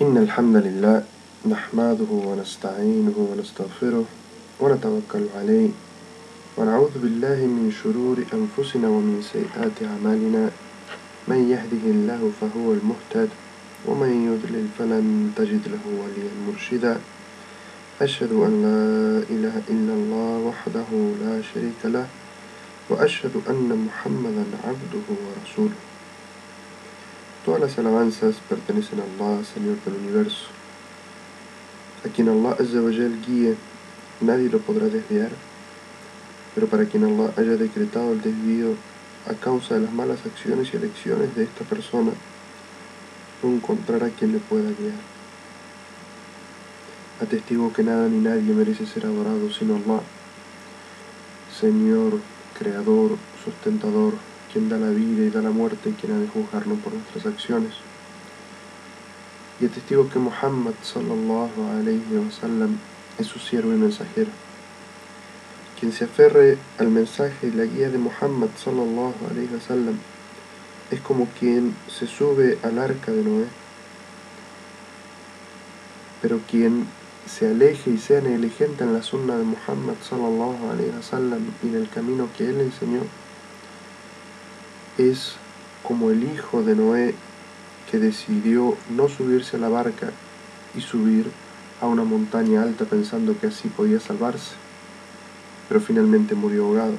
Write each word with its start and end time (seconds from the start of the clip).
إن 0.00 0.16
الحمد 0.16 0.56
لله 0.56 1.04
نحمده 1.54 2.10
ونستعينه 2.28 3.16
ونستغفره 3.30 4.04
ونتوكل 4.60 5.24
عليه 5.36 5.70
ونعوذ 6.56 6.94
بالله 7.02 7.38
من 7.56 7.68
شرور 7.82 8.16
أنفسنا 8.32 8.88
ومن 8.88 9.20
سيئات 9.32 9.76
أعمالنا. 9.90 10.44
من 11.28 11.40
يهده 11.52 11.84
الله 11.84 12.20
فهو 12.40 12.66
المهتد 12.72 13.28
ومن 13.86 14.12
يضلل 14.28 14.66
فلن 14.78 15.32
تجد 15.36 15.68
له 15.68 15.84
وليا 16.00 16.32
مرشدا. 16.48 16.96
أشهد 18.00 18.32
أن 18.32 18.52
لا 18.64 18.80
إله 19.34 19.54
إلا 19.68 19.94
الله 20.00 20.32
وحده 20.48 20.88
لا 21.24 21.34
شريك 21.54 21.80
له 21.84 22.06
وأشهد 22.90 23.34
أن 23.52 23.68
محمدا 23.86 24.44
عبده 24.64 25.06
ورسوله. 25.24 25.89
Todas 27.44 27.60
las 27.60 27.78
alabanzas 27.78 28.36
pertenecen 28.50 29.00
a 29.00 29.04
Allah, 29.04 29.42
Señor 29.44 29.82
del 29.82 29.94
universo, 29.94 30.46
a 32.04 32.08
quien 32.08 32.28
Allah 32.28 32.54
Azzawajal 32.60 33.22
guíe, 33.26 33.56
nadie 34.20 34.50
lo 34.50 34.58
podrá 34.58 34.86
desviar, 34.86 35.30
pero 36.54 36.66
para 36.66 36.84
quien 36.84 37.04
Allah 37.04 37.32
haya 37.38 37.56
decretado 37.56 38.12
el 38.12 38.20
desvío 38.20 38.74
a 39.26 39.32
causa 39.32 39.74
de 39.74 39.80
las 39.80 39.92
malas 39.92 40.18
acciones 40.26 40.68
y 40.72 40.76
elecciones 40.76 41.34
de 41.34 41.44
esta 41.44 41.64
persona, 41.64 42.12
no 43.42 43.48
encontrará 43.48 44.10
quien 44.10 44.32
le 44.32 44.38
pueda 44.38 44.70
guiar. 44.78 45.00
Atestigo 47.22 47.72
que 47.72 47.82
nada 47.82 48.06
ni 48.08 48.18
nadie 48.18 48.52
merece 48.52 48.84
ser 48.84 49.06
adorado 49.06 49.50
sino 49.50 49.76
Allah, 49.76 50.02
Señor, 51.58 52.18
Creador, 52.58 53.16
Sustentador, 53.42 54.14
quien 54.52 54.68
da 54.68 54.78
la 54.78 54.90
vida 54.90 55.24
y 55.24 55.30
da 55.30 55.42
la 55.42 55.50
muerte 55.50 55.90
y 55.90 55.92
quien 55.92 56.12
ha 56.12 56.18
de 56.18 56.28
juzgarnos 56.28 56.78
por 56.80 56.92
nuestras 56.92 57.26
acciones. 57.26 57.74
Y 59.60 59.66
testigo 59.66 60.08
que 60.08 60.18
Muhammad 60.18 60.72
sallallahu 60.82 61.68
alayhi 61.78 62.02
wa 62.12 62.68
es 63.18 63.26
su 63.26 63.38
siervo 63.38 63.72
y 63.72 63.76
mensajero. 63.76 64.30
Quien 65.78 65.92
se 65.92 66.04
aferre 66.04 66.58
al 66.78 66.88
mensaje 66.88 67.48
y 67.48 67.50
la 67.50 67.64
guía 67.64 67.90
de 67.90 67.98
Muhammad 67.98 68.48
sallallahu 68.56 69.14
alayhi 69.30 69.50
wa 69.52 69.92
es 70.90 71.00
como 71.00 71.26
quien 71.38 71.74
se 71.88 72.06
sube 72.06 72.58
al 72.62 72.78
arca 72.78 73.12
de 73.12 73.22
Noé. 73.22 73.46
Pero 76.22 76.40
quien 76.50 76.86
se 77.26 77.48
aleje 77.48 77.90
y 77.90 77.98
sea 77.98 78.20
negligente 78.20 78.84
en 78.84 78.94
la 78.94 79.02
sunna 79.02 79.36
de 79.36 79.44
Muhammad 79.44 79.94
sallallahu 80.08 80.70
alayhi 80.70 80.90
wa 80.90 81.38
y 81.62 81.68
en 81.68 81.74
el 81.74 81.88
camino 81.88 82.28
que 82.36 82.48
él 82.48 82.60
enseñó, 82.60 83.02
es 85.08 85.36
como 85.82 86.10
el 86.10 86.24
hijo 86.24 86.62
de 86.62 86.76
Noé 86.76 87.14
que 87.90 87.98
decidió 87.98 88.76
no 88.90 89.08
subirse 89.08 89.56
a 89.56 89.60
la 89.60 89.68
barca 89.68 90.10
y 90.76 90.80
subir 90.80 91.30
a 91.80 91.86
una 91.86 92.04
montaña 92.04 92.62
alta 92.62 92.84
pensando 92.84 93.38
que 93.38 93.48
así 93.48 93.68
podía 93.68 93.98
salvarse, 94.00 94.54
pero 95.68 95.80
finalmente 95.80 96.34
murió 96.34 96.66
ahogado. 96.66 96.94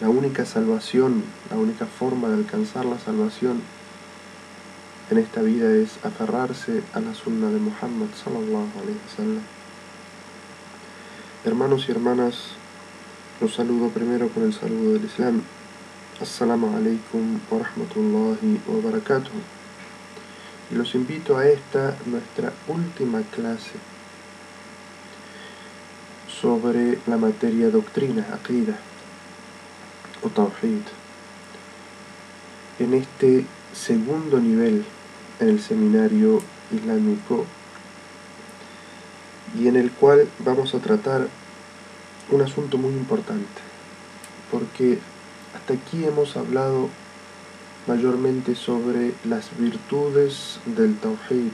La 0.00 0.08
única 0.08 0.44
salvación, 0.44 1.24
la 1.50 1.56
única 1.56 1.86
forma 1.86 2.28
de 2.28 2.34
alcanzar 2.34 2.84
la 2.84 2.98
salvación 2.98 3.62
en 5.10 5.18
esta 5.18 5.42
vida 5.42 5.70
es 5.72 5.98
aferrarse 6.04 6.82
a 6.92 7.00
la 7.00 7.14
sunna 7.14 7.48
de 7.48 7.58
Muhammad. 7.58 8.08
Hermanos 11.44 11.84
y 11.88 11.92
hermanas, 11.92 12.48
los 13.40 13.54
saludo 13.54 13.88
primero 13.88 14.28
con 14.28 14.44
el 14.44 14.54
saludo 14.54 14.94
del 14.94 15.04
Islam. 15.04 15.42
Assalamu 16.20 16.68
alaikum 16.68 17.40
wa 17.50 17.58
rahmatullahi 17.58 18.60
wa 18.68 18.80
barakatuh. 18.80 19.32
Y 20.70 20.76
los 20.76 20.94
invito 20.94 21.36
a 21.36 21.48
esta 21.48 21.96
nuestra 22.06 22.52
última 22.68 23.20
clase 23.34 23.74
sobre 26.40 27.00
la 27.08 27.16
materia 27.16 27.68
doctrina, 27.68 28.28
aqida 28.32 28.78
o 30.22 30.28
tawhid. 30.28 30.86
En 32.78 32.94
este 32.94 33.44
segundo 33.72 34.38
nivel 34.38 34.84
en 35.40 35.48
el 35.48 35.60
seminario 35.60 36.40
islámico 36.70 37.44
y 39.58 39.66
en 39.66 39.74
el 39.74 39.90
cual 39.90 40.28
vamos 40.38 40.76
a 40.76 40.78
tratar 40.78 41.26
un 42.30 42.40
asunto 42.40 42.78
muy 42.78 42.92
importante 42.92 43.62
porque 44.52 45.00
hasta 45.54 45.74
aquí 45.74 46.04
hemos 46.04 46.36
hablado 46.36 46.88
mayormente 47.86 48.54
sobre 48.54 49.14
las 49.24 49.56
virtudes 49.56 50.58
del 50.64 50.96
Tawhid, 50.96 51.52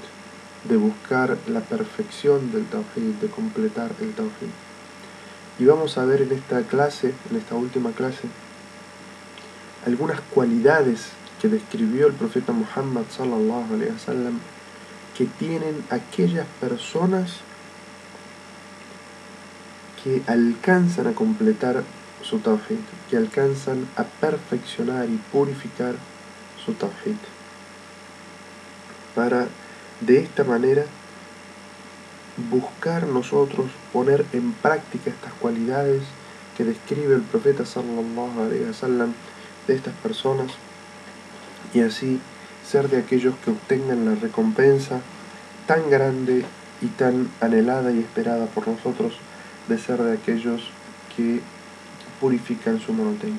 de 0.64 0.76
buscar 0.76 1.36
la 1.48 1.60
perfección 1.60 2.52
del 2.52 2.66
Tawhid, 2.66 3.14
de 3.20 3.28
completar 3.28 3.92
el 4.00 4.12
Tawhid. 4.14 4.52
Y 5.58 5.64
vamos 5.64 5.98
a 5.98 6.04
ver 6.04 6.22
en 6.22 6.32
esta 6.32 6.62
clase, 6.62 7.12
en 7.30 7.36
esta 7.36 7.54
última 7.54 7.90
clase, 7.90 8.28
algunas 9.86 10.20
cualidades 10.20 11.08
que 11.40 11.48
describió 11.48 12.06
el 12.06 12.12
profeta 12.12 12.52
Muhammad 12.52 13.04
sallallahu 13.10 13.74
alaihi 13.74 13.92
wasallam 13.92 14.38
que 15.16 15.24
tienen 15.26 15.84
aquellas 15.90 16.46
personas 16.60 17.40
que 20.02 20.22
alcanzan 20.26 21.08
a 21.08 21.12
completar 21.12 21.82
su 22.22 22.38
tawhid, 22.38 22.80
que 23.08 23.16
alcanzan 23.16 23.88
a 23.96 24.04
perfeccionar 24.04 25.08
y 25.08 25.16
purificar 25.32 25.94
su 26.64 26.74
tawhid. 26.74 27.16
Para 29.14 29.48
de 30.00 30.20
esta 30.20 30.44
manera 30.44 30.84
buscar 32.50 33.06
nosotros 33.06 33.70
poner 33.92 34.24
en 34.32 34.52
práctica 34.52 35.10
estas 35.10 35.32
cualidades 35.34 36.02
que 36.56 36.64
describe 36.64 37.14
el 37.14 37.22
profeta 37.22 37.66
sallallahu 37.66 38.40
alaihi 38.40 38.64
wasallam 38.64 39.12
de 39.66 39.74
estas 39.74 39.94
personas 39.94 40.52
y 41.74 41.80
así 41.80 42.20
ser 42.66 42.88
de 42.88 42.98
aquellos 42.98 43.34
que 43.44 43.50
obtengan 43.50 44.04
la 44.04 44.14
recompensa 44.14 45.00
tan 45.66 45.90
grande 45.90 46.44
y 46.80 46.86
tan 46.86 47.28
anhelada 47.40 47.92
y 47.92 47.98
esperada 47.98 48.46
por 48.46 48.68
nosotros 48.68 49.14
de 49.68 49.78
ser 49.78 50.02
de 50.02 50.14
aquellos 50.14 50.70
que 51.16 51.40
purifican 52.20 52.80
su 52.80 52.92
monoteísmo. 52.92 53.38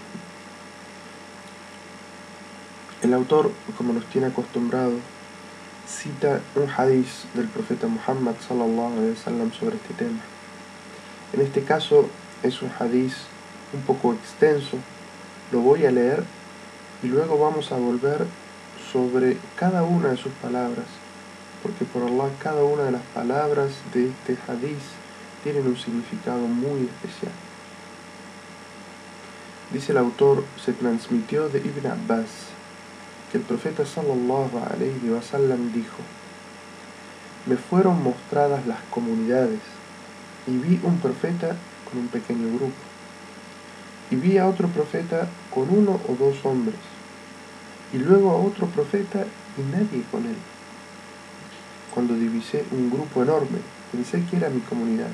El 3.02 3.14
autor, 3.14 3.52
como 3.78 3.94
nos 3.94 4.06
tiene 4.06 4.28
acostumbrado, 4.28 4.94
cita 5.88 6.42
un 6.56 6.70
hadiz 6.70 7.26
del 7.34 7.48
profeta 7.48 7.88
Muhammad 7.88 8.36
sallallahu 8.48 9.16
sobre 9.60 9.76
este 9.76 9.94
tema. 9.98 10.20
En 11.34 11.42
este 11.42 11.64
caso 11.64 12.10
es 12.44 12.62
un 12.62 12.72
hadiz 12.80 13.16
un 13.74 13.82
poco 13.82 14.14
extenso, 14.14 14.78
lo 15.52 15.62
voy 15.62 15.86
a 15.86 15.92
leer 15.92 16.24
y 17.04 17.08
luego 17.08 17.38
vamos 17.38 17.72
a 17.72 17.78
volver 17.78 18.26
sobre 18.92 19.38
cada 19.56 19.84
una 19.84 20.10
de 20.10 20.18
sus 20.18 20.32
palabras, 20.34 20.86
porque 21.64 21.86
por 21.86 22.04
Allah 22.04 22.30
cada 22.40 22.64
una 22.64 22.84
de 22.84 22.92
las 22.92 23.04
palabras 23.14 23.72
de 23.94 24.10
este 24.10 24.38
hadiz 24.48 24.84
tienen 25.44 25.66
un 25.66 25.78
significado 25.78 26.42
muy 26.42 26.82
especial. 26.82 27.32
Dice 29.74 29.94
el 29.94 29.98
autor, 29.98 30.44
se 30.64 30.74
transmitió 30.74 31.48
de 31.48 31.60
Ibn 31.60 31.88
Abbas 31.88 32.28
que 33.32 33.38
el 33.38 33.44
profeta 33.44 33.86
sallallahu 33.86 34.58
alayhi 34.58 35.10
wa 35.10 35.22
sallam 35.22 35.72
dijo, 35.72 36.04
me 37.46 37.56
fueron 37.56 38.04
mostradas 38.04 38.68
las 38.68 38.82
comunidades 38.90 39.62
y 40.46 40.58
vi 40.58 40.80
un 40.84 41.00
profeta 41.00 41.56
con 41.90 42.00
un 42.00 42.08
pequeño 42.10 42.48
grupo 42.50 42.74
y 44.12 44.18
vi 44.18 44.38
a 44.38 44.48
otro 44.48 44.68
profeta 44.68 45.30
con 45.54 45.70
uno 45.70 46.00
o 46.08 46.16
dos 46.16 46.46
hombres 46.46 46.76
y 47.94 47.98
luego 47.98 48.32
a 48.32 48.36
otro 48.36 48.68
profeta 48.68 49.26
y 49.58 49.62
nadie 49.72 50.04
con 50.12 50.26
él. 50.26 50.36
Cuando 51.94 52.14
divisé 52.16 52.66
un 52.72 52.90
grupo 52.90 53.24
enorme, 53.24 53.60
pensé 53.92 54.24
que 54.30 54.36
era 54.36 54.50
mi 54.50 54.60
comunidad. 54.60 55.12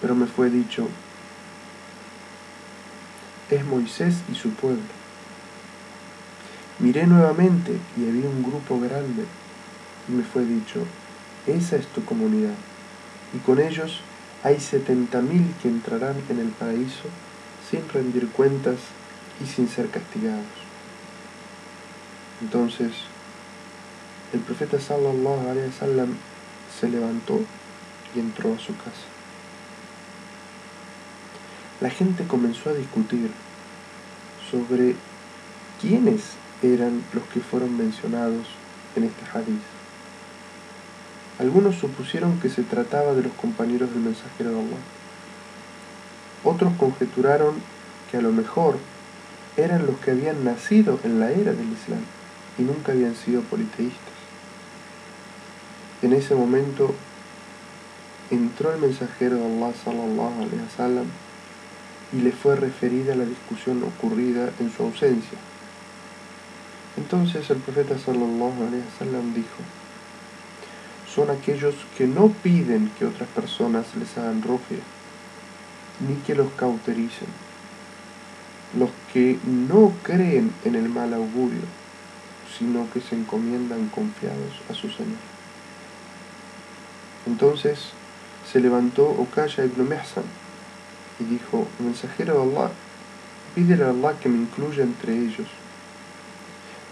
Pero 0.00 0.14
me 0.14 0.26
fue 0.26 0.50
dicho, 0.50 0.88
es 3.50 3.64
Moisés 3.64 4.16
y 4.30 4.34
su 4.34 4.50
pueblo. 4.50 4.82
Miré 6.78 7.06
nuevamente 7.06 7.76
y 7.96 8.08
había 8.08 8.28
un 8.28 8.42
grupo 8.42 8.78
grande 8.78 9.24
y 10.08 10.12
me 10.12 10.22
fue 10.22 10.44
dicho, 10.44 10.84
esa 11.46 11.76
es 11.76 11.86
tu 11.88 12.04
comunidad. 12.04 12.54
Y 13.34 13.38
con 13.38 13.60
ellos 13.60 14.00
hay 14.44 14.60
setenta 14.60 15.20
mil 15.20 15.52
que 15.60 15.68
entrarán 15.68 16.16
en 16.28 16.38
el 16.38 16.48
paraíso 16.48 17.08
sin 17.68 17.88
rendir 17.88 18.28
cuentas 18.28 18.76
y 19.42 19.46
sin 19.46 19.68
ser 19.68 19.90
castigados. 19.90 20.44
Entonces, 22.40 22.92
el 24.32 24.40
profeta 24.40 24.78
sallallahu 24.78 25.50
alaihi 25.50 25.68
wasallam 25.68 26.14
se 26.78 26.88
levantó 26.88 27.40
y 28.14 28.20
entró 28.20 28.54
a 28.54 28.58
su 28.58 28.76
casa. 28.76 29.17
La 31.80 31.90
gente 31.90 32.26
comenzó 32.26 32.70
a 32.70 32.74
discutir 32.74 33.30
sobre 34.50 34.96
quiénes 35.80 36.22
eran 36.62 37.02
los 37.12 37.22
que 37.24 37.40
fueron 37.40 37.76
mencionados 37.76 38.48
en 38.96 39.04
este 39.04 39.22
hadiz. 39.32 39.62
Algunos 41.38 41.76
supusieron 41.76 42.40
que 42.40 42.48
se 42.48 42.64
trataba 42.64 43.14
de 43.14 43.22
los 43.22 43.32
compañeros 43.34 43.90
del 43.92 44.02
mensajero 44.02 44.50
de 44.50 44.58
Allah. 44.58 44.76
Otros 46.42 46.72
conjeturaron 46.76 47.54
que 48.10 48.16
a 48.16 48.22
lo 48.22 48.32
mejor 48.32 48.76
eran 49.56 49.86
los 49.86 49.98
que 49.98 50.10
habían 50.10 50.44
nacido 50.44 50.98
en 51.04 51.20
la 51.20 51.30
era 51.30 51.52
del 51.52 51.72
Islam 51.72 52.02
y 52.58 52.62
nunca 52.62 52.90
habían 52.90 53.14
sido 53.14 53.42
politeístas. 53.42 54.18
En 56.02 56.12
ese 56.12 56.34
momento 56.34 56.92
entró 58.30 58.72
el 58.72 58.80
mensajero 58.80 59.36
de 59.36 59.44
Allah 59.44 59.72
sallallahu 59.84 61.27
y 62.12 62.20
le 62.20 62.32
fue 62.32 62.56
referida 62.56 63.14
la 63.14 63.24
discusión 63.24 63.82
ocurrida 63.82 64.50
en 64.60 64.72
su 64.72 64.82
ausencia. 64.82 65.38
Entonces 66.96 67.48
el 67.50 67.58
profeta 67.58 67.98
sallallahu 67.98 68.66
alaihi 68.66 68.84
wasallam 68.92 69.34
dijo: 69.34 69.60
Son 71.14 71.30
aquellos 71.30 71.74
que 71.96 72.06
no 72.06 72.28
piden 72.28 72.90
que 72.98 73.06
otras 73.06 73.28
personas 73.28 73.86
les 73.96 74.16
hagan 74.16 74.42
rufia, 74.42 74.78
ni 76.06 76.14
que 76.22 76.34
los 76.34 76.50
cautericen, 76.52 77.28
los 78.76 78.90
que 79.12 79.38
no 79.44 79.92
creen 80.02 80.52
en 80.64 80.74
el 80.74 80.88
mal 80.88 81.12
augurio, 81.12 81.66
sino 82.58 82.90
que 82.90 83.00
se 83.00 83.14
encomiendan 83.14 83.88
confiados 83.88 84.54
a 84.70 84.74
su 84.74 84.88
Señor. 84.88 85.28
Entonces 87.26 87.90
se 88.50 88.60
levantó 88.60 89.04
Okaya 89.04 89.64
ibn 89.64 89.88
Mehsan 89.88 90.24
y 91.20 91.24
dijo, 91.24 91.66
mensajero 91.78 92.34
de 92.34 92.42
Allah, 92.42 92.70
pídele 93.54 93.84
a 93.84 93.90
Allah 93.90 94.14
que 94.20 94.28
me 94.28 94.38
incluya 94.38 94.84
entre 94.84 95.14
ellos. 95.16 95.48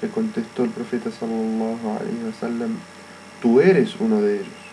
Le 0.02 0.08
contestó 0.08 0.64
el 0.64 0.70
profeta 0.70 1.11
sallallahu 1.11 1.88
alaihi 1.99 2.25
wasallam, 2.26 2.76
tú 3.40 3.61
eres 3.61 3.96
uno 3.99 4.20
de 4.20 4.37
ellos. 4.37 4.67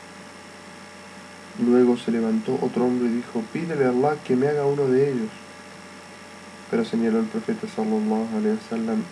Luego 1.64 1.98
se 1.98 2.12
levantó 2.12 2.58
otro 2.62 2.86
hombre 2.86 3.08
y 3.08 3.16
dijo, 3.18 3.44
pídele 3.54 3.86
a 3.86 3.90
Allah 3.90 4.16
que 4.26 4.36
me 4.36 4.48
haga 4.48 4.66
uno 4.66 4.88
de 4.88 5.12
ellos. 5.12 5.30
Pero 6.72 6.84
señaló 6.84 7.20
el 7.20 7.28
profeta 7.28 7.68
sallallahu 7.68 8.38
alaihi 8.38 8.58
wasallam, 8.58 9.04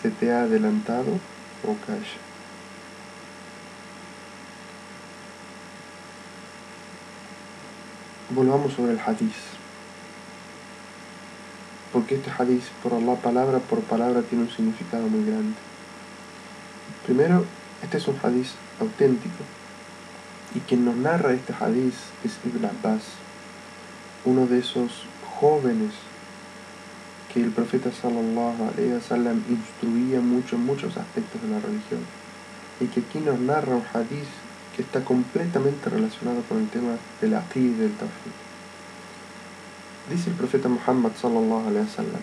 se 0.00 0.10
te 0.10 0.32
ha 0.32 0.42
adelantado, 0.42 1.18
Okaya. 1.62 2.18
Volvamos 8.30 8.72
sobre 8.72 8.92
el 8.92 9.00
hadiz. 9.00 9.61
Porque 11.92 12.14
este 12.14 12.30
hadiz, 12.30 12.64
por 12.82 12.94
Allah, 12.94 13.16
palabra 13.16 13.58
por 13.58 13.80
palabra, 13.80 14.22
tiene 14.22 14.44
un 14.44 14.50
significado 14.50 15.06
muy 15.08 15.24
grande. 15.26 15.54
Primero, 17.04 17.44
este 17.82 17.98
es 17.98 18.08
un 18.08 18.16
hadiz 18.22 18.52
auténtico. 18.80 19.44
Y 20.54 20.60
quien 20.60 20.84
nos 20.84 20.96
narra 20.96 21.32
este 21.32 21.52
hadiz 21.52 21.94
es 22.24 22.38
Ibn 22.44 22.64
Abbas, 22.66 23.02
uno 24.24 24.46
de 24.46 24.58
esos 24.58 25.04
jóvenes 25.40 25.92
que 27.32 27.42
el 27.42 27.50
profeta 27.50 27.90
sallallahu 27.90 28.70
alaihi 28.72 28.92
wasallam 28.92 29.42
instruía 29.48 30.20
mucho 30.20 30.56
en 30.56 30.66
muchos 30.66 30.96
aspectos 30.96 31.40
de 31.42 31.48
la 31.48 31.60
religión. 31.60 32.00
Y 32.80 32.86
que 32.86 33.00
aquí 33.00 33.18
nos 33.18 33.38
narra 33.40 33.76
un 33.76 33.84
hadiz 33.92 34.28
que 34.76 34.82
está 34.82 35.04
completamente 35.04 35.88
relacionado 35.90 36.42
con 36.48 36.58
el 36.58 36.68
tema 36.68 36.96
del 37.20 37.34
aqid 37.34 37.72
del 37.72 37.92
tawhid. 37.92 38.51
Dice 40.10 40.30
el 40.30 40.36
profeta 40.36 40.68
Muhammad 40.68 41.12
sallallahu 41.20 41.68
alaihi 41.68 41.86
wasallam, 41.86 42.22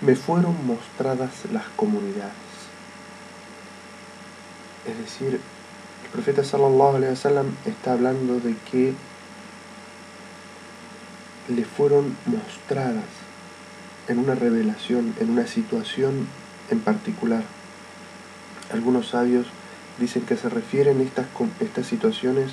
me 0.00 0.16
fueron 0.16 0.66
mostradas 0.66 1.30
las 1.52 1.64
comunidades. 1.76 2.32
Es 4.86 4.98
decir, 4.98 5.40
el 6.04 6.10
profeta 6.10 6.44
sallallahu 6.44 6.96
alaihi 6.96 7.12
wasallam 7.12 7.54
está 7.66 7.92
hablando 7.92 8.40
de 8.40 8.56
que 8.70 8.94
le 11.48 11.64
fueron 11.64 12.16
mostradas 12.26 13.04
en 14.08 14.18
una 14.18 14.34
revelación, 14.34 15.14
en 15.20 15.30
una 15.30 15.46
situación 15.46 16.26
en 16.70 16.80
particular. 16.80 17.42
Algunos 18.72 19.08
sabios 19.08 19.46
dicen 19.98 20.22
que 20.22 20.36
se 20.36 20.48
refieren 20.48 21.00
estas, 21.00 21.26
estas 21.60 21.86
situaciones 21.86 22.50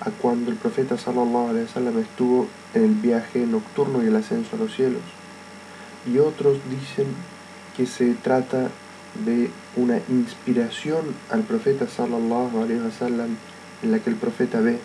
a 0.00 0.10
cuando 0.10 0.50
el 0.50 0.56
profeta 0.56 0.98
sallallahu 0.98 1.48
alaihi 1.50 1.66
wasallam 1.66 1.98
estuvo 1.98 2.48
en 2.74 2.84
el 2.84 2.94
viaje 2.94 3.46
nocturno 3.46 4.02
y 4.02 4.06
el 4.06 4.16
ascenso 4.16 4.56
a 4.56 4.58
los 4.58 4.74
cielos. 4.74 5.02
Y 6.06 6.18
otros 6.18 6.58
dicen 6.68 7.06
que 7.76 7.86
se 7.86 8.14
trata 8.14 8.68
de 9.24 9.50
una 9.76 9.98
inspiración 10.08 11.14
al 11.30 11.42
profeta 11.42 11.86
sallallahu 11.88 12.62
alaihi 12.62 12.80
en 13.82 13.92
la 13.92 13.98
que 14.00 14.10
el 14.10 14.16
profeta 14.16 14.60
ve. 14.60 14.78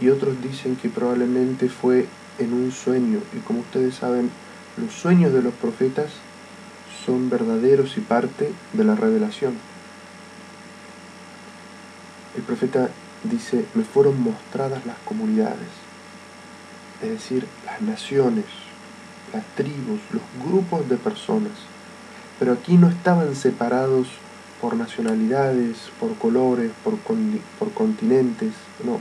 Y 0.00 0.08
otros 0.08 0.40
dicen 0.42 0.76
que 0.76 0.88
probablemente 0.88 1.68
fue 1.68 2.06
en 2.38 2.52
un 2.52 2.72
sueño. 2.72 3.20
Y 3.36 3.40
como 3.40 3.60
ustedes 3.60 3.96
saben, 3.96 4.30
los 4.76 4.92
sueños 4.92 5.32
de 5.32 5.42
los 5.42 5.54
profetas 5.54 6.10
son 7.04 7.30
verdaderos 7.30 7.96
y 7.96 8.00
parte 8.00 8.52
de 8.72 8.84
la 8.84 8.94
revelación 8.94 9.54
el 12.38 12.44
profeta 12.44 12.88
dice, 13.24 13.64
me 13.74 13.84
fueron 13.84 14.20
mostradas 14.22 14.84
las 14.86 14.98
comunidades, 14.98 15.68
es 17.02 17.10
decir, 17.10 17.46
las 17.66 17.80
naciones, 17.80 18.44
las 19.32 19.44
tribus, 19.54 20.00
los 20.12 20.22
grupos 20.44 20.88
de 20.88 20.96
personas, 20.96 21.52
pero 22.38 22.52
aquí 22.52 22.76
no 22.76 22.88
estaban 22.88 23.34
separados 23.34 24.08
por 24.60 24.76
nacionalidades, 24.76 25.90
por 26.00 26.16
colores, 26.16 26.72
por, 26.84 26.96
por 26.96 27.72
continentes, 27.72 28.52
no, 28.84 29.00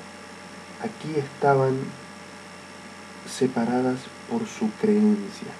aquí 0.83 1.17
estaban 1.17 1.75
separadas 3.27 3.99
por 4.29 4.47
su 4.47 4.69
creencia, 4.79 5.51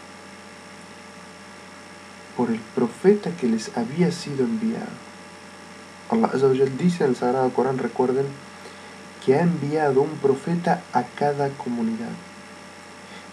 por 2.36 2.50
el 2.52 2.60
profeta 2.76 3.32
que 3.32 3.48
les 3.48 3.76
había 3.78 4.12
sido 4.12 4.46
enviado. 4.46 5.08
Allah 6.10 6.30
dice 6.78 7.04
en 7.04 7.12
el 7.12 7.16
Sagrado 7.16 7.50
Corán, 7.52 7.78
recuerden, 7.78 8.26
que 9.28 9.36
ha 9.36 9.42
enviado 9.42 10.00
un 10.00 10.12
profeta 10.20 10.82
a 10.94 11.04
cada 11.04 11.50
comunidad. 11.50 12.14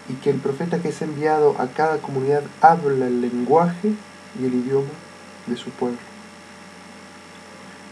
Y 0.09 0.15
que 0.15 0.29
el 0.29 0.39
profeta 0.39 0.79
que 0.79 0.89
es 0.89 1.01
enviado 1.01 1.55
a 1.57 1.67
cada 1.67 1.99
comunidad 1.99 2.43
habla 2.59 3.07
el 3.07 3.21
lenguaje 3.21 3.93
y 4.37 4.45
el 4.45 4.55
idioma 4.55 4.89
de 5.47 5.55
su 5.55 5.69
pueblo. 5.69 5.97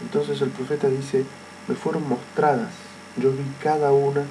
Entonces 0.02 0.42
el 0.42 0.50
profeta 0.50 0.88
dice, 0.88 1.24
me 1.66 1.76
fueron 1.76 2.06
mostradas, 2.06 2.74
yo 3.16 3.30
vi 3.30 3.46
cada 3.62 3.90
una 3.92 4.24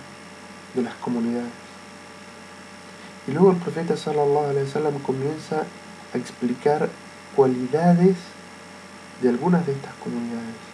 de 0.75 0.81
las 0.83 0.93
comunidades. 0.93 1.49
Y 3.27 3.31
luego 3.31 3.53
el 3.53 3.57
profeta 3.57 3.97
sallallahu 3.97 4.51
alaihi 4.51 4.67
wasallam 4.67 4.99
comienza 4.99 5.63
a 6.13 6.17
explicar 6.19 6.89
cualidades 7.35 8.17
de 9.23 9.29
algunas 9.29 9.65
de 9.65 9.71
estas 9.71 9.95
comunidades. 9.95 10.72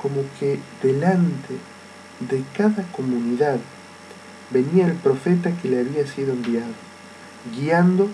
Como 0.00 0.22
que 0.38 0.58
delante 0.82 1.58
de 2.20 2.42
cada 2.56 2.82
comunidad 2.92 3.58
venía 4.50 4.86
el 4.86 4.94
profeta 4.94 5.50
que 5.60 5.68
le 5.68 5.80
había 5.80 6.06
sido 6.06 6.32
enviado, 6.32 6.72
guiando 7.54 8.08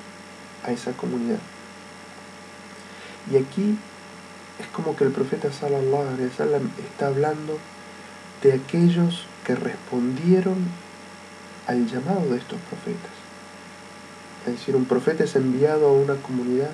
a 0.64 0.72
esa 0.72 0.92
comunidad. 0.92 1.38
Y 3.30 3.36
aquí 3.36 3.78
es 4.58 4.66
como 4.68 4.96
que 4.96 5.04
el 5.04 5.10
profeta 5.10 5.52
sallallahu 5.52 6.22
está 6.22 7.06
hablando 7.06 7.58
de 8.42 8.52
aquellos 8.52 9.26
que 9.44 9.54
respondieron 9.54 10.56
al 11.66 11.86
llamado 11.86 12.28
de 12.30 12.38
estos 12.38 12.58
profetas. 12.60 13.12
Es 14.46 14.52
decir, 14.52 14.76
un 14.76 14.84
profeta 14.84 15.24
es 15.24 15.34
enviado 15.36 15.88
a 15.88 15.92
una 15.92 16.16
comunidad 16.16 16.70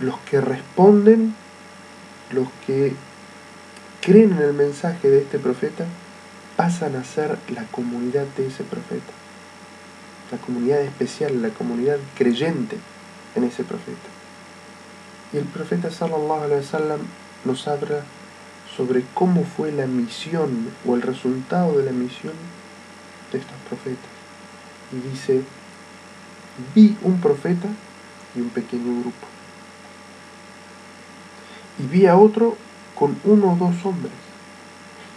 los 0.00 0.18
que 0.20 0.40
responden, 0.40 1.34
los 2.30 2.48
que 2.66 2.94
creen 4.06 4.30
en 4.34 4.38
el 4.38 4.52
mensaje 4.52 5.10
de 5.10 5.18
este 5.18 5.40
profeta, 5.40 5.84
pasan 6.56 6.94
a 6.94 7.02
ser 7.02 7.38
la 7.52 7.64
comunidad 7.64 8.24
de 8.36 8.46
ese 8.46 8.62
profeta, 8.62 9.12
la 10.30 10.38
comunidad 10.38 10.80
especial, 10.82 11.42
la 11.42 11.48
comunidad 11.48 11.96
creyente 12.16 12.76
en 13.34 13.42
ese 13.42 13.64
profeta. 13.64 14.08
Y 15.32 15.38
el 15.38 15.44
profeta 15.46 15.90
sallallahu 15.90 16.44
alaihi 16.44 16.60
wasallam 16.60 17.00
nos 17.44 17.66
habla 17.66 18.04
sobre 18.76 19.02
cómo 19.12 19.42
fue 19.44 19.72
la 19.72 19.88
misión 19.88 20.68
o 20.86 20.94
el 20.94 21.02
resultado 21.02 21.76
de 21.76 21.86
la 21.86 21.92
misión 21.92 22.34
de 23.32 23.38
estos 23.38 23.56
profetas. 23.68 24.14
Y 24.92 25.08
dice, 25.10 25.42
vi 26.76 26.96
un 27.02 27.20
profeta 27.20 27.66
y 28.36 28.40
un 28.40 28.50
pequeño 28.50 29.00
grupo 29.00 29.26
y 31.78 31.86
vi 31.86 32.06
a 32.06 32.16
otro 32.16 32.56
con 32.98 33.16
uno 33.24 33.52
o 33.52 33.56
dos 33.56 33.84
hombres, 33.84 34.12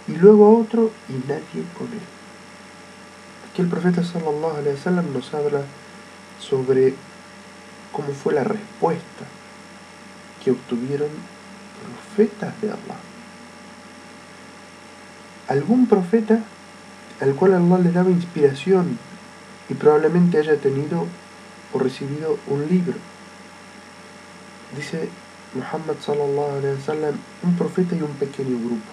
y 0.07 0.15
luego 0.15 0.45
a 0.45 0.59
otro 0.59 0.91
y 1.07 1.13
nadie 1.27 1.65
con 1.77 1.87
él. 1.87 2.01
Aquí 3.49 3.61
el 3.61 3.67
profeta 3.67 4.03
sallallahu 4.03 4.57
alaihi 4.57 4.75
wasallam 4.75 5.13
nos 5.13 5.33
habla 5.33 5.61
sobre 6.39 6.93
cómo 7.91 8.09
fue 8.09 8.33
la 8.33 8.43
respuesta 8.43 9.25
que 10.43 10.51
obtuvieron 10.51 11.09
profetas 12.15 12.59
de 12.61 12.69
Allah. 12.69 12.99
Algún 15.47 15.87
profeta 15.87 16.43
al 17.21 17.35
cual 17.35 17.53
Allah 17.53 17.79
le 17.79 17.91
daba 17.91 18.09
inspiración 18.09 18.97
y 19.67 19.73
probablemente 19.73 20.37
haya 20.37 20.57
tenido 20.57 21.05
o 21.73 21.79
recibido 21.79 22.37
un 22.47 22.67
libro. 22.67 22.95
Dice 24.75 25.09
Muhammad 25.53 25.95
sallallahu 25.99 26.57
alaihi 26.59 26.77
wasallam, 26.77 27.15
un 27.43 27.55
profeta 27.55 27.95
y 27.95 28.01
un 28.01 28.11
pequeño 28.11 28.57
grupo. 28.59 28.91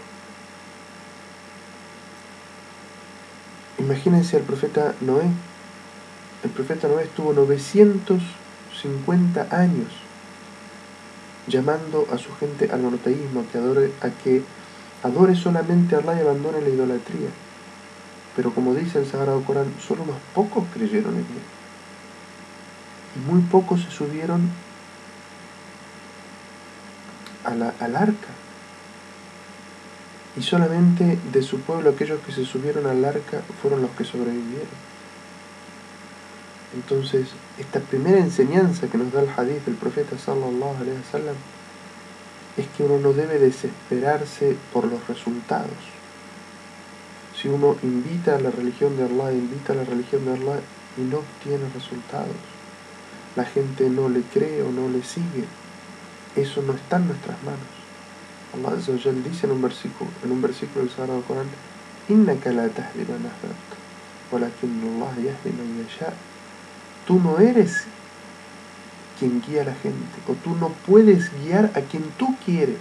Imagínense 3.79 4.39
al 4.39 4.43
profeta 4.43 4.95
Noé. 5.03 5.27
El 6.43 6.51
profeta 6.51 6.89
Noé 6.89 7.05
estuvo 7.05 7.33
950 7.35 9.49
años 9.51 9.93
llamando 11.47 12.09
a 12.13 12.19
su 12.19 12.35
gente 12.37 12.71
al 12.73 12.81
monoteísmo, 12.81 13.45
que 13.53 13.59
adore, 13.59 13.93
a 14.01 14.09
que 14.09 14.43
adore 15.03 15.37
solamente 15.37 15.95
a 15.95 15.99
Allah 15.99 16.17
y 16.17 16.21
abandone 16.21 16.63
la 16.63 16.71
idolatría. 16.71 17.29
Pero 18.35 18.51
como 18.53 18.75
dice 18.75 18.99
el 18.99 19.07
Sagrado 19.07 19.45
Corán, 19.45 19.75
solo 19.87 20.05
unos 20.05 20.17
pocos 20.35 20.65
creyeron 20.73 21.13
en 21.15 21.21
él. 21.21 21.45
Y 23.17 23.19
muy 23.31 23.43
pocos 23.43 23.83
se 23.83 23.91
subieron 23.91 24.51
a 27.47 27.55
la, 27.55 27.73
al 27.81 27.97
arca. 27.97 28.29
Y 30.37 30.43
solamente 30.43 31.19
de 31.33 31.43
su 31.43 31.61
pueblo 31.61 31.91
aquellos 31.91 32.21
que 32.21 32.33
se 32.33 32.45
subieron 32.45 32.87
al 32.87 33.05
arca 33.05 33.41
fueron 33.63 33.81
los 33.81 33.91
que 33.93 34.05
sobrevivieron. 34.05 34.87
Entonces, 36.75 37.29
esta 37.59 37.81
primera 37.81 38.19
enseñanza 38.19 38.89
que 38.89 38.99
nos 38.99 39.13
da 39.13 39.23
el 39.23 39.31
hadith 39.35 39.65
del 39.65 39.77
profeta 39.77 40.19
sallallahu 40.19 40.77
alaihi 40.81 40.99
wasallam 40.99 41.37
es 42.57 42.67
que 42.69 42.83
uno 42.83 42.99
no 42.99 43.13
debe 43.13 43.39
desesperarse 43.39 44.57
por 44.73 44.85
los 44.85 45.07
resultados. 45.09 45.71
Si 47.41 47.49
uno 47.49 47.77
invita 47.83 48.37
a 48.37 48.41
la 48.41 48.51
religión 48.51 48.97
de 48.97 49.05
Allah, 49.05 49.33
invita 49.33 49.73
a 49.73 49.77
la 49.77 49.85
religión 49.85 50.25
de 50.25 50.33
Allah 50.33 50.61
y 50.97 51.03
no 51.03 51.19
obtiene 51.19 51.69
resultados, 51.75 52.37
la 53.37 53.45
gente 53.45 53.89
no 53.91 54.09
le 54.09 54.23
cree 54.23 54.63
o 54.63 54.71
no 54.71 54.89
le 54.89 55.03
sigue, 55.03 55.45
eso 56.37 56.63
no 56.63 56.75
está 56.75 56.97
en 56.97 57.09
nuestras 57.09 57.43
manos. 57.43 57.61
Allah 58.55 58.77
dice 58.77 59.47
en 59.47 59.53
un 59.53 59.63
versículo, 59.63 60.11
en 60.25 60.33
un 60.33 60.41
versículo 60.41 60.85
del 60.85 60.95
Sagrado 60.95 61.23
Corán, 61.23 61.47
Tú 67.07 67.21
no 67.21 67.39
eres 67.39 67.85
quien 69.19 69.43
guía 69.43 69.63
a 69.63 69.65
la 69.65 69.75
gente, 69.75 70.19
o 70.29 70.35
tú 70.35 70.55
no 70.57 70.69
puedes 70.87 71.33
guiar 71.43 71.73
a 71.75 71.81
quien 71.81 72.05
tú 72.19 72.37
quieres, 72.45 72.79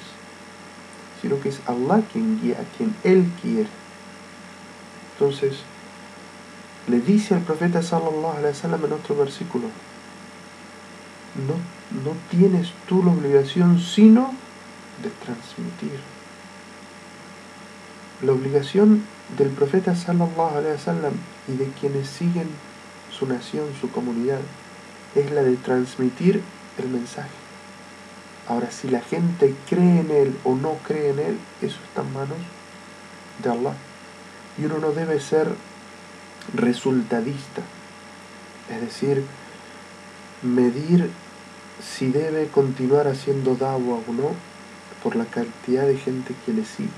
sino 1.22 1.40
que 1.40 1.50
es 1.50 1.60
Allah 1.66 2.04
quien 2.12 2.40
guía 2.42 2.58
a 2.60 2.78
quien 2.78 2.96
Él 3.04 3.32
quiere. 3.42 3.70
Entonces, 5.14 5.60
le 6.88 7.00
dice 7.00 7.34
al 7.34 7.42
profeta 7.42 7.82
sallallahu 7.82 8.38
alaihi 8.38 8.54
wasallam 8.54 8.86
en 8.86 8.94
otro 8.94 9.16
versículo, 9.16 9.66
no, 11.48 11.75
no 11.92 12.12
tienes 12.30 12.72
tú 12.88 13.04
la 13.04 13.12
obligación 13.12 13.80
sino 13.80 14.34
de 15.04 15.10
transmitir. 15.24 16.00
La 18.22 18.32
obligación 18.32 19.04
del 19.38 19.50
profeta 19.50 19.96
sallallahu 19.96 20.58
alaihi 20.58 20.74
wasallam 20.74 21.14
y 21.48 21.58
de 21.58 21.68
quienes 21.80 22.08
siguen 22.08 22.48
su 23.12 23.26
nación, 23.28 23.66
su 23.80 23.92
comunidad, 23.92 24.40
es 25.16 25.32
la 25.32 25.44
de 25.44 25.56
transmitir 25.58 26.42
el 26.78 26.90
mensaje. 26.90 27.30
Ahora, 28.48 28.70
si 28.72 28.90
la 28.90 29.02
gente 29.02 29.56
cree 29.68 30.02
en 30.02 30.12
él 30.12 30.38
o 30.44 30.56
no 30.56 30.78
cree 30.86 31.10
en 31.10 31.20
él, 31.20 31.38
eso 31.62 31.78
está 31.88 32.02
en 32.02 32.14
manos 32.14 32.38
de 33.44 33.50
Allah. 33.50 33.74
Y 34.58 34.66
uno 34.66 34.78
no 34.80 34.92
debe 34.92 35.20
ser 35.20 35.50
resultadista, 36.54 37.62
es 38.70 38.82
decir, 38.82 39.26
medir 40.44 41.10
si 41.82 42.10
debe 42.10 42.48
continuar 42.48 43.08
haciendo 43.08 43.56
dawa 43.56 44.00
o 44.08 44.14
no 44.14 44.32
por 45.04 45.16
la 45.16 45.26
cantidad 45.26 45.86
de 45.86 45.98
gente 45.98 46.34
que 46.46 46.54
le 46.54 46.66
siga. 46.66 46.90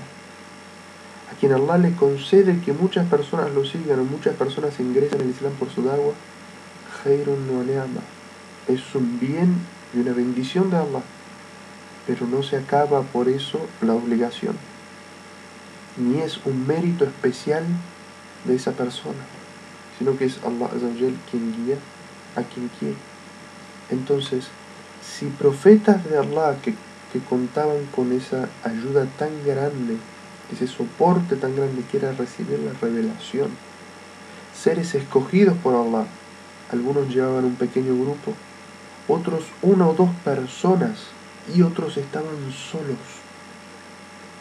A 1.30 1.38
quien 1.38 1.52
Allah 1.52 1.78
le 1.78 1.92
concede 1.94 2.60
que 2.60 2.72
muchas 2.72 3.06
personas 3.06 3.52
lo 3.52 3.64
sigan 3.64 4.00
o 4.00 4.04
muchas 4.04 4.34
personas 4.34 4.80
ingresen 4.80 5.20
al 5.20 5.28
Islam 5.28 5.52
por 5.52 5.70
su 5.70 5.82
dawa, 5.82 6.14
khairun 7.02 7.50
wa 7.50 7.64
Es 8.66 8.94
un 8.94 9.20
bien 9.20 9.56
y 9.94 9.98
una 9.98 10.12
bendición 10.12 10.70
de 10.70 10.78
Allah, 10.78 11.02
pero 12.06 12.26
no 12.26 12.42
se 12.42 12.56
acaba 12.56 13.02
por 13.02 13.28
eso 13.28 13.60
la 13.82 13.94
obligación, 13.94 14.56
ni 15.98 16.20
es 16.20 16.40
un 16.46 16.66
mérito 16.66 17.04
especial 17.04 17.64
de 18.46 18.54
esa 18.54 18.72
persona, 18.72 19.24
sino 19.98 20.16
que 20.16 20.24
es 20.24 20.38
Allah 20.44 20.70
quien 21.30 21.52
guía 21.52 21.76
a 22.36 22.42
quien 22.42 22.70
quiere. 22.78 22.96
Entonces, 23.90 24.48
si 25.16 25.26
profetas 25.26 26.04
de 26.08 26.18
Allah 26.18 26.56
que, 26.62 26.74
que 27.12 27.20
contaban 27.20 27.86
con 27.94 28.12
esa 28.12 28.48
ayuda 28.64 29.06
tan 29.18 29.30
grande, 29.44 29.96
ese 30.52 30.66
soporte 30.66 31.36
tan 31.36 31.56
grande 31.56 31.82
que 31.90 31.96
era 31.98 32.12
recibir 32.12 32.58
la 32.60 32.72
revelación, 32.80 33.50
seres 34.54 34.94
escogidos 34.94 35.56
por 35.58 35.74
Allah, 35.74 36.06
algunos 36.70 37.08
llevaban 37.08 37.44
un 37.44 37.56
pequeño 37.56 37.94
grupo, 37.94 38.34
otros 39.08 39.44
una 39.62 39.88
o 39.88 39.94
dos 39.94 40.10
personas 40.24 40.98
y 41.54 41.62
otros 41.62 41.96
estaban 41.96 42.52
solos. 42.52 42.98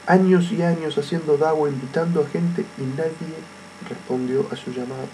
Años 0.06 0.52
y 0.52 0.62
años 0.62 0.98
haciendo 0.98 1.38
dawa, 1.38 1.70
invitando 1.70 2.22
a 2.22 2.28
gente 2.28 2.66
y 2.78 2.82
nadie 2.82 3.36
respondió 3.90 4.48
a 4.52 4.56
su 4.56 4.72
llamado. 4.72 5.08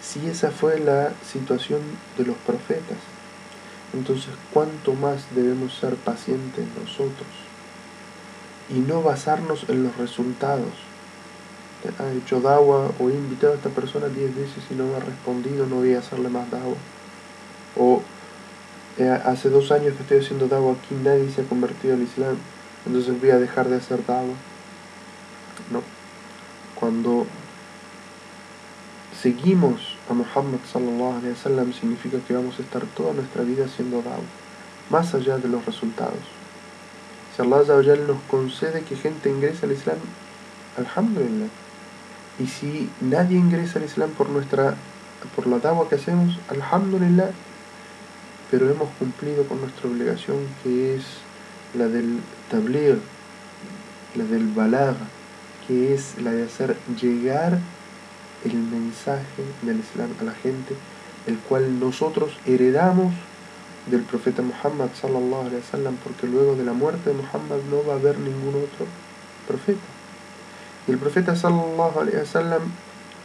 Si 0.00 0.26
esa 0.26 0.50
fue 0.50 0.78
la 0.80 1.12
situación 1.26 1.80
de 2.18 2.24
los 2.26 2.36
profetas, 2.38 2.98
entonces 3.94 4.34
cuánto 4.52 4.92
más 4.94 5.26
debemos 5.34 5.74
ser 5.74 5.94
pacientes 5.96 6.66
nosotros 6.80 7.28
y 8.68 8.80
no 8.80 9.02
basarnos 9.02 9.66
en 9.68 9.84
los 9.84 9.96
resultados 9.96 10.72
ha 11.98 12.12
hecho 12.12 12.40
dawa 12.40 12.90
o 12.98 13.10
he 13.10 13.14
invitado 13.14 13.52
a 13.52 13.56
esta 13.56 13.68
persona 13.68 14.08
10 14.08 14.34
veces 14.34 14.64
y 14.70 14.74
no 14.74 14.86
me 14.86 14.96
ha 14.96 15.00
respondido, 15.00 15.66
no 15.66 15.76
voy 15.76 15.94
a 15.94 15.98
hacerle 15.98 16.28
más 16.28 16.50
dawa. 16.50 16.74
O 17.76 18.02
eh, 18.98 19.20
hace 19.24 19.50
dos 19.50 19.70
años 19.70 19.94
que 19.94 20.02
estoy 20.02 20.18
haciendo 20.18 20.48
dawa 20.48 20.72
aquí, 20.72 20.94
nadie 21.02 21.30
se 21.30 21.42
ha 21.42 21.44
convertido 21.44 21.94
al 21.94 22.02
Islam, 22.02 22.36
entonces 22.86 23.20
voy 23.20 23.30
a 23.30 23.38
dejar 23.38 23.68
de 23.68 23.76
hacer 23.76 24.04
dawa. 24.06 24.34
No. 25.70 25.82
Cuando 26.74 27.26
seguimos 29.20 29.93
a 30.08 30.12
Muhammad 30.12 30.60
sallallahu 30.70 31.18
alaihi 31.18 31.32
wasallam 31.32 31.72
significa 31.72 32.18
que 32.26 32.34
vamos 32.34 32.58
a 32.58 32.62
estar 32.62 32.82
toda 32.96 33.14
nuestra 33.14 33.42
vida 33.42 33.64
haciendo 33.64 34.02
dawa, 34.02 34.24
más 34.90 35.14
allá 35.14 35.38
de 35.38 35.48
los 35.48 35.64
resultados. 35.64 36.20
Si 37.34 37.42
Allah 37.42 37.96
nos 38.06 38.20
concede 38.30 38.82
que 38.82 38.96
gente 38.96 39.30
ingrese 39.30 39.66
al 39.66 39.72
Islam, 39.72 39.98
alhamdulillah 40.76 41.48
y 42.38 42.46
si 42.46 42.90
nadie 43.00 43.38
ingresa 43.38 43.78
al 43.78 43.84
Islam 43.84 44.10
por 44.10 44.28
nuestra 44.28 44.74
por 45.34 45.46
la 45.46 45.58
dawa 45.58 45.88
que 45.88 45.94
hacemos, 45.94 46.38
alhamdulillah, 46.48 47.30
pero 48.50 48.70
hemos 48.70 48.90
cumplido 48.98 49.44
con 49.44 49.60
nuestra 49.60 49.88
obligación 49.88 50.36
que 50.62 50.96
es 50.96 51.04
la 51.74 51.88
del 51.88 52.20
tablir, 52.50 53.00
la 54.14 54.24
del 54.24 54.46
balag, 54.48 54.96
que 55.66 55.94
es 55.94 56.20
la 56.20 56.32
de 56.32 56.44
hacer 56.44 56.76
llegar 57.00 57.58
el 58.44 58.54
mensaje 58.54 59.42
del 59.62 59.80
Islam 59.80 60.10
a 60.20 60.24
la 60.24 60.32
gente, 60.32 60.74
el 61.26 61.38
cual 61.38 61.80
nosotros 61.80 62.32
heredamos 62.46 63.12
del 63.90 64.02
profeta 64.02 64.42
Muhammad 64.42 64.88
sallallahu 65.00 65.46
alaihi 65.46 65.56
wasallam, 65.56 65.96
porque 65.96 66.26
luego 66.26 66.54
de 66.54 66.64
la 66.64 66.72
muerte 66.72 67.10
de 67.10 67.16
Muhammad 67.16 67.58
no 67.70 67.86
va 67.86 67.94
a 67.94 67.96
haber 67.96 68.18
ningún 68.18 68.54
otro 68.54 68.86
profeta. 69.46 69.80
Y 70.86 70.92
el 70.92 70.98
profeta 70.98 71.36
sallallahu 71.36 72.00
alaihi 72.00 72.18
wasallam 72.18 72.62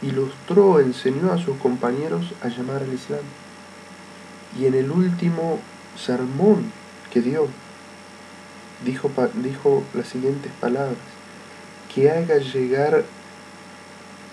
ilustró, 0.02 0.80
enseñó 0.80 1.32
a 1.32 1.38
sus 1.38 1.56
compañeros 1.58 2.32
a 2.42 2.48
llamar 2.48 2.82
al 2.82 2.92
Islam. 2.92 3.24
Y 4.58 4.66
en 4.66 4.74
el 4.74 4.90
último 4.90 5.60
sermón 5.96 6.72
que 7.12 7.20
dio, 7.20 7.46
dijo, 8.84 9.10
dijo 9.42 9.82
las 9.94 10.08
siguientes 10.08 10.52
palabras, 10.60 10.96
que 11.94 12.10
haga 12.10 12.36
llegar 12.38 13.04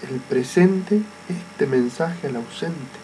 el 0.03 0.19
presente 0.19 1.01
este 1.29 1.65
mensaje 1.65 2.27
al 2.27 2.35
ausente. 2.37 2.99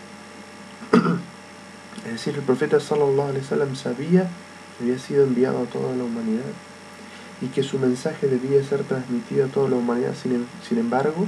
es 2.06 2.12
decir, 2.12 2.36
el 2.36 2.42
profeta 2.42 2.80
sallallahu 2.80 3.30
alaihi 3.30 3.42
wasallam 3.42 3.76
sabía 3.76 4.30
que 4.78 4.84
había 4.84 5.00
sido 5.00 5.24
enviado 5.24 5.64
a 5.64 5.66
toda 5.66 5.96
la 5.96 6.04
humanidad 6.04 6.52
y 7.42 7.48
que 7.48 7.64
su 7.64 7.80
mensaje 7.80 8.28
debía 8.28 8.64
ser 8.64 8.84
transmitido 8.84 9.46
a 9.46 9.50
toda 9.50 9.70
la 9.70 9.76
humanidad. 9.76 10.14
Sin, 10.22 10.34
em, 10.34 10.46
sin 10.68 10.78
embargo, 10.78 11.26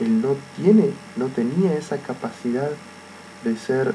él 0.00 0.20
no 0.20 0.36
tiene, 0.56 0.90
no 1.16 1.26
tenía 1.26 1.74
esa 1.74 1.98
capacidad 1.98 2.70
de 3.44 3.56
ser 3.56 3.94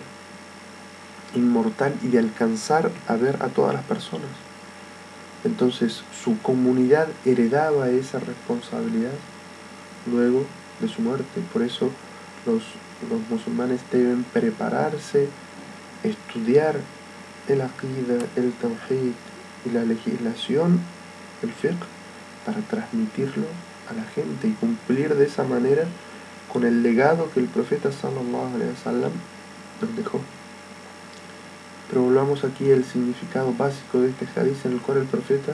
inmortal 1.35 1.93
y 2.01 2.07
de 2.07 2.19
alcanzar 2.19 2.91
a 3.07 3.15
ver 3.15 3.37
a 3.43 3.47
todas 3.49 3.73
las 3.73 3.83
personas. 3.83 4.29
Entonces 5.43 6.03
su 6.23 6.39
comunidad 6.41 7.07
heredaba 7.25 7.89
esa 7.89 8.19
responsabilidad 8.19 9.13
luego 10.11 10.45
de 10.81 10.87
su 10.87 11.01
muerte. 11.01 11.41
Por 11.53 11.61
eso 11.61 11.89
los, 12.45 12.63
los 13.09 13.19
musulmanes 13.29 13.81
deben 13.91 14.23
prepararse, 14.23 15.27
estudiar 16.03 16.75
el 17.47 17.61
aqida, 17.61 18.25
el 18.35 18.51
tawhid 18.53 19.13
y 19.65 19.69
la 19.69 19.83
legislación, 19.83 20.79
el 21.41 21.51
fiqh, 21.51 21.77
para 22.45 22.59
transmitirlo 22.61 23.45
a 23.89 23.93
la 23.93 24.03
gente 24.03 24.47
y 24.47 24.51
cumplir 24.51 25.15
de 25.15 25.25
esa 25.25 25.43
manera 25.43 25.83
con 26.51 26.65
el 26.65 26.83
legado 26.83 27.29
que 27.33 27.39
el 27.39 27.47
profeta 27.47 27.91
sallallahu 27.91 28.55
alaihi 28.55 28.71
wasallam 28.71 29.11
nos 29.81 29.95
dejó. 29.95 30.19
Pero 31.89 32.03
volvamos 32.03 32.43
aquí 32.43 32.71
al 32.71 32.83
significado 32.85 33.53
básico 33.53 33.99
de 33.99 34.09
este 34.09 34.27
hadith 34.35 34.65
en 34.65 34.73
el 34.73 34.81
cual 34.81 34.97
el 34.97 35.05
profeta 35.05 35.53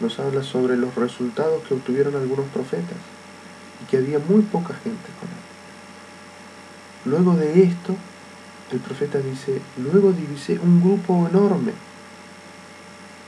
nos 0.00 0.18
habla 0.18 0.42
sobre 0.42 0.76
los 0.76 0.94
resultados 0.94 1.62
que 1.64 1.74
obtuvieron 1.74 2.16
algunos 2.16 2.46
profetas 2.46 2.98
y 3.82 3.90
que 3.90 3.98
había 3.98 4.18
muy 4.18 4.42
poca 4.42 4.74
gente 4.74 5.08
con 5.20 5.28
él. 5.28 5.46
Luego 7.04 7.36
de 7.36 7.62
esto, 7.62 7.96
el 8.72 8.80
profeta 8.80 9.18
dice, 9.18 9.60
luego 9.76 10.12
divisé 10.12 10.58
un 10.58 10.82
grupo 10.82 11.28
enorme 11.28 11.72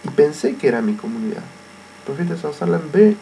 y 0.04 0.10
pensé 0.10 0.56
que 0.56 0.68
era 0.68 0.82
mi 0.82 0.94
comunidad. 0.94 1.44
El 2.00 2.14
profeta 2.14 2.36
sallallahu 2.36 2.90
ve 2.92 3.16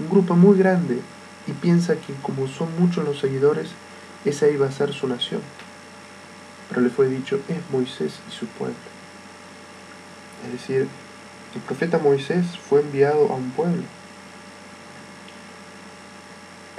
un 0.00 0.08
grupo 0.10 0.34
muy 0.34 0.58
grande 0.58 1.00
y 1.46 1.52
piensa 1.52 1.96
que 1.96 2.14
como 2.22 2.48
son 2.48 2.68
muchos 2.78 3.04
los 3.04 3.20
seguidores, 3.20 3.68
esa 4.24 4.48
iba 4.48 4.66
a 4.66 4.72
ser 4.72 4.92
su 4.92 5.06
nación. 5.06 5.40
Pero 6.68 6.80
le 6.80 6.90
fue 6.90 7.08
dicho, 7.08 7.40
es 7.48 7.58
Moisés 7.70 8.14
y 8.28 8.32
su 8.32 8.46
pueblo. 8.46 8.74
Es 10.46 10.52
decir, 10.52 10.88
el 11.54 11.60
profeta 11.60 11.98
Moisés 11.98 12.46
fue 12.68 12.80
enviado 12.80 13.30
a 13.30 13.34
un 13.34 13.50
pueblo, 13.50 13.82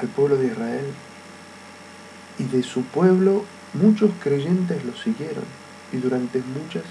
al 0.04 0.10
pueblo 0.10 0.38
de 0.38 0.48
Israel. 0.48 0.86
Y 2.38 2.44
de 2.44 2.64
su 2.64 2.84
pueblo 2.84 3.46
muchos 3.74 4.12
creyentes 4.22 4.84
lo 4.86 4.96
siguieron 4.96 5.46
y 5.92 5.98
durante 5.98 6.40
muchas 6.40 6.84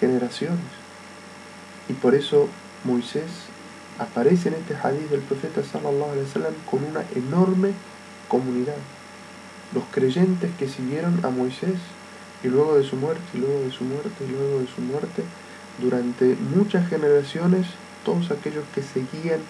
generaciones. 0.00 0.60
Y 1.88 1.94
por 1.94 2.14
eso 2.14 2.48
Moisés 2.84 3.30
aparece 3.98 4.48
en 4.48 4.54
este 4.54 4.74
hadith 4.74 5.10
del 5.10 5.20
profeta 5.20 5.62
sallallahu 5.62 6.12
alaihi 6.12 6.26
wasallam 6.26 6.54
con 6.70 6.84
una 6.84 7.04
enorme 7.14 7.72
comunidad. 8.28 8.76
Los 9.74 9.84
creyentes 9.90 10.50
que 10.58 10.68
siguieron 10.68 11.20
a 11.24 11.30
Moisés 11.30 11.78
y 12.42 12.48
luego 12.48 12.76
de 12.76 12.84
su 12.84 12.96
muerte, 12.96 13.22
y 13.32 13.38
luego 13.38 13.60
de 13.60 13.70
su 13.70 13.84
muerte, 13.84 14.24
y 14.24 14.30
luego 14.30 14.60
de 14.60 14.66
su 14.66 14.80
muerte, 14.82 15.24
durante 15.80 16.36
muchas 16.54 16.88
generaciones, 16.88 17.66
todos 18.04 18.30
aquellos 18.30 18.64
que 18.74 18.82
seguían 18.82 19.40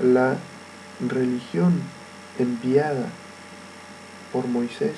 la 0.00 0.36
religión 1.00 1.80
enviada 2.38 3.08
por 4.32 4.46
Moisés 4.46 4.94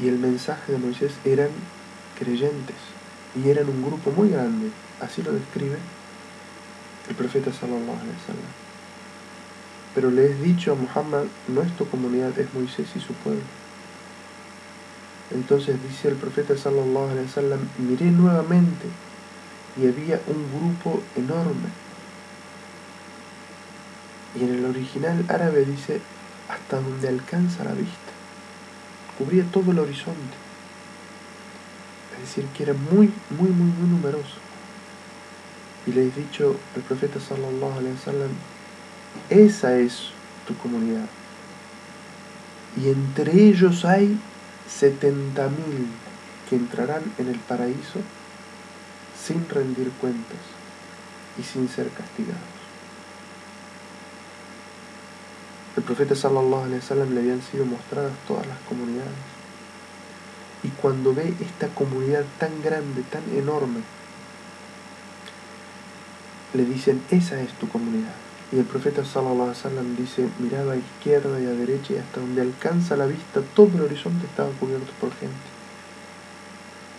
y 0.00 0.08
el 0.08 0.18
mensaje 0.18 0.72
de 0.72 0.78
Moisés 0.78 1.12
eran 1.24 1.50
creyentes 2.18 2.76
y 3.34 3.48
eran 3.48 3.68
un 3.68 3.82
grupo 3.82 4.10
muy 4.10 4.30
grande, 4.30 4.70
así 5.00 5.22
lo 5.22 5.32
describe 5.32 5.78
el 7.08 7.16
profeta 7.16 7.52
sallallahu 7.52 7.98
alaihi 7.98 8.16
wasallam. 8.20 8.50
Pero 9.94 10.10
le 10.10 10.30
es 10.30 10.40
dicho 10.40 10.72
a 10.72 10.74
Muhammad, 10.76 11.24
no 11.48 11.62
es 11.62 11.76
tu 11.76 11.88
comunidad, 11.88 12.38
es 12.38 12.52
Moisés 12.54 12.88
y 12.94 13.00
su 13.00 13.12
pueblo. 13.14 13.42
Entonces 15.32 15.76
dice 15.82 16.08
el 16.08 16.14
profeta 16.14 16.56
sallallahu 16.56 17.10
alaihi 17.10 17.26
wasallam, 17.26 17.60
miré 17.78 18.10
nuevamente 18.10 18.86
y 19.76 19.86
había 19.86 20.20
un 20.26 20.46
grupo 20.56 21.02
enorme. 21.16 21.68
Y 24.34 24.44
en 24.44 24.54
el 24.54 24.64
original 24.64 25.24
árabe 25.28 25.64
dice 25.64 26.00
hasta 26.48 26.80
donde 26.80 27.08
alcanza 27.08 27.64
la 27.64 27.72
vista. 27.72 28.12
Cubría 29.18 29.44
todo 29.44 29.72
el 29.72 29.78
horizonte. 29.78 30.36
Es 32.14 32.28
decir, 32.28 32.46
que 32.56 32.64
era 32.64 32.74
muy, 32.74 33.12
muy, 33.30 33.50
muy, 33.50 33.70
muy 33.72 33.88
numeroso. 33.88 34.36
Y 35.86 35.92
le 35.92 36.02
he 36.02 36.10
dicho 36.10 36.56
al 36.76 36.82
profeta 36.82 37.18
sallallahu 37.18 37.78
alaihi 37.78 37.94
wasallam, 37.94 38.30
esa 39.30 39.76
es 39.78 40.10
tu 40.46 40.56
comunidad. 40.56 41.06
Y 42.76 42.88
entre 42.88 43.32
ellos 43.32 43.84
hay 43.84 44.18
70.000 44.80 45.50
que 46.48 46.56
entrarán 46.56 47.02
en 47.18 47.28
el 47.28 47.38
paraíso 47.38 48.00
sin 49.26 49.48
rendir 49.48 49.90
cuentas 50.00 50.38
y 51.38 51.42
sin 51.42 51.68
ser 51.68 51.88
castigados. 51.90 52.59
El 55.76 55.84
profeta 55.84 56.14
sallallahu 56.16 56.64
alaihi 56.64 56.80
wasallam 56.80 57.14
le 57.14 57.20
habían 57.20 57.42
sido 57.42 57.64
mostradas 57.64 58.12
todas 58.26 58.46
las 58.46 58.58
comunidades. 58.68 59.14
Y 60.62 60.68
cuando 60.68 61.14
ve 61.14 61.32
esta 61.40 61.68
comunidad 61.68 62.24
tan 62.38 62.60
grande, 62.62 63.02
tan 63.02 63.22
enorme, 63.34 63.80
le 66.54 66.64
dicen, 66.64 67.00
esa 67.10 67.40
es 67.40 67.52
tu 67.52 67.68
comunidad. 67.68 68.14
Y 68.52 68.58
el 68.58 68.64
profeta 68.64 69.04
sallallahu 69.04 69.42
alaihi 69.42 69.58
wasallam 69.62 69.96
dice, 69.96 70.28
miraba 70.40 70.72
a 70.72 70.76
izquierda 70.76 71.40
y 71.40 71.46
a 71.46 71.50
derecha 71.50 71.94
y 71.94 71.98
hasta 71.98 72.20
donde 72.20 72.42
alcanza 72.42 72.96
la 72.96 73.06
vista 73.06 73.40
todo 73.54 73.70
el 73.74 73.82
horizonte 73.82 74.26
estaba 74.26 74.50
cubierto 74.58 74.90
por 75.00 75.10
gente. 75.14 75.48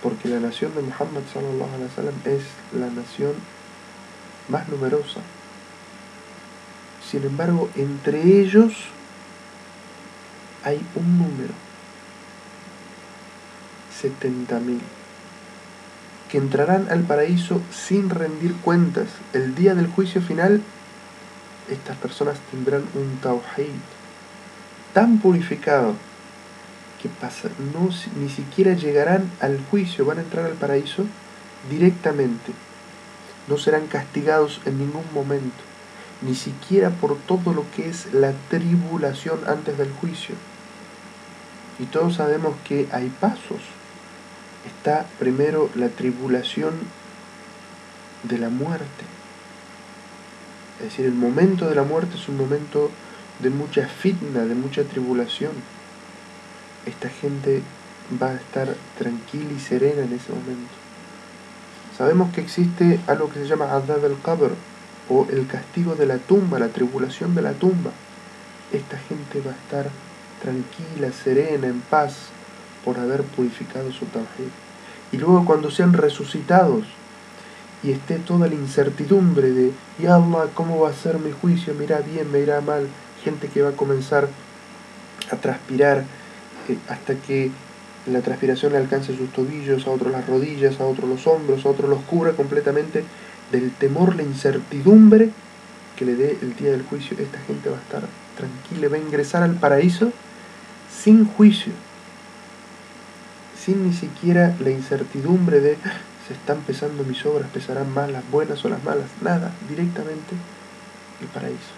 Porque 0.02 0.30
la 0.30 0.40
nación 0.40 0.74
de 0.76 0.82
Muhammad 0.82 1.24
sallallahu 1.34 1.76
alaihi 1.76 1.90
wasallam 1.90 2.16
es 2.26 2.44
la 2.74 2.90
nación 2.90 3.34
más 4.48 4.70
numerosa. 4.70 5.20
Sin 7.12 7.26
embargo, 7.26 7.70
entre 7.76 8.40
ellos 8.40 8.72
hay 10.64 10.82
un 10.96 11.18
número, 11.18 11.54
70.000, 14.02 14.80
que 16.30 16.38
entrarán 16.38 16.88
al 16.90 17.02
paraíso 17.02 17.62
sin 17.70 18.10
rendir 18.10 18.56
cuentas. 18.56 19.10
El 19.34 19.56
día 19.56 19.76
del 19.76 19.88
juicio 19.88 20.22
final 20.22 20.62
estas 21.70 21.98
personas 21.98 22.40
tendrán 22.50 22.86
un 22.96 23.18
tawhid 23.22 23.68
tan 24.94 25.20
purificado 25.20 25.96
que 27.02 27.10
no, 27.74 27.90
ni 28.22 28.30
siquiera 28.30 28.74
llegarán 28.74 29.30
al 29.42 29.60
juicio, 29.70 30.06
van 30.06 30.20
a 30.20 30.22
entrar 30.22 30.46
al 30.46 30.54
paraíso 30.54 31.06
directamente. 31.70 32.54
No 33.50 33.58
serán 33.58 33.88
castigados 33.88 34.62
en 34.66 34.78
ningún 34.78 35.04
momento, 35.14 35.71
ni 36.22 36.36
siquiera 36.36 36.90
por 36.90 37.18
todo 37.18 37.54
lo 37.54 37.66
que 37.76 37.90
es 37.90 38.14
la 38.14 38.34
tribulación 38.50 39.40
antes 39.48 39.78
del 39.78 39.92
juicio. 39.92 40.36
Y 41.80 41.86
todos 41.86 42.16
sabemos 42.16 42.56
que 42.68 42.88
hay 42.92 43.10
pasos. 43.10 43.62
Está 44.66 45.06
primero 45.18 45.70
la 45.76 45.90
tribulación 45.90 46.74
de 48.24 48.38
la 48.38 48.50
muerte 48.50 49.06
es 50.82 50.90
decir, 50.90 51.06
el 51.06 51.14
momento 51.14 51.70
de 51.70 51.76
la 51.76 51.84
muerte 51.84 52.18
es 52.18 52.28
un 52.28 52.38
momento 52.38 52.90
de 53.40 53.52
mucha 53.52 53.88
fitna, 53.88 54.46
de 54.46 54.56
mucha 54.56 54.84
tribulación. 54.84 55.52
Esta 56.88 57.08
gente 57.08 57.62
va 58.22 58.30
a 58.30 58.36
estar 58.36 58.76
tranquila 58.98 59.52
y 59.56 59.60
serena 59.60 60.02
en 60.02 60.14
ese 60.14 60.32
momento. 60.32 60.74
Sabemos 61.96 62.34
que 62.34 62.42
existe 62.42 63.00
algo 63.06 63.30
que 63.30 63.40
se 63.40 63.46
llama 63.46 63.66
Adab 63.66 64.04
al-Qabr 64.04 64.54
o 65.12 65.28
el 65.30 65.46
castigo 65.46 65.96
de 65.96 66.06
la 66.06 66.18
tumba, 66.18 66.58
la 66.58 66.70
tribulación 66.70 67.36
de 67.36 67.42
la 67.42 67.52
tumba. 67.52 67.92
Esta 68.72 68.98
gente 68.98 69.42
va 69.46 69.52
a 69.52 69.56
estar 69.56 69.92
tranquila, 70.42 71.12
serena, 71.12 71.68
en 71.68 71.82
paz 71.82 72.28
por 72.86 72.98
haber 72.98 73.24
purificado 73.24 73.92
su 73.92 74.06
tawhid. 74.06 74.52
Y 75.12 75.18
luego 75.18 75.44
cuando 75.44 75.70
sean 75.70 75.92
resucitados, 75.92 76.86
y 77.84 77.92
esté 77.92 78.20
toda 78.20 78.48
la 78.48 78.54
incertidumbre 78.54 79.52
de, 79.52 79.72
y 80.00 80.06
Allah, 80.06 80.46
¿cómo 80.54 80.80
va 80.80 80.90
a 80.90 80.94
ser 80.94 81.20
mi 81.20 81.32
juicio? 81.32 81.74
¿Me 81.74 81.86
irá 81.86 82.00
bien? 82.00 82.32
¿Me 82.32 82.40
irá 82.40 82.62
mal? 82.62 82.88
Gente 83.24 83.48
que 83.48 83.62
va 83.62 83.70
a 83.70 83.74
comenzar 83.74 84.30
a 85.32 85.36
transpirar 85.36 86.04
eh, 86.70 86.78
hasta 86.88 87.16
que 87.16 87.52
la 88.06 88.22
transpiración 88.22 88.74
le 88.74 88.78
alcance 88.78 89.16
sus 89.18 89.32
tobillos, 89.32 89.88
a 89.88 89.92
otros 89.92 90.12
las 90.12 90.28
rodillas, 90.28 90.80
a 90.80 90.86
otros 90.86 91.10
los 91.10 91.26
hombros, 91.28 91.66
a 91.66 91.70
otros 91.70 91.90
los 91.90 92.02
cubra 92.04 92.32
completamente 92.34 93.04
del 93.52 93.72
temor, 93.72 94.16
la 94.16 94.24
incertidumbre 94.24 95.32
que 95.96 96.06
le 96.06 96.16
dé 96.16 96.38
el 96.42 96.56
día 96.56 96.72
del 96.72 96.84
juicio. 96.84 97.18
Esta 97.20 97.40
gente 97.40 97.70
va 97.70 97.78
a 97.78 97.82
estar 97.82 98.04
tranquila, 98.38 98.90
va 98.90 98.96
a 98.96 99.00
ingresar 99.00 99.44
al 99.44 99.56
paraíso 99.56 100.12
sin 100.92 101.26
juicio, 101.26 101.74
sin 103.60 103.88
ni 103.88 103.94
siquiera 103.94 104.56
la 104.60 104.70
incertidumbre 104.70 105.62
de 105.62 105.78
están 106.32 106.62
pesando 106.62 107.04
mis 107.04 107.26
obras, 107.26 107.50
pesarán 107.52 107.94
más 107.94 108.10
las 108.10 108.30
buenas 108.32 108.64
o 108.66 108.70
las 108.70 108.84
malas, 108.84 109.06
nada, 109.22 109.52
directamente 109.70 110.36
el 111.20 111.28
paraíso. 111.28 111.74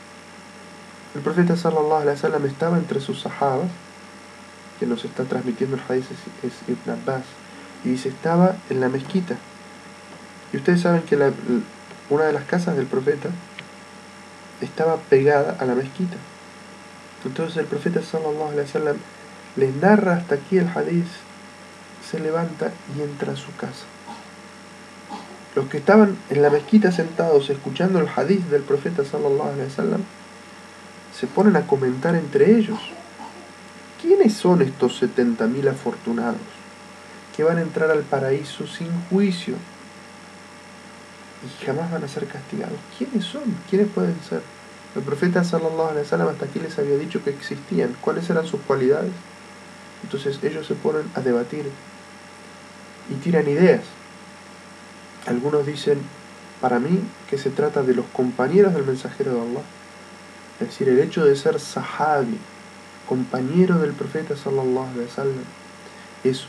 El 1.15 1.21
profeta 1.21 1.55
sallallahu 1.55 2.01
alaihi 2.01 2.15
wasallam 2.15 2.45
estaba 2.45 2.77
entre 2.77 2.99
sus 2.99 3.21
sahabas, 3.21 3.69
que 4.79 4.85
nos 4.85 5.05
está 5.05 5.23
transmitiendo 5.23 5.75
el 5.75 5.81
hadith 5.87 6.05
es 6.43 6.53
Ibn 6.67 7.01
Abbas. 7.01 7.23
Y 7.83 7.89
dice, 7.89 8.09
estaba 8.09 8.55
en 8.69 8.79
la 8.79 8.89
mezquita. 8.89 9.35
Y 10.53 10.57
ustedes 10.57 10.81
saben 10.81 11.01
que 11.01 11.17
la, 11.17 11.31
una 12.09 12.25
de 12.25 12.33
las 12.33 12.43
casas 12.45 12.77
del 12.77 12.85
profeta 12.85 13.29
estaba 14.61 14.97
pegada 14.97 15.57
a 15.59 15.65
la 15.65 15.73
mezquita. 15.73 16.15
Entonces 17.25 17.57
el 17.57 17.65
profeta 17.65 18.01
sallallahu 18.01 18.51
alaihi 18.51 18.67
wasallam 18.67 18.97
le 19.55 19.71
narra 19.71 20.17
hasta 20.17 20.35
aquí 20.35 20.57
el 20.57 20.67
hadith, 20.67 21.07
se 22.09 22.19
levanta 22.19 22.71
y 22.95 23.01
entra 23.01 23.33
a 23.33 23.35
su 23.35 23.55
casa. 23.55 23.85
Los 25.55 25.67
que 25.67 25.77
estaban 25.77 26.17
en 26.29 26.41
la 26.41 26.49
mezquita 26.49 26.91
sentados 26.91 27.49
escuchando 27.49 27.99
el 27.99 28.07
hadith 28.15 28.45
del 28.49 28.63
profeta 28.63 29.03
sallallahu 29.03 29.53
alaihi 29.53 29.69
wasallam 29.69 30.01
se 31.17 31.27
ponen 31.27 31.55
a 31.55 31.65
comentar 31.65 32.15
entre 32.15 32.57
ellos. 32.57 32.79
¿Quiénes 34.01 34.33
son 34.33 34.61
estos 34.61 35.01
70.000 35.01 35.69
afortunados 35.69 36.41
que 37.35 37.43
van 37.43 37.57
a 37.57 37.61
entrar 37.61 37.89
al 37.89 38.01
paraíso 38.01 38.67
sin 38.67 38.89
juicio 39.09 39.55
y 41.43 41.65
jamás 41.65 41.91
van 41.91 42.03
a 42.03 42.07
ser 42.07 42.25
castigados? 42.27 42.77
¿Quiénes 42.97 43.25
son? 43.25 43.43
¿Quiénes 43.69 43.89
pueden 43.89 44.15
ser? 44.27 44.41
El 44.95 45.01
profeta 45.01 45.43
sallallahu 45.43 45.89
alaihi 45.89 46.03
wasallam 46.03 46.27
hasta 46.27 46.45
aquí 46.45 46.59
les 46.59 46.77
había 46.77 46.97
dicho 46.97 47.23
que 47.23 47.31
existían, 47.31 47.95
cuáles 47.99 48.29
eran 48.29 48.45
sus 48.45 48.61
cualidades. 48.61 49.11
Entonces 50.03 50.39
ellos 50.43 50.67
se 50.67 50.75
ponen 50.75 51.09
a 51.15 51.21
debatir 51.21 51.65
y 53.09 53.13
tiran 53.15 53.47
ideas. 53.47 53.81
Algunos 55.25 55.65
dicen, 55.65 55.99
para 56.61 56.79
mí, 56.79 56.99
que 57.29 57.37
se 57.37 57.49
trata 57.49 57.81
de 57.81 57.95
los 57.95 58.05
compañeros 58.07 58.73
del 58.73 58.85
mensajero 58.85 59.33
de 59.33 59.41
Allah. 59.41 59.61
Es 60.59 60.67
decir, 60.67 60.89
el 60.89 60.99
hecho 60.99 61.25
de 61.25 61.35
ser 61.35 61.59
sahabi, 61.59 62.37
compañero 63.07 63.79
del 63.79 63.93
profeta 63.93 64.35
sallallahu 64.37 64.91
alaihi 64.91 65.07
wasallam, 65.07 65.43
es 66.23 66.45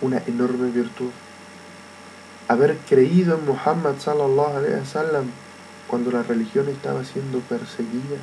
una 0.00 0.22
enorme 0.26 0.70
virtud. 0.70 1.10
Haber 2.48 2.78
creído 2.88 3.36
en 3.36 3.44
Muhammad 3.44 3.96
sallallahu 3.98 4.56
alaihi 4.56 4.80
wasallam 4.80 5.26
cuando 5.86 6.10
la 6.10 6.22
religión 6.22 6.68
estaba 6.68 7.04
siendo 7.04 7.40
perseguida, 7.40 8.16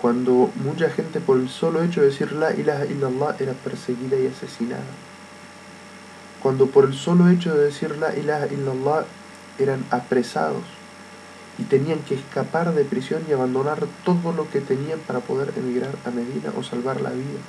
cuando 0.00 0.50
mucha 0.62 0.90
gente 0.90 1.20
por 1.20 1.38
el 1.38 1.48
solo 1.48 1.82
hecho 1.82 2.02
de 2.02 2.08
decir 2.08 2.32
la 2.32 2.52
ilaha 2.52 2.84
illallah 2.84 3.36
era 3.38 3.54
perseguida 3.54 4.18
y 4.18 4.26
asesinada, 4.26 4.92
cuando 6.42 6.66
por 6.66 6.84
el 6.84 6.94
solo 6.94 7.28
hecho 7.30 7.54
de 7.54 7.64
decir 7.64 7.96
la 7.96 8.14
ilaha 8.14 8.46
illallah 8.46 9.04
eran 9.58 9.84
apresados 9.90 10.64
y 11.58 11.64
tenían 11.64 12.00
que 12.00 12.14
escapar 12.14 12.74
de 12.74 12.84
prisión 12.84 13.22
y 13.28 13.32
abandonar 13.32 13.86
todo 14.04 14.32
lo 14.32 14.50
que 14.50 14.60
tenían 14.60 14.98
para 15.00 15.20
poder 15.20 15.52
emigrar 15.56 15.96
a 16.04 16.10
Medina 16.10 16.52
o 16.58 16.62
salvar 16.62 17.00
la 17.00 17.10
vida. 17.10 17.40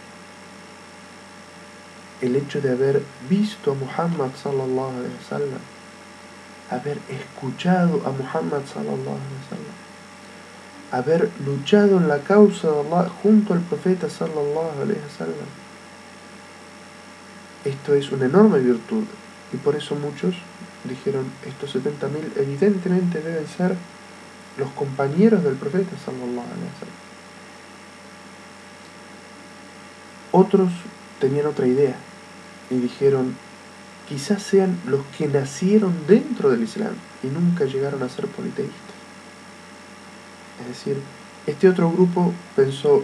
El 2.21 2.35
hecho 2.35 2.61
de 2.61 2.71
haber 2.71 3.03
visto 3.29 3.71
a 3.71 3.75
Muhammad 3.75 4.31
sallallahu 4.41 4.97
alaihi 4.97 5.15
wasallam 5.21 5.59
haber 6.69 6.99
escuchado 7.09 8.01
a 8.05 8.11
Muhammad 8.11 8.61
sallallahu 8.65 9.17
alaihi 9.17 9.37
wasallam, 9.43 9.77
haber 10.91 11.31
luchado 11.45 11.97
en 11.97 12.07
la 12.07 12.19
causa 12.19 12.69
de 12.71 12.79
Allah 12.79 13.09
junto 13.23 13.53
al 13.53 13.61
profeta 13.61 14.09
sallallahu 14.09 14.81
alaihi 14.81 15.01
wasallam. 15.01 15.47
Esto 17.63 17.93
es 17.93 18.11
una 18.11 18.25
enorme 18.25 18.59
virtud 18.59 19.03
y 19.53 19.57
por 19.57 19.75
eso 19.75 19.95
muchos 19.95 20.35
dijeron 20.83 21.25
estos 21.45 21.75
70.000 21.75 22.37
evidentemente 22.37 23.21
deben 23.21 23.47
ser 23.47 23.75
los 24.57 24.69
compañeros 24.71 25.43
del 25.43 25.55
profeta 25.55 25.95
sallallahu 26.05 26.47
alaihi 26.47 26.71
wasallam. 26.73 27.07
Otros 30.31 30.71
tenían 31.19 31.47
otra 31.47 31.67
idea 31.67 31.95
y 32.69 32.75
dijeron 32.75 33.35
quizás 34.07 34.41
sean 34.41 34.79
los 34.85 35.01
que 35.17 35.27
nacieron 35.27 35.93
dentro 36.07 36.49
del 36.49 36.63
Islam 36.63 36.93
y 37.23 37.27
nunca 37.27 37.65
llegaron 37.65 38.01
a 38.03 38.09
ser 38.09 38.27
politeístas. 38.27 38.77
Es 40.61 40.67
decir, 40.67 40.97
este 41.45 41.69
otro 41.69 41.91
grupo 41.91 42.33
pensó, 42.55 43.03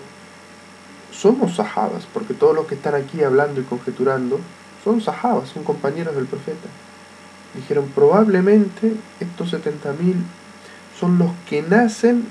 somos 1.12 1.56
sahabas, 1.56 2.06
porque 2.14 2.34
todos 2.34 2.56
los 2.56 2.66
que 2.68 2.76
están 2.76 2.96
aquí 2.96 3.22
hablando 3.22 3.62
y 3.62 3.64
conjeturando 3.64 4.40
son 4.84 5.02
sahabas, 5.02 5.50
son 5.50 5.64
compañeros 5.64 6.16
del 6.16 6.26
profeta. 6.26 6.68
Dijeron, 7.54 7.92
probablemente 7.94 8.94
estos 9.20 9.54
70.000 9.54 10.16
son 11.00 11.20
los 11.20 11.32
que 11.48 11.62
nacen 11.62 12.26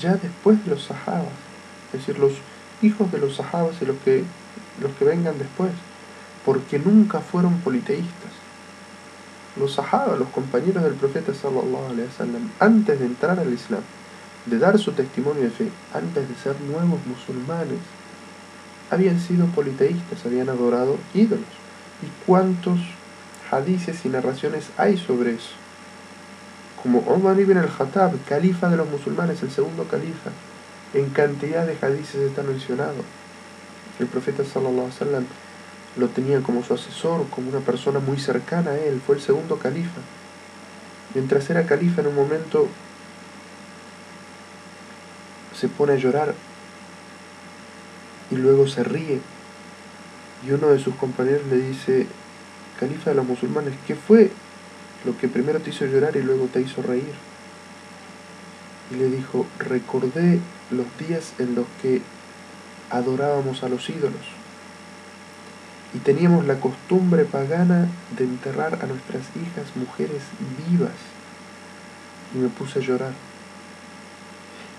ya 0.00 0.14
después 0.14 0.64
de 0.64 0.70
los 0.70 0.84
sahabas, 0.84 1.26
es 1.92 2.00
decir, 2.00 2.18
los 2.18 2.32
hijos 2.82 3.10
de 3.12 3.18
los 3.18 3.36
sahabas 3.36 3.76
y 3.80 3.86
los 3.86 3.96
que, 4.04 4.24
los 4.80 4.92
que 4.92 5.04
vengan 5.04 5.38
después 5.38 5.70
porque 6.44 6.78
nunca 6.78 7.20
fueron 7.20 7.58
politeístas. 7.60 8.32
Los 9.56 9.74
sahabas, 9.74 10.18
los 10.18 10.28
compañeros 10.28 10.84
del 10.84 10.94
profeta 10.94 11.34
sallallahu 11.34 11.90
alaihi 11.90 12.08
wasallam, 12.08 12.50
antes 12.60 12.98
de 12.98 13.06
entrar 13.06 13.38
al 13.38 13.52
Islam, 13.52 13.82
de 14.46 14.58
dar 14.58 14.78
su 14.78 14.92
testimonio 14.92 15.42
de 15.42 15.50
fe, 15.50 15.68
antes 15.92 16.28
de 16.28 16.34
ser 16.36 16.60
nuevos 16.62 17.00
musulmanes, 17.06 17.78
habían 18.90 19.20
sido 19.20 19.46
politeístas, 19.46 20.24
habían 20.24 20.48
adorado 20.48 20.96
ídolos. 21.14 21.44
¿Y 22.02 22.26
cuántos 22.26 22.78
hadices 23.50 24.04
y 24.04 24.08
narraciones 24.08 24.70
hay 24.76 24.96
sobre 24.96 25.32
eso? 25.32 25.52
Como 26.82 27.00
Omar 27.00 27.38
ibn 27.38 27.58
al-Khattab, 27.58 28.12
califa 28.26 28.68
de 28.70 28.76
los 28.78 28.88
musulmanes, 28.88 29.42
el 29.42 29.50
segundo 29.50 29.84
califa, 29.84 30.30
en 30.94 31.10
cantidad 31.10 31.66
de 31.66 31.76
hadices 31.80 32.16
está 32.16 32.42
mencionado. 32.42 33.04
El 34.00 34.06
profeta 34.06 34.44
sallallahu 34.44 34.86
alaihi 34.86 34.98
wasallam 34.98 35.26
lo 35.96 36.08
tenía 36.08 36.40
como 36.40 36.64
su 36.64 36.74
asesor, 36.74 37.28
como 37.28 37.50
una 37.50 37.60
persona 37.60 38.00
muy 38.00 38.18
cercana 38.18 38.72
a 38.72 38.78
él, 38.78 39.00
fue 39.04 39.16
el 39.16 39.20
segundo 39.20 39.58
califa. 39.58 40.00
Mientras 41.14 41.48
era 41.50 41.66
califa 41.66 42.00
en 42.00 42.08
un 42.08 42.14
momento 42.14 42.68
se 45.54 45.68
pone 45.68 45.92
a 45.92 45.96
llorar 45.96 46.34
y 48.30 48.36
luego 48.36 48.66
se 48.66 48.82
ríe 48.84 49.20
y 50.46 50.52
uno 50.52 50.68
de 50.68 50.78
sus 50.78 50.94
compañeros 50.94 51.42
le 51.50 51.56
dice, 51.56 52.06
califa 52.78 53.10
de 53.10 53.16
los 53.16 53.26
musulmanes, 53.26 53.74
¿qué 53.86 53.94
fue 53.94 54.30
lo 55.04 55.16
que 55.18 55.28
primero 55.28 55.60
te 55.60 55.70
hizo 55.70 55.84
llorar 55.84 56.16
y 56.16 56.22
luego 56.22 56.46
te 56.46 56.62
hizo 56.62 56.80
reír? 56.80 57.12
Y 58.90 58.94
le 58.94 59.10
dijo, 59.10 59.46
recordé 59.58 60.40
los 60.70 60.86
días 60.98 61.34
en 61.38 61.54
los 61.54 61.66
que 61.82 62.00
adorábamos 62.90 63.62
a 63.62 63.68
los 63.68 63.88
ídolos 63.88 64.40
y 65.94 65.98
teníamos 65.98 66.46
la 66.46 66.60
costumbre 66.60 67.24
pagana 67.24 67.88
de 68.16 68.24
enterrar 68.24 68.78
a 68.82 68.86
nuestras 68.86 69.22
hijas 69.36 69.74
mujeres 69.74 70.22
vivas. 70.68 70.92
Y 72.34 72.38
me 72.38 72.48
puse 72.48 72.78
a 72.78 72.82
llorar. 72.82 73.12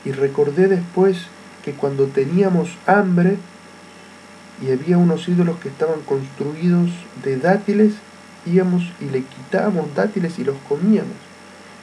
Y 0.06 0.12
recordé 0.13 0.67
después 0.67 1.26
que 1.63 1.74
cuando 1.74 2.08
teníamos 2.08 2.69
hambre 2.88 3.38
y 4.65 4.71
había 4.71 4.97
unos 4.97 5.28
ídolos 5.28 5.60
que 5.60 5.69
estaban 5.69 6.02
construidos 6.02 6.89
de 7.24 7.38
dátiles, 7.38 7.93
íbamos 8.45 8.84
y 9.02 9.06
le 9.06 9.24
quitábamos 9.24 9.93
dátiles 9.93 10.39
y 10.39 10.43
los 10.43 10.56
comíamos. 10.69 11.17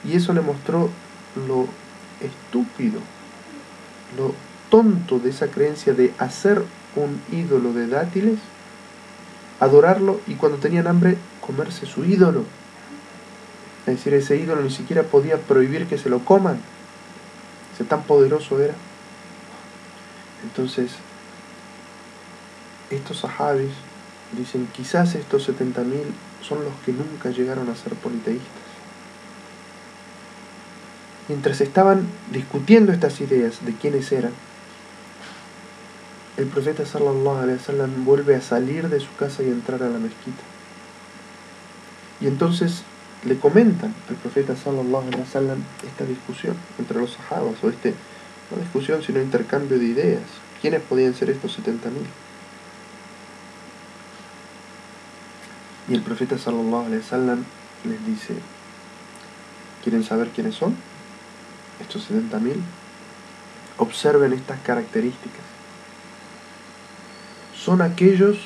Y 0.03 0.15
eso 0.15 0.33
le 0.33 0.41
mostró 0.41 0.89
lo 1.47 1.67
estúpido, 2.19 2.99
lo 4.17 4.33
tonto 4.69 5.19
de 5.19 5.29
esa 5.29 5.47
creencia 5.47 5.93
de 5.93 6.13
hacer 6.19 6.63
un 6.95 7.21
ídolo 7.31 7.73
de 7.73 7.87
dátiles 7.87 8.39
adorarlo 9.59 10.21
y 10.27 10.35
cuando 10.35 10.57
tenían 10.57 10.87
hambre 10.87 11.17
comerse 11.41 11.85
su 11.85 12.05
ídolo. 12.05 12.45
Es 13.85 13.97
decir, 13.97 14.13
ese 14.13 14.37
ídolo 14.37 14.61
ni 14.61 14.69
siquiera 14.69 15.03
podía 15.03 15.37
prohibir 15.37 15.87
que 15.87 15.97
se 15.97 16.09
lo 16.09 16.19
coman. 16.19 16.59
Ese 17.73 17.83
tan 17.83 18.03
poderoso 18.03 18.61
era. 18.61 18.75
Entonces, 20.43 20.91
estos 22.89 23.19
sahabis 23.19 23.71
dicen, 24.37 24.67
quizás 24.73 25.15
estos 25.15 25.49
70.000 25.49 25.85
son 26.41 26.63
los 26.63 26.73
que 26.85 26.93
nunca 26.93 27.29
llegaron 27.29 27.69
a 27.69 27.75
ser 27.75 27.93
politeístas. 27.95 28.47
Mientras 31.27 31.61
estaban 31.61 32.07
discutiendo 32.31 32.91
estas 32.91 33.21
ideas 33.21 33.63
de 33.65 33.73
quiénes 33.73 34.11
eran, 34.11 34.31
el 36.39 36.45
profeta 36.45 36.85
sallallahu 36.85 37.41
alaihi 37.43 37.57
wasallam 37.57 38.05
vuelve 38.05 38.33
a 38.33 38.41
salir 38.41 38.87
de 38.87 39.01
su 39.01 39.13
casa 39.17 39.43
y 39.43 39.47
entrar 39.47 39.83
a 39.83 39.89
la 39.89 39.99
mezquita. 39.99 40.41
Y 42.21 42.27
entonces 42.27 42.83
le 43.25 43.37
comentan 43.37 43.93
al 44.07 44.15
profeta 44.15 44.55
sallallahu 44.55 45.07
alaihi 45.07 45.19
wasallam 45.19 45.61
esta 45.85 46.05
discusión 46.05 46.55
entre 46.77 46.97
los 46.97 47.11
sahabas, 47.11 47.61
o 47.61 47.69
este, 47.69 47.93
no 48.51 48.57
discusión 48.61 49.03
sino 49.03 49.21
intercambio 49.21 49.77
de 49.77 49.85
ideas. 49.85 50.23
¿Quiénes 50.61 50.81
podían 50.81 51.13
ser 51.13 51.29
estos 51.29 51.59
70.000? 51.59 51.73
Y 55.89 55.93
el 55.93 56.01
profeta 56.01 56.37
sallallahu 56.37 56.85
alaihi 56.85 57.01
wasallam 57.01 57.43
les 57.83 58.05
dice, 58.05 58.35
¿quieren 59.83 60.05
saber 60.05 60.29
quiénes 60.29 60.55
son? 60.55 60.73
Estos 61.81 62.09
70.000. 62.09 62.55
Observen 63.77 64.31
estas 64.31 64.61
características 64.61 65.58
son 67.63 67.81
aquellos 67.81 68.37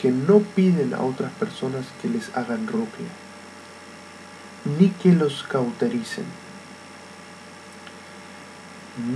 que 0.00 0.10
no 0.10 0.40
piden 0.40 0.94
a 0.94 1.02
otras 1.02 1.32
personas 1.32 1.86
que 2.00 2.08
les 2.08 2.34
hagan 2.36 2.66
ruqya, 2.66 3.08
ni 4.78 4.88
que 4.88 5.12
los 5.12 5.42
cautericen. 5.44 6.24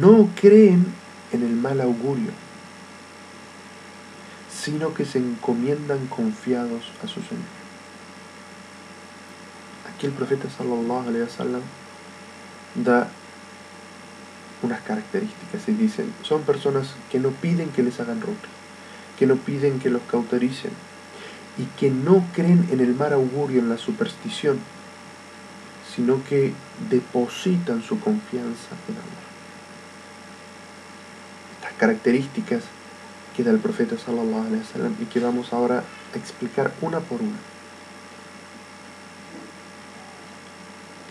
No 0.01 0.31
creen 0.41 0.87
en 1.33 1.43
el 1.43 1.55
mal 1.55 1.81
augurio, 1.81 2.31
sino 4.51 4.95
que 4.95 5.05
se 5.05 5.19
encomiendan 5.19 6.07
confiados 6.07 6.85
a 7.05 7.07
su 7.07 7.21
Señor. 7.21 7.57
Aquí 9.93 10.07
el 10.07 10.13
profeta 10.13 10.49
sallallahu 10.49 11.09
alaihi 11.09 11.25
wasallam 11.25 11.63
da 12.75 13.09
unas 14.63 14.81
características 14.83 15.69
y 15.69 15.73
dicen, 15.73 16.13
son 16.23 16.43
personas 16.43 16.95
que 17.11 17.19
no 17.19 17.31
piden 17.31 17.69
que 17.71 17.83
les 17.83 18.01
hagan 18.01 18.21
ruqya, 18.21 18.56
que 19.19 19.27
no 19.27 19.37
piden 19.37 19.79
que 19.81 19.91
los 19.91 20.03
cautericen 20.11 20.73
y 21.59 21.65
que 21.79 21.91
no 21.91 22.25
creen 22.35 22.69
en 22.71 22.81
el 22.81 22.95
mal 22.95 23.13
augurio, 23.13 23.61
en 23.61 23.69
la 23.69 23.79
superstición, 23.79 24.59
sino 25.95 26.23
que 26.25 26.53
depositan 26.91 27.83
su 27.83 27.99
confianza 27.99 28.77
en 28.89 28.97
Allah. 28.97 29.27
Estas 31.59 31.73
características 31.79 32.65
que 33.35 33.43
da 33.43 33.51
el 33.51 33.59
profeta 33.59 33.97
sallallahu 33.99 34.47
alaihi 34.47 34.61
wasallam 34.61 34.95
y 35.01 35.05
que 35.07 35.21
vamos 35.21 35.53
ahora 35.53 35.85
a 36.15 36.17
explicar 36.17 36.73
una 36.83 37.01
por 37.01 37.21
una. 37.21 37.37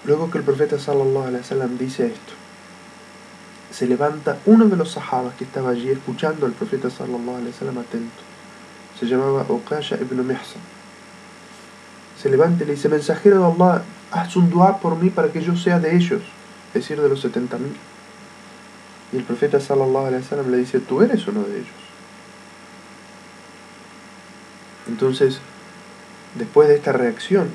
Luego 0.05 0.29
que 0.29 0.37
el 0.37 0.43
profeta 0.43 0.77
sallallahu 0.77 1.27
alaihi 1.27 1.41
wasallam 1.41 1.77
dice 1.77 2.05
esto, 2.07 2.33
se 3.75 3.87
levanta 3.87 4.37
uno 4.45 4.65
de 4.67 4.77
los 4.77 4.91
sahabas 4.91 5.35
que 5.35 5.43
estaba 5.43 5.71
allí 5.71 5.89
escuchando 5.89 6.45
al 6.45 6.53
profeta 6.53 6.89
sallallahu 6.89 7.35
alaihi 7.35 7.51
wasallam 7.51 7.77
atento. 7.79 8.21
Se 8.97 9.05
llamaba 9.05 9.45
Uqasha 9.49 9.97
ibn 9.97 10.25
Mihsan. 10.25 10.61
Se 12.21 12.29
levanta 12.29 12.63
y 12.63 12.67
le 12.67 12.75
dice, 12.75 12.87
mensajero 12.87 13.39
de 13.39 13.45
Allah, 13.45 13.83
haz 14.11 14.37
un 14.37 14.49
dua 14.49 14.79
por 14.79 14.95
mí 14.95 15.09
para 15.09 15.27
que 15.27 15.41
yo 15.41 15.57
sea 15.57 15.77
de 15.79 15.93
ellos, 15.93 16.21
es 16.69 16.73
decir, 16.73 17.01
de 17.01 17.09
los 17.09 17.25
70.000. 17.25 17.57
Y 19.11 19.17
el 19.17 19.23
profeta 19.23 19.59
sallallahu 19.59 20.05
alaihi 20.05 20.23
wasallam 20.23 20.51
le 20.51 20.57
dice, 20.57 20.79
tú 20.79 21.01
eres 21.01 21.27
uno 21.27 21.43
de 21.43 21.55
ellos. 21.55 21.81
Entonces, 24.87 25.41
después 26.35 26.69
de 26.69 26.75
esta 26.75 26.93
reacción, 26.93 27.49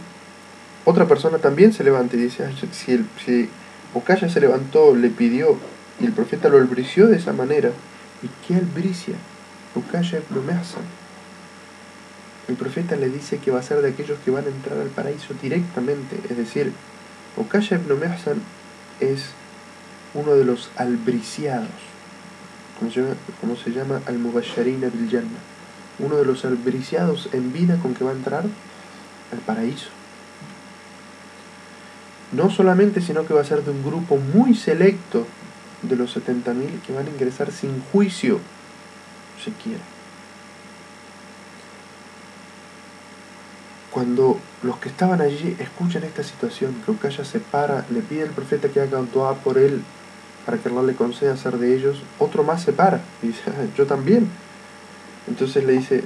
otra 0.84 1.06
persona 1.06 1.38
también 1.38 1.72
se 1.72 1.82
levanta 1.82 2.16
y 2.16 2.20
dice, 2.20 2.46
si, 2.72 2.92
el, 2.92 3.06
si 3.24 3.48
Okaya 3.94 4.28
se 4.28 4.40
levantó, 4.40 4.94
le 4.94 5.08
pidió, 5.08 5.56
y 6.00 6.06
el 6.06 6.12
profeta 6.12 6.48
lo 6.48 6.58
albrició 6.58 7.06
de 7.06 7.16
esa 7.16 7.32
manera, 7.32 7.70
¿y 8.22 8.28
qué 8.46 8.56
albricia? 8.56 9.14
Okaya 9.74 10.18
ibn 10.18 10.46
Mehsan. 10.46 10.82
El 12.48 12.56
profeta 12.56 12.96
le 12.96 13.08
dice 13.08 13.38
que 13.38 13.50
va 13.50 13.60
a 13.60 13.62
ser 13.62 13.80
de 13.82 13.90
aquellos 13.90 14.18
que 14.24 14.30
van 14.30 14.44
a 14.44 14.48
entrar 14.48 14.78
al 14.78 14.88
paraíso 14.88 15.34
directamente, 15.40 16.18
es 16.28 16.36
decir, 16.36 16.72
Okaya 17.36 17.76
ibn 17.76 18.00
Mehsan 18.00 18.42
es 18.98 19.26
uno 20.14 20.34
de 20.34 20.44
los 20.44 20.70
albriciados, 20.76 21.68
como 22.78 23.56
se 23.56 23.70
llama, 23.70 24.00
bil 24.08 25.08
Jannah 25.10 25.50
uno 26.02 26.16
de 26.16 26.24
los 26.24 26.44
albriciados 26.44 27.28
en 27.32 27.52
vida 27.52 27.76
con 27.76 27.94
que 27.94 28.04
va 28.04 28.10
a 28.10 28.14
entrar 28.14 28.44
al 28.44 29.38
paraíso. 29.44 29.88
No 32.32 32.50
solamente, 32.50 33.00
sino 33.00 33.26
que 33.26 33.34
va 33.34 33.40
a 33.40 33.44
ser 33.44 33.64
de 33.64 33.70
un 33.70 33.82
grupo 33.82 34.16
muy 34.16 34.54
selecto 34.54 35.26
de 35.82 35.96
los 35.96 36.16
70.000 36.16 36.80
que 36.82 36.92
van 36.92 37.06
a 37.06 37.10
ingresar 37.10 37.50
sin 37.52 37.80
juicio, 37.92 38.40
si 39.42 39.50
quiere. 39.52 39.80
Cuando 43.90 44.38
los 44.62 44.76
que 44.76 44.88
estaban 44.88 45.20
allí 45.20 45.56
escuchan 45.58 46.04
esta 46.04 46.22
situación, 46.22 46.74
que 46.84 46.92
Ukaya 46.92 47.24
se 47.24 47.40
para, 47.40 47.84
le 47.90 48.00
pide 48.02 48.22
al 48.22 48.30
profeta 48.30 48.68
que 48.68 48.80
haga 48.80 49.00
un 49.00 49.08
por 49.08 49.58
él 49.58 49.82
para 50.46 50.58
que 50.58 50.68
Allah 50.68 50.82
le 50.82 50.94
conceda 50.94 51.36
ser 51.36 51.58
de 51.58 51.74
ellos, 51.74 51.98
otro 52.18 52.44
más 52.44 52.62
se 52.62 52.72
para 52.72 53.00
y 53.22 53.28
dice, 53.28 53.42
ah, 53.48 53.66
yo 53.76 53.86
también. 53.86 54.28
Entonces 55.26 55.64
le 55.64 55.72
dice, 55.72 56.04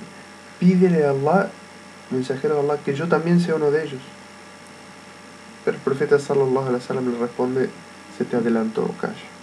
pídele 0.58 1.04
a 1.04 1.10
Allah, 1.10 1.50
mensajero 2.10 2.54
de 2.54 2.60
Allah, 2.60 2.78
que 2.82 2.94
yo 2.94 3.06
también 3.06 3.40
sea 3.40 3.56
uno 3.56 3.70
de 3.70 3.84
ellos. 3.84 4.00
Pero 5.64 5.76
el 5.76 5.82
profeta 5.82 6.18
sallallahu 6.18 6.66
alaihi 6.66 6.74
wasallam 6.74 7.12
le 7.12 7.18
responde, 7.18 7.70
se 8.16 8.24
te 8.24 8.36
adelantó, 8.36 8.90
calla. 9.00 9.33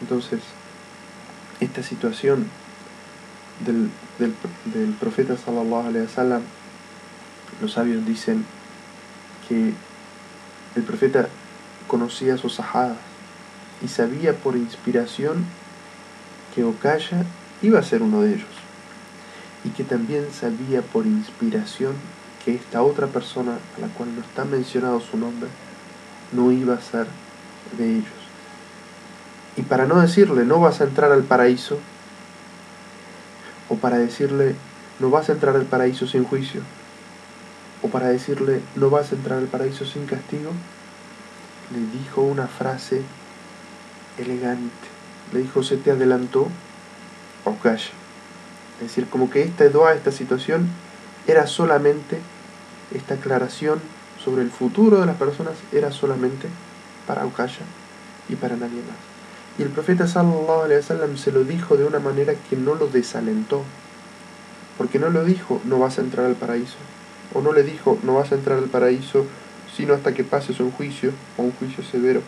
Entonces, 0.00 0.40
esta 1.60 1.82
situación 1.82 2.48
del, 3.64 3.90
del, 4.18 4.92
profeta 4.94 5.36
sallallahu 5.36 5.88
alaihi 5.88 6.06
wasallam, 6.06 6.42
los 7.60 7.72
sabios 7.72 8.04
dicen 8.04 8.44
que 9.48 9.72
el 10.74 10.82
profeta 10.82 11.28
conocía 11.86 12.34
a 12.34 12.38
sus 12.38 12.54
sahadas 12.54 12.98
y 13.82 13.88
sabía 13.88 14.34
por 14.34 14.56
inspiración 14.56 15.44
que 16.54 16.64
Okaya 16.64 17.24
iba 17.62 17.78
a 17.78 17.82
ser 17.82 18.02
uno 18.02 18.22
de 18.22 18.34
ellos. 18.34 18.48
Y 19.64 19.70
que 19.70 19.84
también 19.84 20.26
sabía 20.32 20.82
por 20.82 21.06
inspiración 21.06 21.94
que 22.44 22.54
esta 22.54 22.82
otra 22.82 23.06
persona 23.08 23.58
a 23.76 23.80
la 23.80 23.88
cual 23.88 24.14
no 24.14 24.20
está 24.20 24.44
mencionado 24.44 25.00
su 25.00 25.16
nombre 25.16 25.48
no 26.32 26.52
iba 26.52 26.74
a 26.74 26.80
ser 26.80 27.06
de 27.76 27.96
ellos. 27.96 28.15
Y 29.56 29.62
para 29.62 29.86
no 29.86 30.00
decirle 30.00 30.44
no 30.44 30.60
vas 30.60 30.80
a 30.80 30.84
entrar 30.84 31.12
al 31.12 31.22
paraíso, 31.22 31.78
o 33.68 33.76
para 33.76 33.98
decirle 33.98 34.54
no 35.00 35.10
vas 35.10 35.28
a 35.28 35.32
entrar 35.32 35.56
al 35.56 35.64
paraíso 35.64 36.06
sin 36.06 36.24
juicio, 36.24 36.62
o 37.82 37.88
para 37.88 38.08
decirle 38.08 38.60
no 38.74 38.90
vas 38.90 39.12
a 39.12 39.14
entrar 39.14 39.38
al 39.38 39.46
paraíso 39.46 39.84
sin 39.84 40.06
castigo, 40.06 40.52
le 41.72 41.98
dijo 41.98 42.22
una 42.22 42.46
frase 42.46 43.02
elegante. 44.18 44.88
Le 45.32 45.40
dijo, 45.40 45.62
se 45.62 45.76
te 45.76 45.90
adelantó 45.90 46.48
Okaya. 47.44 47.90
Es 48.76 48.88
decir, 48.88 49.08
como 49.08 49.30
que 49.30 49.42
esta 49.42 49.68
dua, 49.68 49.94
esta 49.94 50.12
situación, 50.12 50.68
era 51.26 51.46
solamente, 51.46 52.20
esta 52.94 53.14
aclaración 53.14 53.80
sobre 54.22 54.42
el 54.42 54.50
futuro 54.50 55.00
de 55.00 55.06
las 55.06 55.16
personas 55.16 55.54
era 55.72 55.90
solamente 55.90 56.48
para 57.06 57.24
Okaya 57.24 57.64
y 58.28 58.36
para 58.36 58.56
nadie 58.56 58.82
más. 58.82 59.15
Y 59.58 59.62
el 59.62 59.70
profeta 59.70 60.06
sallallahu 60.06 60.64
alaihi 60.64 60.80
wasallam 60.80 61.16
se 61.16 61.32
lo 61.32 61.44
dijo 61.44 61.76
de 61.76 61.84
una 61.84 61.98
manera 61.98 62.34
que 62.48 62.56
no 62.56 62.74
lo 62.74 62.88
desalentó. 62.88 63.62
Porque 64.76 64.98
no 64.98 65.08
lo 65.08 65.24
dijo, 65.24 65.60
no 65.64 65.78
vas 65.78 65.98
a 65.98 66.02
entrar 66.02 66.26
al 66.26 66.34
paraíso. 66.34 66.76
O 67.32 67.40
no 67.40 67.52
le 67.52 67.62
dijo, 67.62 67.98
no 68.02 68.14
vas 68.14 68.32
a 68.32 68.34
entrar 68.34 68.58
al 68.58 68.68
paraíso 68.68 69.26
sino 69.76 69.92
hasta 69.92 70.14
que 70.14 70.24
pases 70.24 70.58
un 70.60 70.70
juicio 70.70 71.12
o 71.36 71.42
un 71.42 71.52
juicio 71.52 71.84
severo. 71.84 72.22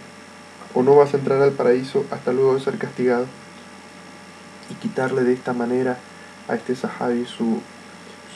O 0.75 0.83
no 0.83 0.97
vas 0.97 1.15
a 1.15 1.17
entrar 1.17 1.41
al 1.41 1.53
paraíso 1.53 2.05
hasta 2.11 2.33
luego 2.33 2.55
de 2.55 2.61
ser 2.61 2.77
castigado 2.77 3.27
y 4.71 4.75
quitarle 4.75 5.25
de 5.25 5.33
esta 5.33 5.55
manera 5.55 5.99
a 6.47 6.55
este 6.55 6.77
sahabi 6.77 7.25
su, 7.25 7.61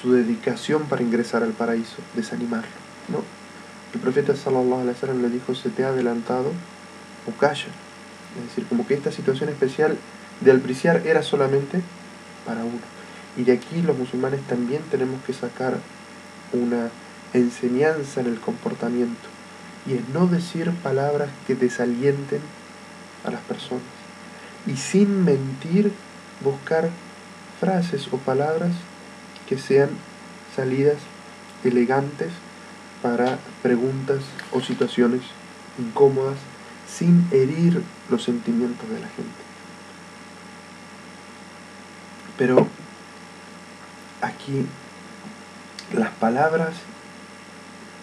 su 0.01 0.13
dedicación 0.13 0.85
para 0.85 1.03
ingresar 1.03 1.43
al 1.43 1.53
paraíso, 1.53 1.97
desanimarlo. 2.15 2.71
¿no? 3.09 3.23
El 3.93 4.01
profeta 4.01 4.35
sallallahu 4.35 4.81
alaihi 4.81 4.95
wasallam 4.95 5.21
le 5.21 5.29
dijo, 5.29 5.55
se 5.55 5.69
te 5.69 5.85
ha 5.85 5.89
adelantado 5.89 6.51
o 7.29 7.39
calla. 7.39 7.69
Es 8.39 8.49
decir, 8.49 8.67
como 8.67 8.87
que 8.87 8.95
esta 8.95 9.13
situación 9.13 9.49
especial 9.51 9.97
de 10.41 10.51
albriciar 10.51 11.07
era 11.07 11.23
solamente 11.23 11.83
para 12.47 12.65
uno. 12.65 12.81
Y 13.37 13.45
de 13.45 13.53
aquí 13.53 13.83
los 13.83 13.97
musulmanes 13.97 14.41
también 14.43 14.83
tenemos 14.91 15.23
que 15.25 15.33
sacar 15.33 15.79
una 16.53 16.91
enseñanza 17.33 18.21
en 18.21 18.27
el 18.27 18.41
comportamiento. 18.41 19.29
Y 19.87 19.95
es 19.95 20.09
no 20.11 20.27
decir 20.27 20.71
palabras 20.83 21.31
que 21.47 21.55
desalienten 21.55 22.41
a 23.25 23.31
las 23.31 23.41
personas. 23.43 23.83
Y 24.67 24.77
sin 24.77 25.25
mentir 25.25 25.93
buscar 26.43 26.91
frases 27.61 28.09
o 28.13 28.19
palabras 28.19 28.73
que 29.49 29.59
sean 29.59 29.91
salidas 30.55 30.97
elegantes 31.65 32.31
para 33.03 33.39
preguntas 33.63 34.21
o 34.53 34.61
situaciones 34.61 35.23
incómodas 35.79 36.37
sin 36.99 37.27
herir 37.31 37.83
los 38.11 38.23
sentimientos 38.23 38.89
de 38.89 39.01
la 39.01 39.09
gente. 39.09 39.43
Pero 42.37 42.67
aquí 44.21 44.67
las 45.95 46.11
palabras 46.11 46.75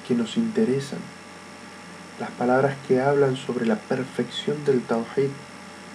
que 0.07 0.15
nos 0.15 0.37
interesan, 0.37 0.99
las 2.19 2.31
palabras 2.31 2.75
que 2.87 3.01
hablan 3.01 3.35
sobre 3.35 3.65
la 3.65 3.75
perfección 3.75 4.63
del 4.65 4.81
Tawhid, 4.81 5.29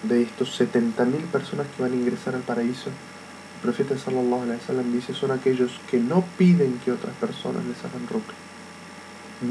de 0.04 0.22
estos 0.22 0.60
70.000 0.60 1.22
personas 1.32 1.66
que 1.74 1.82
van 1.82 1.92
a 1.92 1.96
ingresar 1.96 2.34
al 2.34 2.42
paraíso, 2.42 2.90
el 2.90 3.60
profeta 3.62 3.96
sallallahu 3.96 4.42
alaihi 4.42 4.60
wasallam 4.60 4.92
dice 4.92 5.14
son 5.14 5.30
aquellos 5.30 5.80
que 5.90 5.98
no 5.98 6.22
piden 6.36 6.78
que 6.84 6.92
otras 6.92 7.14
personas 7.16 7.64
les 7.64 7.78
hagan 7.84 8.06
ruqya, 8.08 8.34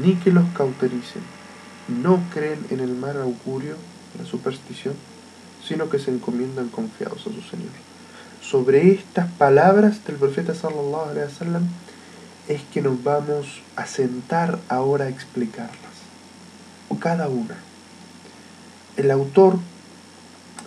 ni 0.02 0.14
que 0.14 0.30
los 0.30 0.48
cautericen, 0.50 1.22
no 1.88 2.20
creen 2.32 2.64
en 2.70 2.80
el 2.80 2.94
mal 2.94 3.20
augurio, 3.20 3.76
la 4.18 4.24
superstición, 4.24 4.94
sino 5.66 5.88
que 5.88 5.98
se 5.98 6.10
encomiendan 6.10 6.68
confiados 6.68 7.20
a 7.20 7.24
su 7.24 7.42
Señor. 7.42 7.72
sobre 8.44 8.92
estas 8.92 9.30
palabras 9.32 10.04
del 10.06 10.16
profeta 10.16 10.54
sallallahu 10.54 11.10
alaihi 11.10 11.28
wasallam 11.28 11.66
es 12.46 12.60
que 12.72 12.82
nos 12.82 13.02
vamos 13.02 13.62
a 13.74 13.86
sentar 13.86 14.58
ahora 14.68 15.06
a 15.06 15.08
explicarlas, 15.08 15.94
cada 17.00 17.28
una. 17.28 17.56
El 18.96 19.10
autor 19.10 19.58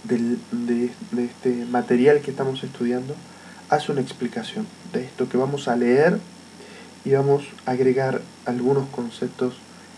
de, 0.04 0.38
de 0.52 0.92
este 1.24 1.66
material 1.66 2.22
que 2.22 2.32
estamos 2.32 2.64
estudiando 2.64 3.16
hace 3.70 3.92
una 3.92 4.02
explicación 4.02 4.68
de 4.92 5.04
esto 5.04 5.30
que 5.30 5.38
vamos 5.38 5.68
a 5.68 5.76
leer 5.76 6.20
y 7.06 7.12
vamos 7.12 7.44
a 7.66 7.72
agregar 7.72 8.22
algunos 8.46 8.88
conceptos 8.90 9.54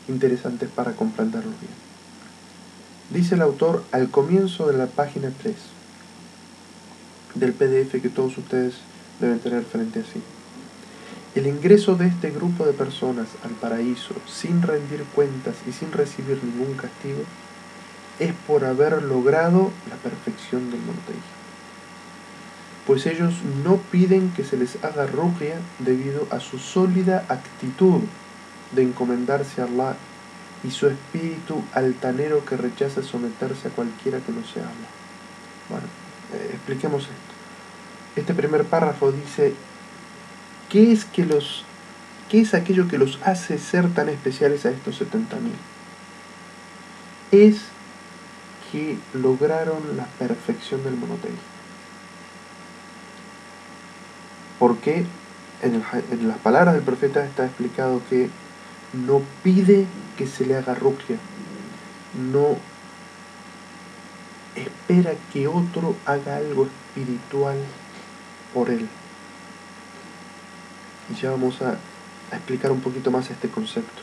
interesantes 0.09 0.69
para 0.69 0.93
comprenderlo 0.93 1.51
bien. 1.61 1.73
Dice 3.11 3.35
el 3.35 3.41
autor 3.41 3.83
al 3.91 4.09
comienzo 4.09 4.67
de 4.67 4.77
la 4.77 4.87
página 4.87 5.31
3 5.41 5.55
del 7.35 7.53
PDF 7.53 8.01
que 8.01 8.09
todos 8.09 8.37
ustedes 8.37 8.75
deben 9.19 9.39
tener 9.39 9.63
frente 9.63 9.99
a 9.99 10.03
sí. 10.03 10.21
El 11.35 11.47
ingreso 11.47 11.95
de 11.95 12.07
este 12.07 12.31
grupo 12.31 12.65
de 12.65 12.73
personas 12.73 13.27
al 13.43 13.51
paraíso 13.51 14.15
sin 14.27 14.61
rendir 14.61 15.03
cuentas 15.15 15.55
y 15.67 15.71
sin 15.71 15.91
recibir 15.91 16.39
ningún 16.43 16.75
castigo 16.75 17.21
es 18.19 18.33
por 18.47 18.65
haber 18.65 19.01
logrado 19.03 19.71
la 19.89 19.95
perfección 19.95 20.69
del 20.71 20.81
monoteísmo. 20.81 21.39
Pues 22.85 23.05
ellos 23.05 23.35
no 23.63 23.77
piden 23.77 24.31
que 24.31 24.43
se 24.43 24.57
les 24.57 24.83
haga 24.83 25.05
ruqya 25.05 25.55
debido 25.79 26.27
a 26.31 26.39
su 26.39 26.57
sólida 26.57 27.25
actitud 27.29 28.01
de 28.71 28.83
encomendarse 28.83 29.61
a 29.61 29.65
Allah 29.65 29.95
y 30.63 30.71
su 30.71 30.87
espíritu 30.87 31.63
altanero 31.73 32.43
que 32.45 32.57
rechaza 32.57 33.01
someterse 33.01 33.69
a 33.69 33.71
cualquiera 33.71 34.19
que 34.19 34.31
no 34.31 34.45
sea 34.45 34.63
Allah. 34.63 34.89
Bueno, 35.69 35.85
eh, 36.33 36.51
expliquemos 36.53 37.03
esto. 37.03 37.13
Este 38.15 38.33
primer 38.33 38.65
párrafo 38.65 39.11
dice, 39.11 39.53
¿qué 40.69 40.91
es, 40.91 41.05
que 41.05 41.25
los, 41.25 41.63
¿qué 42.29 42.41
es 42.41 42.53
aquello 42.53 42.87
que 42.87 42.97
los 42.97 43.19
hace 43.23 43.57
ser 43.57 43.93
tan 43.93 44.09
especiales 44.09 44.65
a 44.65 44.71
estos 44.71 44.99
70.000? 44.99 45.51
Es 47.31 47.61
que 48.71 48.97
lograron 49.13 49.95
la 49.95 50.05
perfección 50.05 50.83
del 50.83 50.95
monoteísmo. 50.95 51.39
Porque 54.57 55.05
en, 55.61 55.83
en, 56.11 56.27
las 56.27 56.37
palabras 56.39 56.73
del 56.73 56.83
profeta 56.83 57.23
está 57.23 57.45
explicado 57.45 58.01
que 58.09 58.29
no 58.93 59.21
pide 59.43 59.85
que 60.17 60.27
se 60.27 60.45
le 60.45 60.57
haga 60.57 60.73
ruqya, 60.75 61.17
no 62.31 62.57
espera 64.55 65.13
que 65.31 65.47
otro 65.47 65.95
haga 66.05 66.37
algo 66.37 66.67
espiritual 66.67 67.57
por 68.53 68.69
él. 68.69 68.87
Y 71.09 71.15
ya 71.15 71.31
vamos 71.31 71.61
a, 71.61 71.77
explicar 72.31 72.71
un 72.71 72.81
poquito 72.81 73.09
más 73.09 73.29
este 73.31 73.49
concepto. 73.49 74.01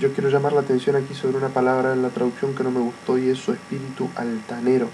Yo 0.00 0.12
quiero 0.12 0.30
llamar 0.30 0.52
la 0.52 0.62
atención 0.62 0.96
aquí 0.96 1.14
sobre 1.14 1.36
una 1.36 1.50
palabra 1.50 1.92
en 1.92 2.02
la 2.02 2.08
traducción 2.08 2.54
que 2.54 2.64
no 2.64 2.72
me 2.72 2.80
gustó 2.80 3.18
y 3.18 3.28
es 3.28 3.38
su 3.38 3.52
espíritu 3.52 4.10
altanero, 4.16 4.88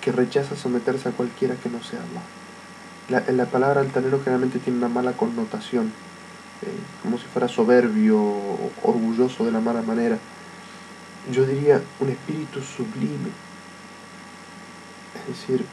que 0.00 0.12
rechaza 0.12 0.54
someterse 0.54 1.08
a 1.08 1.12
cualquiera 1.12 1.56
que 1.56 1.70
no 1.70 1.82
sea 1.82 1.98
Allah. 2.00 3.24
La, 3.24 3.32
la 3.32 3.46
palabra 3.46 3.80
altanero 3.80 4.20
generalmente 4.20 4.60
tiene 4.60 4.78
una 4.78 4.88
mala 4.88 5.14
connotación, 5.14 5.92
como 7.02 7.18
si 7.18 7.24
fuera 7.24 7.48
soberbio 7.48 8.20
orgulloso 8.82 9.44
de 9.44 9.52
la 9.52 9.60
mala 9.60 9.82
manera. 9.82 10.18
Yo 11.30 11.44
diría 11.46 11.80
un 12.00 12.08
espíritu 12.08 12.60
sublime, 12.60 13.30
es 15.20 15.38
decir, 15.38 15.64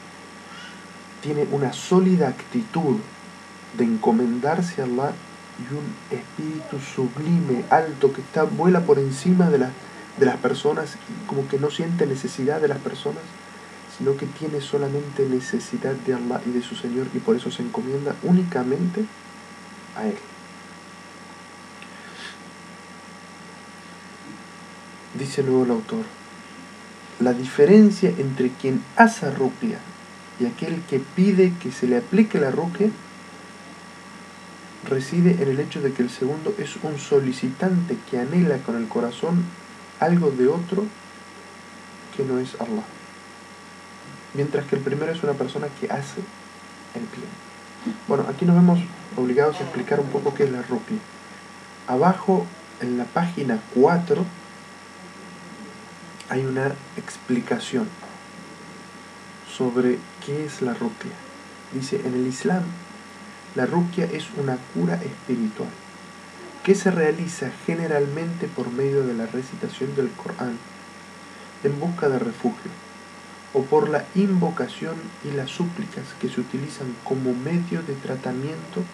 tiene 1.20 1.46
una 1.50 1.72
sólida 1.72 2.28
actitud 2.28 2.98
de 3.76 3.84
encomendarse 3.84 4.80
a 4.80 4.84
Allah 4.84 5.12
y 5.58 5.74
un 5.74 6.18
espíritu 6.18 6.78
sublime, 6.80 7.64
alto, 7.70 8.12
que 8.12 8.20
está, 8.20 8.44
vuela 8.44 8.80
por 8.80 8.98
encima 8.98 9.50
de, 9.50 9.58
de 9.58 10.26
las 10.26 10.36
personas 10.36 10.96
y 11.08 11.26
como 11.26 11.46
que 11.48 11.58
no 11.58 11.70
siente 11.70 12.06
necesidad 12.06 12.60
de 12.60 12.68
las 12.68 12.78
personas, 12.78 13.22
sino 13.98 14.16
que 14.16 14.26
tiene 14.26 14.60
solamente 14.60 15.26
necesidad 15.28 15.92
de 15.92 16.14
Allah 16.14 16.40
y 16.46 16.50
de 16.50 16.62
su 16.62 16.74
Señor 16.74 17.08
y 17.12 17.18
por 17.18 17.36
eso 17.36 17.50
se 17.50 17.62
encomienda 17.62 18.14
únicamente 18.22 19.04
a 19.96 20.06
Él. 20.06 20.16
Dice 25.20 25.42
luego 25.42 25.64
el 25.64 25.70
autor, 25.72 26.04
la 27.20 27.34
diferencia 27.34 28.08
entre 28.08 28.48
quien 28.52 28.82
hace 28.96 29.30
rupia 29.30 29.76
y 30.40 30.46
aquel 30.46 30.80
que 30.88 30.98
pide 30.98 31.52
que 31.62 31.70
se 31.72 31.86
le 31.86 31.98
aplique 31.98 32.40
la 32.40 32.50
ruqya 32.50 32.88
reside 34.88 35.42
en 35.42 35.50
el 35.50 35.60
hecho 35.60 35.82
de 35.82 35.92
que 35.92 36.02
el 36.02 36.08
segundo 36.08 36.54
es 36.56 36.74
un 36.82 36.98
solicitante 36.98 37.98
que 38.10 38.18
anhela 38.18 38.56
con 38.62 38.76
el 38.76 38.88
corazón 38.88 39.44
algo 40.00 40.30
de 40.30 40.48
otro 40.48 40.86
que 42.16 42.24
no 42.24 42.38
es 42.38 42.58
Allah. 42.58 42.84
Mientras 44.32 44.64
que 44.64 44.76
el 44.76 44.82
primero 44.82 45.12
es 45.12 45.22
una 45.22 45.34
persona 45.34 45.66
que 45.78 45.90
hace 45.90 46.20
el 46.94 47.02
bien. 47.14 47.28
Bueno, 48.08 48.24
aquí 48.26 48.46
nos 48.46 48.56
vemos 48.56 48.80
obligados 49.18 49.60
a 49.60 49.64
explicar 49.64 50.00
un 50.00 50.06
poco 50.06 50.32
qué 50.32 50.44
es 50.44 50.50
la 50.50 50.62
ruqya. 50.62 50.96
Abajo, 51.88 52.46
en 52.80 52.96
la 52.96 53.04
página 53.04 53.60
4, 53.74 54.24
hay 56.30 56.46
una 56.46 56.68
explicación 56.96 57.88
sobre 59.52 59.98
qué 60.24 60.46
es 60.46 60.62
la 60.62 60.74
ruqya. 60.74 61.10
Dice, 61.74 62.00
en 62.04 62.14
el 62.14 62.26
Islam, 62.26 62.62
la 63.56 63.66
ruqya 63.66 64.04
es 64.04 64.28
una 64.38 64.56
cura 64.72 64.94
espiritual 64.94 65.68
que 66.62 66.74
se 66.76 66.90
realiza 66.90 67.50
generalmente 67.66 68.46
por 68.46 68.70
medio 68.70 69.04
de 69.04 69.14
la 69.14 69.26
recitación 69.26 69.96
del 69.96 70.10
Corán 70.10 70.56
en 71.64 71.80
busca 71.80 72.08
de 72.08 72.18
refugio 72.18 72.70
o 73.52 73.62
por 73.64 73.88
la 73.88 74.04
invocación 74.14 74.94
y 75.24 75.34
las 75.34 75.50
súplicas 75.50 76.04
que 76.20 76.28
se 76.28 76.40
utilizan 76.40 76.94
como 77.02 77.34
medio 77.34 77.82
de 77.82 77.94
tratamiento 77.94 78.84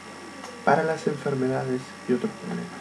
para 0.64 0.84
las 0.84 1.06
enfermedades 1.06 1.82
y 2.08 2.14
otros 2.14 2.30
problemas. 2.40 2.80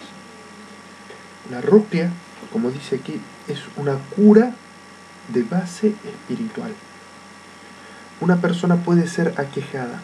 La 1.52 1.60
ruqya, 1.62 2.10
como 2.54 2.72
dice 2.72 2.96
aquí, 2.96 3.20
es 3.48 3.60
una 3.76 3.98
cura 4.16 4.54
de 5.30 5.44
base 5.44 5.96
espiritual. 6.04 6.74
Una 8.22 8.38
persona 8.38 8.78
puede 8.78 9.08
ser 9.08 9.34
aquejada 9.38 10.02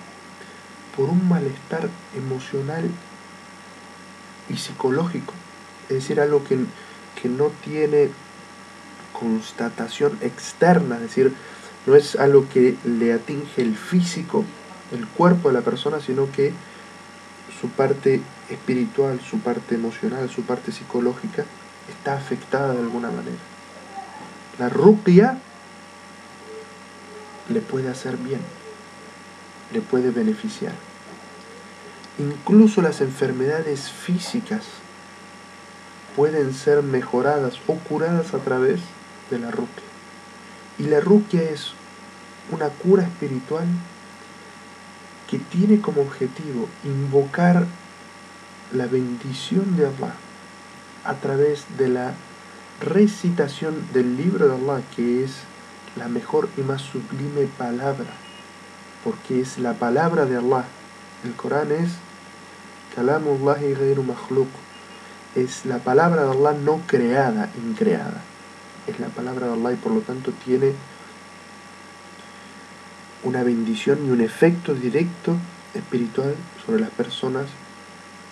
por 0.96 1.10
un 1.10 1.28
malestar 1.28 1.90
emocional 2.16 2.90
y 4.50 4.58
psicológico, 4.58 5.34
es 5.90 5.96
decir, 5.96 6.20
algo 6.20 6.44
que, 6.44 6.60
que 7.22 7.30
no 7.30 7.52
tiene 7.64 8.10
constatación 9.14 10.18
externa, 10.22 10.96
es 10.96 11.02
decir, 11.02 11.34
no 11.86 11.96
es 11.96 12.16
algo 12.16 12.48
que 12.50 12.76
le 12.84 13.14
atinge 13.14 13.62
el 13.62 13.76
físico, 13.76 14.44
el 14.92 15.08
cuerpo 15.08 15.48
de 15.48 15.54
la 15.54 15.62
persona, 15.62 16.00
sino 16.02 16.32
que 16.32 16.52
su 17.60 17.70
parte 17.70 18.22
espiritual, 18.50 19.22
su 19.22 19.40
parte 19.40 19.76
emocional, 19.76 20.30
su 20.30 20.42
parte 20.42 20.72
psicológica 20.72 21.46
está 21.92 22.16
afectada 22.16 22.74
de 22.74 22.80
alguna 22.80 23.10
manera. 23.10 23.38
La 24.58 24.70
rupia 24.70 25.38
le 27.50 27.62
puede 27.62 27.90
hacer 27.90 28.18
bien, 28.18 28.42
le 29.74 29.82
puede 29.82 30.12
beneficiar. 30.12 30.74
Incluso 32.20 32.82
las 32.82 33.02
enfermedades 33.02 33.92
físicas 33.92 34.64
pueden 36.16 36.54
ser 36.54 36.84
mejoradas 36.84 37.56
o 37.68 37.76
curadas 37.76 38.34
a 38.34 38.40
través 38.40 38.82
de 39.30 39.40
la 39.40 39.52
ruquia. 39.52 39.84
Y 40.78 40.84
la 40.84 41.00
ruquia 41.00 41.42
es 41.44 41.74
una 42.52 42.70
cura 42.70 43.04
espiritual 43.04 43.66
que 45.30 45.40
tiene 45.40 45.80
como 45.80 46.02
objetivo 46.02 46.68
invocar 46.84 47.66
la 48.74 48.86
bendición 48.88 49.78
de 49.78 49.86
Allah 49.86 50.14
a 51.04 51.16
través 51.16 51.66
de 51.78 51.90
la 51.90 52.14
recitación 52.82 53.88
del 53.94 54.18
libro 54.18 54.48
de 54.48 54.56
Allah 54.56 54.84
que 54.96 55.24
es 55.24 55.32
la 55.96 56.08
mejor 56.08 56.50
y 56.58 56.62
más 56.62 56.82
sublime 56.82 57.48
palabra, 57.58 58.12
porque 59.04 59.42
es 59.42 59.58
la 59.58 59.74
palabra 59.74 60.26
de 60.26 60.38
Allah. 60.38 60.66
El 61.24 61.34
Corán 61.34 61.72
es 61.72 61.92
Kalamullahi 62.96 63.74
ghairu 63.74 64.04
makhluk. 64.04 64.50
Es 65.36 65.66
la 65.66 65.78
palabra 65.78 66.26
de 66.26 66.32
Allah 66.32 66.54
no 66.54 66.82
creada, 66.88 67.50
increada. 67.58 68.22
Es 68.88 69.00
la 69.00 69.08
palabra 69.08 69.48
de 69.48 69.54
Allah 69.54 69.74
y 69.74 69.76
por 69.76 69.94
lo 69.94 70.02
tanto 70.02 70.32
tiene 70.44 70.74
una 73.24 73.44
bendición 73.44 74.00
y 74.06 74.10
un 74.10 74.22
efecto 74.22 74.74
directo 74.74 75.38
espiritual 75.74 76.36
sobre 76.66 76.82
las 76.82 76.90
personas 76.90 77.46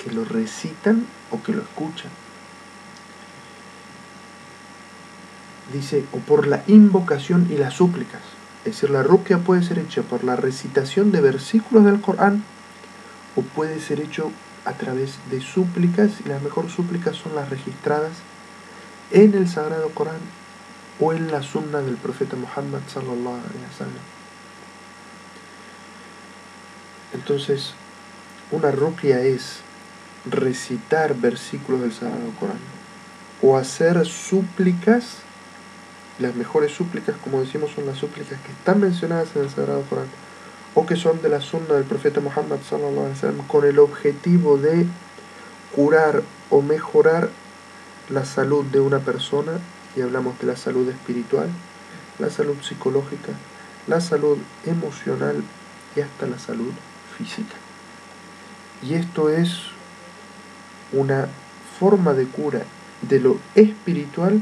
que 0.04 0.12
lo 0.12 0.26
recitan 0.26 1.06
o 1.32 1.42
que 1.44 1.54
lo 1.54 1.62
escuchan. 1.62 2.12
Dice, 5.74 6.06
o 6.12 6.18
por 6.18 6.48
la 6.48 6.64
invocación 6.68 7.48
y 7.50 7.58
las 7.58 7.76
súplicas. 7.76 8.22
Es 8.66 8.74
decir, 8.76 8.90
la 8.90 9.04
ruqya 9.04 9.40
puede 9.40 9.64
ser 9.64 9.80
hecha 9.80 10.02
por 10.02 10.24
la 10.24 10.36
recitación 10.36 11.12
de 11.12 11.22
versículos 11.22 11.86
del 11.86 12.02
Corán 12.02 12.44
o 13.36 13.42
puede 13.42 13.80
ser 13.80 14.02
hecho 14.02 14.32
a 14.66 14.74
través 14.74 15.16
de 15.32 15.42
súplicas 15.42 16.12
y 16.26 16.30
las 16.30 16.42
mejores 16.42 16.72
súplicas 16.72 17.16
son 17.16 17.36
las 17.36 17.50
registradas 17.50 18.12
en 19.12 19.34
el 19.34 19.48
Sagrado 19.48 19.90
Corán 19.90 20.20
o 21.00 21.14
en 21.14 21.32
la 21.32 21.42
sunna 21.42 21.80
del 21.80 21.96
profeta 21.96 22.36
Muhammad 22.36 22.82
sallallahu 22.88 23.36
alaihi 23.36 23.66
wasallam. 23.72 24.04
Entonces, 27.14 27.74
una 28.52 28.72
ruqya 28.72 29.22
es 29.22 29.62
recitar 30.30 31.16
versículos 31.16 31.82
del 31.82 31.94
Sagrado 31.94 32.32
Corán 32.40 32.60
o 33.42 33.58
hacer 33.58 34.06
súplicas. 34.06 35.20
Las 36.20 36.36
mejores 36.36 36.72
súplicas, 36.74 37.16
como 37.24 37.40
decimos, 37.40 37.72
son 37.72 37.86
las 37.86 37.98
súplicas 37.98 38.40
que 38.42 38.52
están 38.52 38.82
mencionadas 38.82 39.36
en 39.36 39.44
el 39.44 39.50
Sagrado 39.50 39.84
Corán 39.84 40.08
o 40.76 40.86
que 40.86 40.96
son 40.96 41.22
de 41.22 41.30
la 41.30 41.42
sunna 41.42 41.76
del 41.76 41.86
profeta 41.86 42.20
Muhammad 42.20 42.60
con 43.48 43.66
el 43.66 43.80
objetivo 43.80 44.58
de 44.58 44.86
curar 45.76 46.22
o 46.50 46.62
mejorar 46.62 47.30
la 48.10 48.26
salud 48.26 48.66
de 48.66 48.80
una 48.80 49.00
persona 49.00 49.54
y 49.96 50.02
hablamos 50.02 50.40
de 50.40 50.48
la 50.48 50.56
salud 50.56 50.88
espiritual, 50.90 51.50
la 52.20 52.30
salud 52.30 52.56
psicológica, 52.62 53.34
la 53.88 54.02
salud 54.02 54.38
emocional 54.66 55.44
y 55.96 56.02
hasta 56.02 56.28
la 56.28 56.40
salud 56.40 56.74
física. 57.18 57.56
Y 58.82 58.94
esto 58.94 59.30
es 59.30 59.60
una 60.92 61.28
forma 61.80 62.14
de 62.14 62.26
cura 62.26 62.62
de 63.02 63.20
lo 63.20 63.38
espiritual 63.56 64.42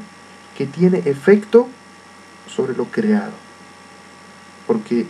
que 0.58 0.66
tiene 0.66 1.04
efecto 1.06 1.68
sobre 2.54 2.76
lo 2.76 2.86
creado. 2.86 3.34
Porque 4.66 5.06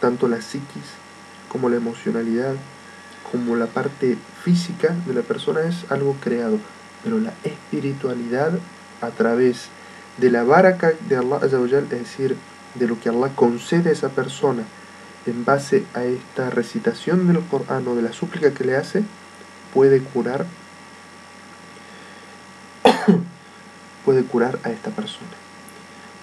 tanto 0.00 0.26
la 0.26 0.40
psiquis 0.40 0.84
como 1.48 1.68
la 1.68 1.76
emocionalidad, 1.76 2.54
como 3.30 3.56
la 3.56 3.66
parte 3.66 4.16
física 4.42 4.94
de 5.06 5.14
la 5.14 5.20
persona 5.20 5.60
es 5.62 5.90
algo 5.90 6.16
creado, 6.20 6.58
pero 7.02 7.18
la 7.18 7.34
espiritualidad 7.44 8.58
a 9.02 9.10
través 9.10 9.68
de 10.16 10.30
la 10.30 10.44
baraka 10.44 10.92
de 11.08 11.16
Allah, 11.16 11.40
es 11.44 11.90
decir, 11.90 12.36
de 12.74 12.86
lo 12.86 12.98
que 12.98 13.10
Allah 13.10 13.32
concede 13.34 13.90
a 13.90 13.92
esa 13.92 14.08
persona 14.08 14.62
en 15.26 15.44
base 15.44 15.84
a 15.94 16.04
esta 16.04 16.50
recitación 16.50 17.26
del 17.26 17.40
Corán 17.44 17.86
o 17.86 17.94
de 17.94 18.02
la 18.02 18.12
súplica 18.12 18.52
que 18.52 18.64
le 18.64 18.76
hace, 18.76 19.04
puede 19.72 20.00
curar 20.00 20.46
puede 24.04 24.24
curar 24.24 24.58
a 24.64 24.70
esta 24.70 24.90
persona. 24.90 25.30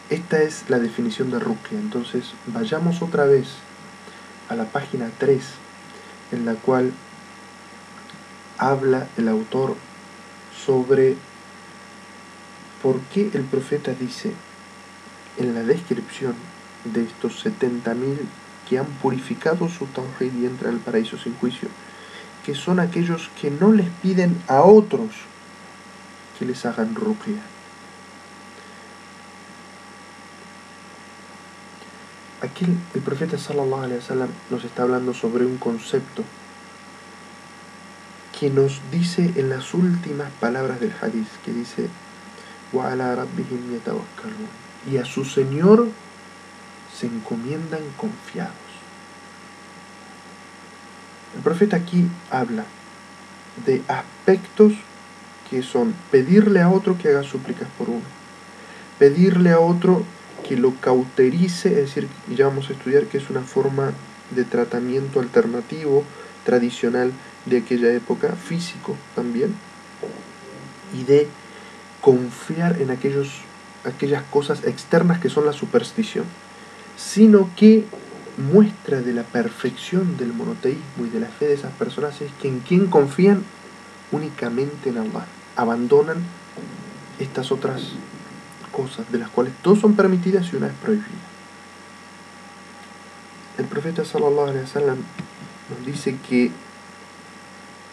Esta 0.09 0.41
es 0.41 0.69
la 0.69 0.79
definición 0.79 1.31
de 1.31 1.39
Ruqya. 1.39 1.79
Entonces, 1.79 2.33
vayamos 2.47 3.01
otra 3.01 3.25
vez 3.25 3.47
a 4.49 4.55
la 4.55 4.65
página 4.65 5.09
3, 5.17 5.41
en 6.33 6.45
la 6.45 6.55
cual 6.55 6.91
habla 8.57 9.07
el 9.17 9.27
autor 9.27 9.75
sobre 10.65 11.15
por 12.83 12.99
qué 13.13 13.31
el 13.33 13.43
profeta 13.43 13.93
dice 13.93 14.33
en 15.37 15.55
la 15.55 15.63
descripción 15.63 16.35
de 16.83 17.03
estos 17.03 17.45
70.000 17.45 18.17
que 18.67 18.79
han 18.79 18.85
purificado 18.85 19.69
su 19.69 19.85
tawhid 19.85 20.33
y 20.33 20.45
entran 20.45 20.75
al 20.75 20.79
paraíso 20.79 21.17
sin 21.17 21.35
juicio, 21.35 21.69
que 22.45 22.55
son 22.55 22.79
aquellos 22.79 23.29
que 23.39 23.51
no 23.51 23.71
les 23.71 23.87
piden 24.01 24.41
a 24.47 24.61
otros 24.61 25.09
que 26.37 26.45
les 26.45 26.65
hagan 26.65 26.95
ruqya. 26.95 27.39
Aquí 32.41 32.65
el 32.95 33.01
profeta 33.01 33.37
sallallahu 33.37 33.83
alaihi 33.83 33.99
wasallam 33.99 34.29
nos 34.49 34.63
está 34.63 34.83
hablando 34.83 35.13
sobre 35.13 35.45
un 35.45 35.57
concepto 35.57 36.23
que 38.39 38.49
nos 38.49 38.81
dice 38.91 39.33
en 39.35 39.49
las 39.49 39.75
últimas 39.75 40.31
palabras 40.39 40.79
del 40.79 40.93
hadith, 40.99 41.29
que 41.45 41.53
dice 41.53 41.87
y 44.89 44.97
a 44.97 45.05
su 45.05 45.25
Señor 45.25 45.87
se 46.97 47.05
encomiendan 47.05 47.81
confiados. 47.97 48.55
El 51.35 51.41
profeta 51.41 51.77
aquí 51.77 52.07
habla 52.29 52.63
de 53.65 53.83
aspectos 53.87 54.73
que 55.49 55.61
son 55.61 55.93
pedirle 56.09 56.61
a 56.61 56.69
otro 56.69 56.97
que 56.97 57.09
haga 57.09 57.23
súplicas 57.23 57.67
por 57.77 57.89
uno, 57.89 58.01
pedirle 58.97 59.51
a 59.51 59.59
otro 59.59 60.03
que 60.51 60.57
lo 60.57 60.75
cauterice, 60.81 61.69
es 61.69 61.95
decir, 61.95 62.09
ya 62.35 62.45
vamos 62.45 62.69
a 62.69 62.73
estudiar 62.73 63.05
que 63.05 63.19
es 63.19 63.29
una 63.29 63.39
forma 63.39 63.93
de 64.31 64.43
tratamiento 64.43 65.21
alternativo, 65.21 66.03
tradicional 66.43 67.13
de 67.45 67.59
aquella 67.59 67.89
época, 67.93 68.35
físico 68.35 68.97
también, 69.15 69.55
y 70.93 71.05
de 71.05 71.29
confiar 72.01 72.81
en 72.81 72.91
aquellos, 72.91 73.29
aquellas 73.85 74.23
cosas 74.23 74.65
externas 74.65 75.21
que 75.21 75.29
son 75.29 75.45
la 75.45 75.53
superstición, 75.53 76.25
sino 76.97 77.49
que 77.55 77.85
muestra 78.51 78.99
de 78.99 79.13
la 79.13 79.23
perfección 79.23 80.17
del 80.17 80.33
monoteísmo 80.33 81.05
y 81.05 81.09
de 81.11 81.21
la 81.21 81.27
fe 81.27 81.45
de 81.45 81.53
esas 81.53 81.71
personas 81.75 82.19
es 82.19 82.29
que 82.41 82.49
en 82.49 82.59
quien 82.59 82.87
confían 82.87 83.41
únicamente 84.11 84.89
en 84.89 84.97
Allah, 84.97 85.27
abandonan 85.55 86.17
estas 87.19 87.53
otras 87.53 87.93
cosas 88.81 89.11
de 89.11 89.19
las 89.19 89.29
cuales 89.29 89.53
dos 89.63 89.79
son 89.79 89.95
permitidas 89.95 90.51
y 90.51 90.55
una 90.55 90.67
es 90.67 90.73
prohibida. 90.73 91.05
El 93.57 93.65
profeta 93.65 94.03
sallallahu 94.03 94.49
alaihi 94.49 94.63
wasallam 94.63 94.97
nos 95.69 95.85
dice 95.85 96.17
que 96.27 96.51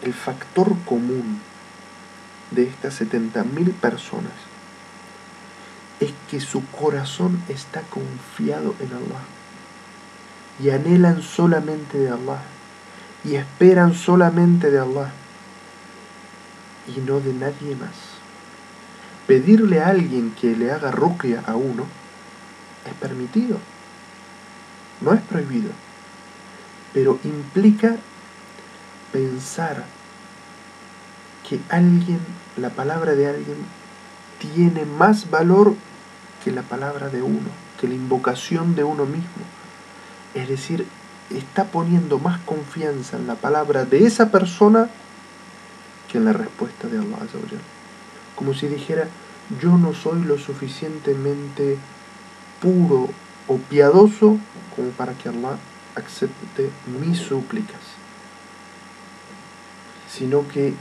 el 0.01 0.13
factor 0.13 0.75
común 0.85 1.41
de 2.51 2.63
estas 2.63 3.01
70.000 3.01 3.73
personas 3.73 4.33
es 5.99 6.13
que 6.31 6.39
su 6.39 6.65
corazón 6.67 7.43
está 7.49 7.81
confiado 7.81 8.73
en 8.79 8.93
Allah 8.93 9.23
y 10.63 10.69
anhelan 10.71 11.21
solamente 11.21 11.97
de 11.97 12.09
Allah 12.09 12.41
y 13.23 13.35
esperan 13.35 13.93
solamente 13.93 14.71
de 14.71 14.79
Allah 14.79 15.11
y 16.87 16.99
no 17.01 17.19
de 17.19 17.33
nadie 17.33 17.75
más. 17.75 18.08
Pedirle 19.29 19.79
a 19.79 19.89
alguien 19.89 20.31
que 20.31 20.55
le 20.55 20.71
haga 20.71 20.89
ruqya 20.89 21.43
a 21.45 21.55
uno 21.55 21.85
es 22.83 22.93
permitido, 22.95 23.59
no 25.01 25.13
es 25.13 25.21
prohibido, 25.21 25.69
pero 26.95 27.19
implica 27.23 27.95
pensar 29.11 29.85
que 31.47 31.59
alguien, 31.69 32.19
la 32.57 32.71
palabra 32.71 33.13
de 33.13 33.27
alguien, 33.27 33.57
tiene 34.39 34.85
más 34.85 35.29
valor 35.29 35.75
que 36.43 36.51
la 36.51 36.63
palabra 36.63 37.09
de 37.09 37.21
uno, 37.21 37.51
que 37.79 37.87
la 37.87 37.93
invocación 37.93 38.73
de 38.73 38.83
uno 38.83 39.05
mismo. 39.05 39.43
Es 40.33 40.49
decir, 40.49 40.87
está 41.29 41.65
poniendo 41.65 42.17
más 42.17 42.39
confianza 42.39 43.17
en 43.17 43.27
la 43.27 43.35
palabra 43.35 43.85
de 43.85 44.07
esa 44.07 44.31
persona 44.31 44.89
que 46.11 46.17
en 46.17 46.25
la 46.25 46.33
respuesta 46.33 46.87
de 46.87 46.97
Allah. 46.97 47.78
Como 48.39 48.53
si 48.53 48.67
dijera, 48.67 49.09
yo 49.61 49.77
no 49.77 49.93
soy 49.93 50.23
lo 50.23 50.37
suficientemente 50.37 51.77
puro 52.61 53.09
o 53.49 53.57
piadoso 53.57 54.37
como 54.73 54.91
para 54.91 55.11
que 55.11 55.27
Allah 55.27 55.57
acepte 55.93 56.69
mis 57.01 57.17
súplicas, 57.17 57.81
sino 60.09 60.47
que 60.47 60.73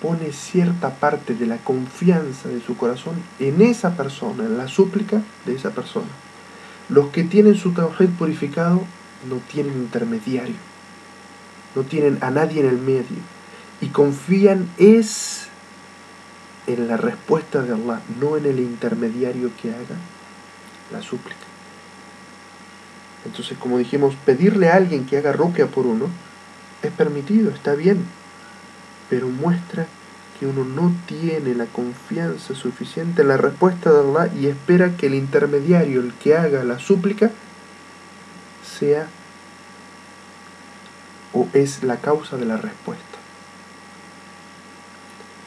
pone 0.00 0.32
cierta 0.32 0.94
parte 0.94 1.34
de 1.34 1.44
la 1.44 1.58
confianza 1.58 2.48
de 2.48 2.62
su 2.62 2.78
corazón 2.78 3.16
en 3.40 3.60
esa 3.60 3.94
persona, 3.94 4.44
en 4.44 4.56
la 4.56 4.66
súplica 4.66 5.20
de 5.44 5.54
esa 5.54 5.72
persona. 5.72 6.08
Los 6.88 7.08
que 7.08 7.24
tienen 7.24 7.56
su 7.56 7.72
tawhid 7.72 8.08
purificado 8.18 8.82
no 9.28 9.36
tienen 9.52 9.74
intermediario, 9.74 10.56
no 11.74 11.82
tienen 11.82 12.16
a 12.22 12.30
nadie 12.30 12.62
en 12.62 12.70
el 12.70 12.78
medio 12.78 13.18
y 13.82 13.88
confían 13.88 14.66
es 14.78 15.48
en 16.66 16.88
la 16.88 16.96
respuesta 16.96 17.62
de 17.62 17.72
Allah, 17.72 18.00
no 18.20 18.36
en 18.36 18.46
el 18.46 18.60
intermediario 18.60 19.50
que 19.60 19.70
haga 19.70 19.96
la 20.92 21.02
súplica. 21.02 21.36
Entonces, 23.24 23.58
como 23.58 23.78
dijimos, 23.78 24.14
pedirle 24.24 24.68
a 24.68 24.76
alguien 24.76 25.06
que 25.06 25.16
haga 25.16 25.32
roquea 25.32 25.66
por 25.66 25.86
uno 25.86 26.08
es 26.82 26.92
permitido, 26.92 27.50
está 27.50 27.74
bien, 27.74 28.04
pero 29.10 29.28
muestra 29.28 29.86
que 30.38 30.46
uno 30.46 30.64
no 30.64 30.92
tiene 31.06 31.54
la 31.54 31.66
confianza 31.66 32.54
suficiente 32.54 33.22
en 33.22 33.28
la 33.28 33.36
respuesta 33.36 33.90
de 33.90 34.00
Allah 34.00 34.32
y 34.34 34.46
espera 34.46 34.96
que 34.96 35.06
el 35.06 35.14
intermediario, 35.14 36.00
el 36.00 36.12
que 36.14 36.36
haga 36.36 36.62
la 36.62 36.78
súplica, 36.78 37.30
sea 38.78 39.08
o 41.32 41.48
es 41.52 41.82
la 41.82 41.96
causa 41.96 42.36
de 42.36 42.44
la 42.44 42.56
respuesta. 42.56 43.15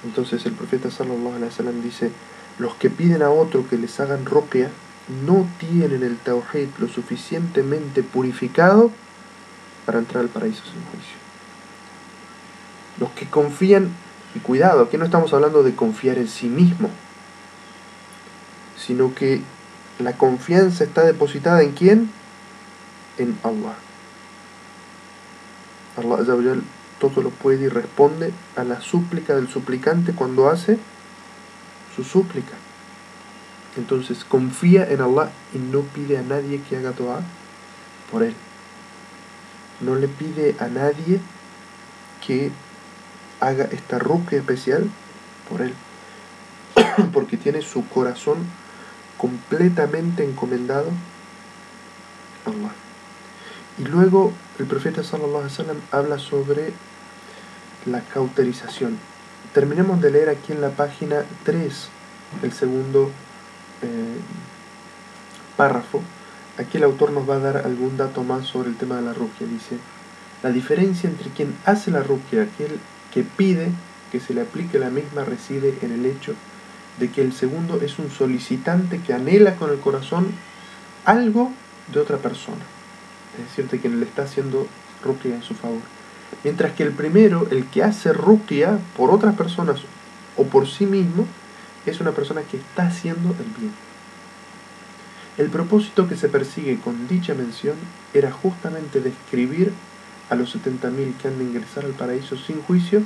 Entonces 0.04 0.46
el 0.46 0.54
profeta 0.54 0.90
sallallahu 0.90 1.36
alaihi 1.36 1.50
wasallam 1.50 1.82
dice, 1.82 2.12
los 2.58 2.76
que 2.76 2.90
piden 2.90 3.22
a 3.22 3.30
otro 3.30 3.68
que 3.68 3.78
les 3.78 4.00
hagan 4.00 4.26
roquea, 4.26 4.70
no 5.26 5.48
tienen 5.60 6.04
el 6.04 6.18
tawhid 6.18 6.70
lo 6.78 6.88
suficientemente 6.88 8.04
purificado 8.04 8.92
para 9.86 10.00
entrar 10.00 10.24
al 10.24 10.30
paraíso 10.30 10.64
sin 10.64 10.84
juicio. 10.86 11.18
Los 13.00 13.10
que 13.12 13.28
confían, 13.28 13.90
y 14.36 14.40
cuidado, 14.40 14.84
aquí 14.84 14.98
no 14.98 15.06
estamos 15.06 15.34
hablando 15.34 15.64
de 15.64 15.76
confiar 15.76 16.18
en 16.18 16.28
sí 16.28 16.48
mismo, 16.48 16.90
sino 18.78 19.16
que 19.16 19.42
la 19.98 20.14
confianza 20.14 20.84
está 20.84 21.04
depositada 21.04 21.62
en 21.64 21.72
quién? 21.72 22.12
En 23.18 23.38
Allah. 23.44 23.76
Allah 25.98 26.24
todo 27.00 27.22
lo 27.22 27.30
puede 27.30 27.66
y 27.66 27.70
responde 27.70 28.34
a 28.56 28.64
la 28.64 28.82
súplica 28.82 29.36
del 29.36 29.48
suplicante 29.48 30.14
cuando 30.14 30.50
hace 30.50 30.78
su 31.96 32.04
súplica. 32.04 32.56
Entonces 33.78 34.26
confía 34.26 34.90
en 34.90 35.02
Allah 35.02 35.32
y 35.54 35.58
no 35.58 35.82
pide 35.82 36.18
a 36.18 36.22
nadie 36.22 36.62
que 36.62 36.78
haga 36.78 36.92
dua 36.92 37.22
por 38.12 38.24
él. 38.24 38.36
No 39.82 39.96
le 39.96 40.08
pide 40.08 40.56
a 40.60 40.68
nadie 40.68 41.22
que 42.26 42.52
haga 43.40 43.66
esta 43.66 44.00
ruque 44.00 44.38
especial 44.38 44.90
por 45.50 45.62
él. 45.62 45.74
Porque 47.14 47.38
tiene 47.38 47.62
su 47.62 47.88
corazón 47.88 48.38
completamente 49.18 50.24
encomendado 50.24 50.90
a 52.46 52.50
Allah. 52.50 52.72
Y 53.78 53.86
luego 53.86 54.34
el 54.58 54.66
profeta 54.66 55.04
sallallahu 55.04 55.38
alaihi 55.38 55.52
wasallam 55.52 55.82
habla 55.92 56.20
sobre 56.20 56.74
la 57.86 58.02
cauterización. 58.02 58.98
Terminemos 59.54 60.02
de 60.02 60.12
leer 60.12 60.30
aquí 60.30 60.54
en 60.54 60.62
la 60.62 60.70
página 60.70 61.24
3 61.44 61.90
el 62.44 62.52
segundo 62.52 63.12
eh, 63.82 64.20
párrafo. 65.58 66.02
Aquí 66.58 66.78
el 66.78 66.84
autor 66.84 67.12
nos 67.12 67.30
va 67.30 67.36
a 67.36 67.40
dar 67.40 67.58
algún 67.58 67.98
dato 67.98 68.24
más 68.24 68.46
sobre 68.46 68.70
el 68.70 68.78
tema 68.78 68.98
de 68.98 69.04
la 69.04 69.14
ruquia. 69.14 69.48
Dice, 69.48 69.78
la 70.44 70.52
diferencia 70.52 71.10
entre 71.10 71.30
quien 71.30 71.56
hace 71.66 71.92
la 71.92 72.04
ruquia 72.04 72.44
y 72.44 72.48
aquel 72.48 72.80
que 73.14 73.24
pide 73.24 73.72
que 74.12 74.20
se 74.20 74.34
le 74.34 74.42
aplique 74.42 74.80
la 74.80 74.90
misma 74.90 75.24
reside 75.24 75.78
en 75.82 75.92
el 75.92 76.06
hecho 76.06 76.34
de 77.00 77.10
que 77.10 77.22
el 77.22 77.34
segundo 77.34 77.80
es 77.82 77.98
un 78.00 78.12
solicitante 78.12 79.00
que 79.00 79.14
anhela 79.14 79.56
con 79.56 79.70
el 79.70 79.80
corazón 79.80 80.28
algo 81.06 81.52
de 81.94 82.00
otra 82.00 82.18
persona 82.18 82.66
es 83.38 83.50
decir, 83.50 83.70
de 83.70 83.80
quien 83.80 84.00
le 84.00 84.06
está 84.06 84.24
haciendo 84.24 84.68
ruqya 85.04 85.36
en 85.36 85.44
su 85.44 85.54
favor. 85.54 85.82
Mientras 86.44 86.74
que 86.74 86.84
el 86.84 86.92
primero, 86.92 87.48
el 87.52 87.66
que 87.66 87.84
hace 87.84 88.14
ruqya 88.14 88.80
por 88.96 89.12
otras 89.12 89.36
personas 89.36 89.82
o 90.38 90.46
por 90.46 90.68
sí 90.68 90.86
mismo, 90.86 91.26
es 91.86 92.00
una 92.00 92.12
persona 92.12 92.42
que 92.44 92.58
está 92.58 92.88
haciendo 92.88 93.30
el 93.30 93.46
bien. 93.58 93.74
El 95.38 95.50
propósito 95.50 96.08
que 96.08 96.18
se 96.18 96.30
persigue 96.30 96.80
con 96.80 97.08
dicha 97.08 97.34
mención 97.34 97.76
era 98.14 98.32
justamente 98.32 99.00
describir 99.00 99.72
a 100.30 100.36
los 100.36 100.56
70.000 100.56 101.16
que 101.16 101.28
han 101.28 101.38
de 101.38 101.46
ingresar 101.46 101.86
al 101.86 101.92
paraíso 101.92 102.38
sin 102.38 102.62
juicio 102.62 103.02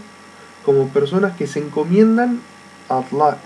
como 0.65 0.87
personas 0.89 1.35
que 1.35 1.47
se 1.47 1.59
encomiendan 1.59 2.39
a 2.89 2.97
Allah 2.97 3.37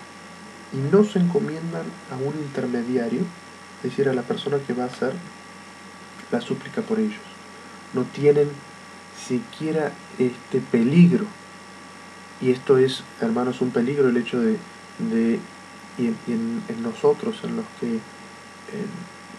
y 0.74 0.78
no 0.78 1.04
se 1.04 1.20
encomiendan 1.20 1.84
a 2.12 2.16
un 2.16 2.34
intermediario, 2.36 3.22
es 3.78 3.92
decir, 3.92 4.10
a 4.10 4.14
la 4.14 4.22
persona 4.22 4.58
que 4.66 4.74
va 4.74 4.84
a 4.84 4.88
hacer 4.88 5.14
la 6.32 6.42
súplica 6.42 6.82
por 6.82 7.00
ellos. 7.00 7.20
No 7.94 8.04
tienen 8.04 8.50
siquiera 9.28 9.92
este 10.18 10.60
peligro. 10.60 11.26
Y 12.42 12.52
esto 12.52 12.78
es, 12.78 13.04
hermanos, 13.20 13.62
un 13.62 13.72
peligro 13.72 14.10
el 14.10 14.18
hecho 14.18 14.40
de, 14.40 14.58
de 15.00 15.40
y, 15.98 16.08
en, 16.32 16.84
nosotros, 16.84 17.40
en 17.44 17.56
los 17.56 17.66
que 17.80 17.96
eh, 17.96 18.00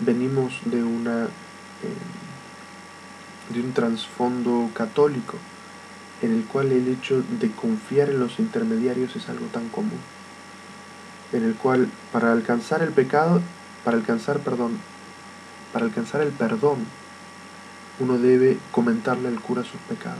venimos 0.01 0.61
de 0.65 0.83
una 0.83 1.25
eh, 1.25 3.55
de 3.55 3.61
un 3.61 3.73
trasfondo 3.73 4.71
católico, 4.75 5.37
en 6.23 6.33
el 6.33 6.45
cual 6.45 6.73
el 6.73 6.89
hecho 6.89 7.23
de 7.41 7.51
confiar 7.51 8.11
en 8.11 8.21
los 8.21 8.39
intermediarios 8.39 9.17
es 9.17 9.29
algo 9.29 9.47
tan 9.47 9.69
común, 9.69 10.01
en 11.33 11.45
el 11.45 11.55
cual 11.55 11.89
para 12.13 12.33
alcanzar 12.33 12.83
el 12.83 12.91
pecado, 12.91 13.41
para 13.85 13.97
alcanzar, 13.97 14.41
perdón, 14.41 14.79
para 15.73 15.87
alcanzar 15.87 16.21
el 16.21 16.33
perdón, 16.33 16.79
uno 18.01 18.19
debe 18.19 18.59
comentarle 18.71 19.29
al 19.29 19.41
cura 19.41 19.63
sus 19.63 19.81
pecados. 19.89 20.19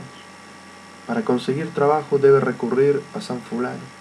Para 1.07 1.23
conseguir 1.23 1.69
trabajo 1.69 2.17
debe 2.17 2.39
recurrir 2.39 3.01
a 3.15 3.21
San 3.21 3.41
Fulano. 3.41 3.99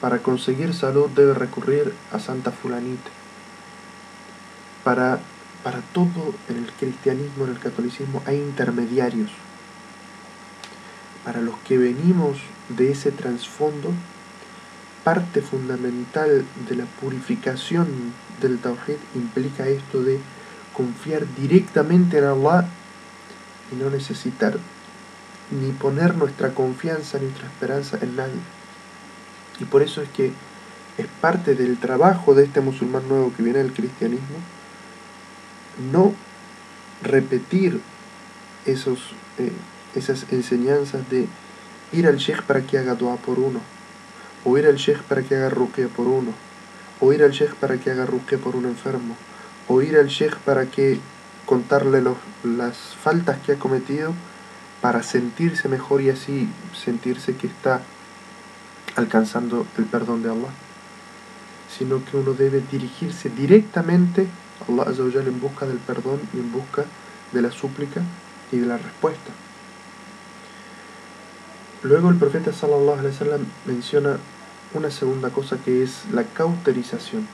Para 0.00 0.18
conseguir 0.18 0.74
salud 0.74 1.08
debe 1.10 1.34
recurrir 1.34 1.94
a 2.12 2.18
Santa 2.18 2.50
Fulanita. 2.50 3.10
Para, 4.84 5.20
para 5.62 5.80
todo 5.92 6.34
en 6.48 6.58
el 6.58 6.70
cristianismo, 6.72 7.44
en 7.44 7.50
el 7.50 7.58
catolicismo, 7.58 8.22
hay 8.26 8.36
intermediarios. 8.36 9.30
Para 11.24 11.40
los 11.40 11.56
que 11.66 11.78
venimos 11.78 12.38
de 12.68 12.90
ese 12.90 13.12
trasfondo, 13.12 13.92
parte 15.04 15.40
fundamental 15.40 16.44
de 16.68 16.76
la 16.76 16.84
purificación 16.84 17.86
del 18.40 18.58
Tawhid 18.58 18.98
implica 19.14 19.68
esto 19.68 20.02
de 20.02 20.20
confiar 20.72 21.26
directamente 21.36 22.18
en 22.18 22.24
Allah 22.24 22.68
y 23.72 23.76
no 23.76 23.90
necesitar 23.90 24.58
ni 25.50 25.72
poner 25.72 26.14
nuestra 26.14 26.54
confianza 26.54 27.18
nuestra 27.18 27.46
esperanza 27.46 27.98
en 28.00 28.16
nadie. 28.16 28.40
Y 29.60 29.64
por 29.64 29.82
eso 29.82 30.02
es 30.02 30.08
que 30.10 30.32
es 30.98 31.06
parte 31.20 31.54
del 31.54 31.78
trabajo 31.78 32.34
de 32.34 32.44
este 32.44 32.60
musulmán 32.60 33.08
nuevo 33.08 33.32
que 33.36 33.42
viene 33.42 33.58
del 33.58 33.72
cristianismo 33.72 34.36
no 35.92 36.14
repetir 37.02 37.80
esos, 38.66 38.98
eh, 39.38 39.52
esas 39.94 40.26
enseñanzas 40.30 41.08
de 41.10 41.26
ir 41.92 42.06
al 42.06 42.16
sheikh 42.16 42.42
para 42.42 42.62
que 42.62 42.78
haga 42.78 42.94
dua 42.94 43.16
por 43.16 43.38
uno, 43.38 43.60
o 44.44 44.56
ir 44.58 44.66
al 44.66 44.76
sheikh 44.76 45.02
para 45.02 45.22
que 45.22 45.34
haga 45.36 45.48
ruqya 45.48 45.88
por 45.88 46.06
uno, 46.06 46.32
o 47.00 47.12
ir 47.12 47.22
al 47.22 47.30
sheikh 47.30 47.54
para 47.54 47.78
que 47.78 47.90
haga 47.90 48.06
ruqya 48.06 48.38
por 48.38 48.56
un 48.56 48.66
enfermo, 48.66 49.16
o 49.68 49.82
ir 49.82 49.96
al 49.96 50.08
sheikh 50.08 50.36
para 50.38 50.66
que 50.66 51.00
contarle 51.46 52.02
las 52.44 52.76
faltas 52.76 53.38
que 53.38 53.52
ha 53.52 53.58
cometido 53.58 54.14
para 54.80 55.02
sentirse 55.02 55.68
mejor 55.68 56.02
y 56.02 56.10
así 56.10 56.48
sentirse 56.74 57.36
que 57.36 57.46
está 57.46 57.82
alcanzando 58.96 59.66
el 59.78 59.84
perdón 59.84 60.22
de 60.22 60.30
Allah, 60.30 60.50
sino 61.76 62.04
que 62.04 62.16
uno 62.16 62.34
debe 62.34 62.62
dirigirse 62.70 63.30
directamente 63.30 64.26
a 64.60 64.72
Allah 64.72 64.90
Azawajal 64.90 65.28
en 65.28 65.40
busca 65.40 65.66
del 65.66 65.78
perdón 65.78 66.20
y 66.34 66.38
en 66.38 66.52
busca 66.52 66.84
de 67.32 67.42
la 67.42 67.50
súplica 67.50 68.02
y 68.50 68.58
de 68.58 68.66
la 68.66 68.76
respuesta. 68.76 69.32
Luego 71.82 72.10
el 72.10 72.16
profeta 72.16 72.52
sallallahu 72.52 72.98
alaihi 72.98 73.14
wasallam 73.14 73.46
menciona 73.66 74.18
una 74.74 74.90
segunda 74.90 75.30
cosa 75.30 75.58
que 75.58 75.82
es 75.82 76.04
la 76.12 76.24
cauterización. 76.24 77.26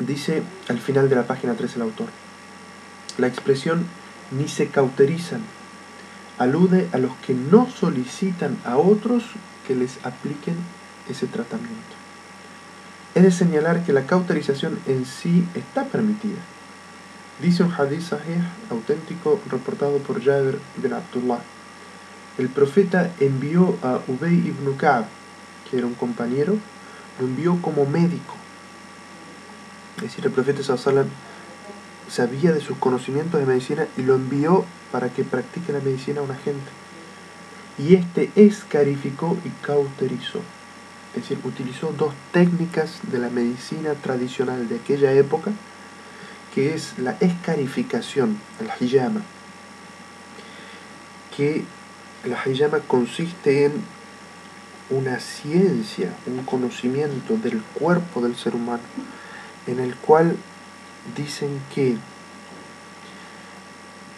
Dice 0.00 0.42
al 0.68 0.78
final 0.78 1.10
de 1.10 1.16
la 1.16 1.26
página 1.26 1.54
3 1.54 1.76
el 1.76 1.82
autor, 1.82 2.08
la 3.18 3.26
expresión 3.26 3.84
ni 4.30 4.48
se 4.48 4.68
cauterizan 4.68 5.42
alude 6.38 6.88
a 6.92 6.98
los 6.98 7.14
que 7.16 7.34
no 7.34 7.68
solicitan 7.68 8.56
a 8.64 8.78
otros 8.78 9.24
que 9.68 9.74
les 9.74 9.98
apliquen 10.06 10.56
ese 11.10 11.26
tratamiento. 11.26 11.76
Es 13.14 13.22
de 13.22 13.30
señalar 13.30 13.84
que 13.84 13.92
la 13.92 14.06
cauterización 14.06 14.78
en 14.86 15.04
sí 15.04 15.46
está 15.54 15.84
permitida. 15.84 16.40
Dice 17.42 17.62
un 17.62 17.72
hadith 17.72 18.00
sahih 18.00 18.42
auténtico 18.70 19.38
reportado 19.50 19.98
por 19.98 20.24
Jabir 20.24 20.58
ibn 20.78 20.94
Abdullah. 20.94 21.40
El 22.38 22.48
profeta 22.48 23.10
envió 23.20 23.76
a 23.82 24.00
Ubay 24.08 24.48
ibn 24.48 24.78
Ka'b, 24.78 25.04
que 25.70 25.76
era 25.76 25.86
un 25.86 25.94
compañero, 25.94 26.56
lo 27.18 27.26
envió 27.26 27.60
como 27.60 27.84
médico 27.84 28.39
es 30.00 30.04
decir, 30.04 30.24
el 30.24 30.32
profeta 30.32 30.62
Sallallahu 30.62 31.10
sabía 32.08 32.52
de 32.52 32.62
sus 32.62 32.78
conocimientos 32.78 33.38
de 33.38 33.46
medicina 33.46 33.86
y 33.98 34.02
lo 34.02 34.14
envió 34.14 34.64
para 34.90 35.10
que 35.10 35.24
practique 35.24 35.74
la 35.74 35.80
medicina 35.80 36.20
a 36.20 36.24
una 36.24 36.36
gente. 36.36 36.70
Y 37.78 37.96
este 37.96 38.30
escarificó 38.34 39.36
y 39.44 39.50
cauterizó. 39.62 40.40
Es 41.14 41.22
decir, 41.22 41.38
utilizó 41.44 41.92
dos 41.92 42.14
técnicas 42.32 43.00
de 43.02 43.18
la 43.18 43.28
medicina 43.28 43.92
tradicional 43.92 44.70
de 44.70 44.76
aquella 44.76 45.12
época, 45.12 45.50
que 46.54 46.74
es 46.74 46.98
la 46.98 47.18
escarificación, 47.20 48.40
el 48.58 48.86
hijama. 48.86 49.20
Que 51.36 51.64
el 52.24 52.52
hijama 52.54 52.78
consiste 52.80 53.66
en 53.66 53.72
una 54.88 55.20
ciencia, 55.20 56.14
un 56.26 56.42
conocimiento 56.44 57.36
del 57.36 57.60
cuerpo 57.74 58.22
del 58.22 58.34
ser 58.34 58.54
humano 58.54 58.82
en 59.66 59.80
el 59.80 59.94
cual 59.96 60.36
dicen 61.16 61.60
que 61.74 61.96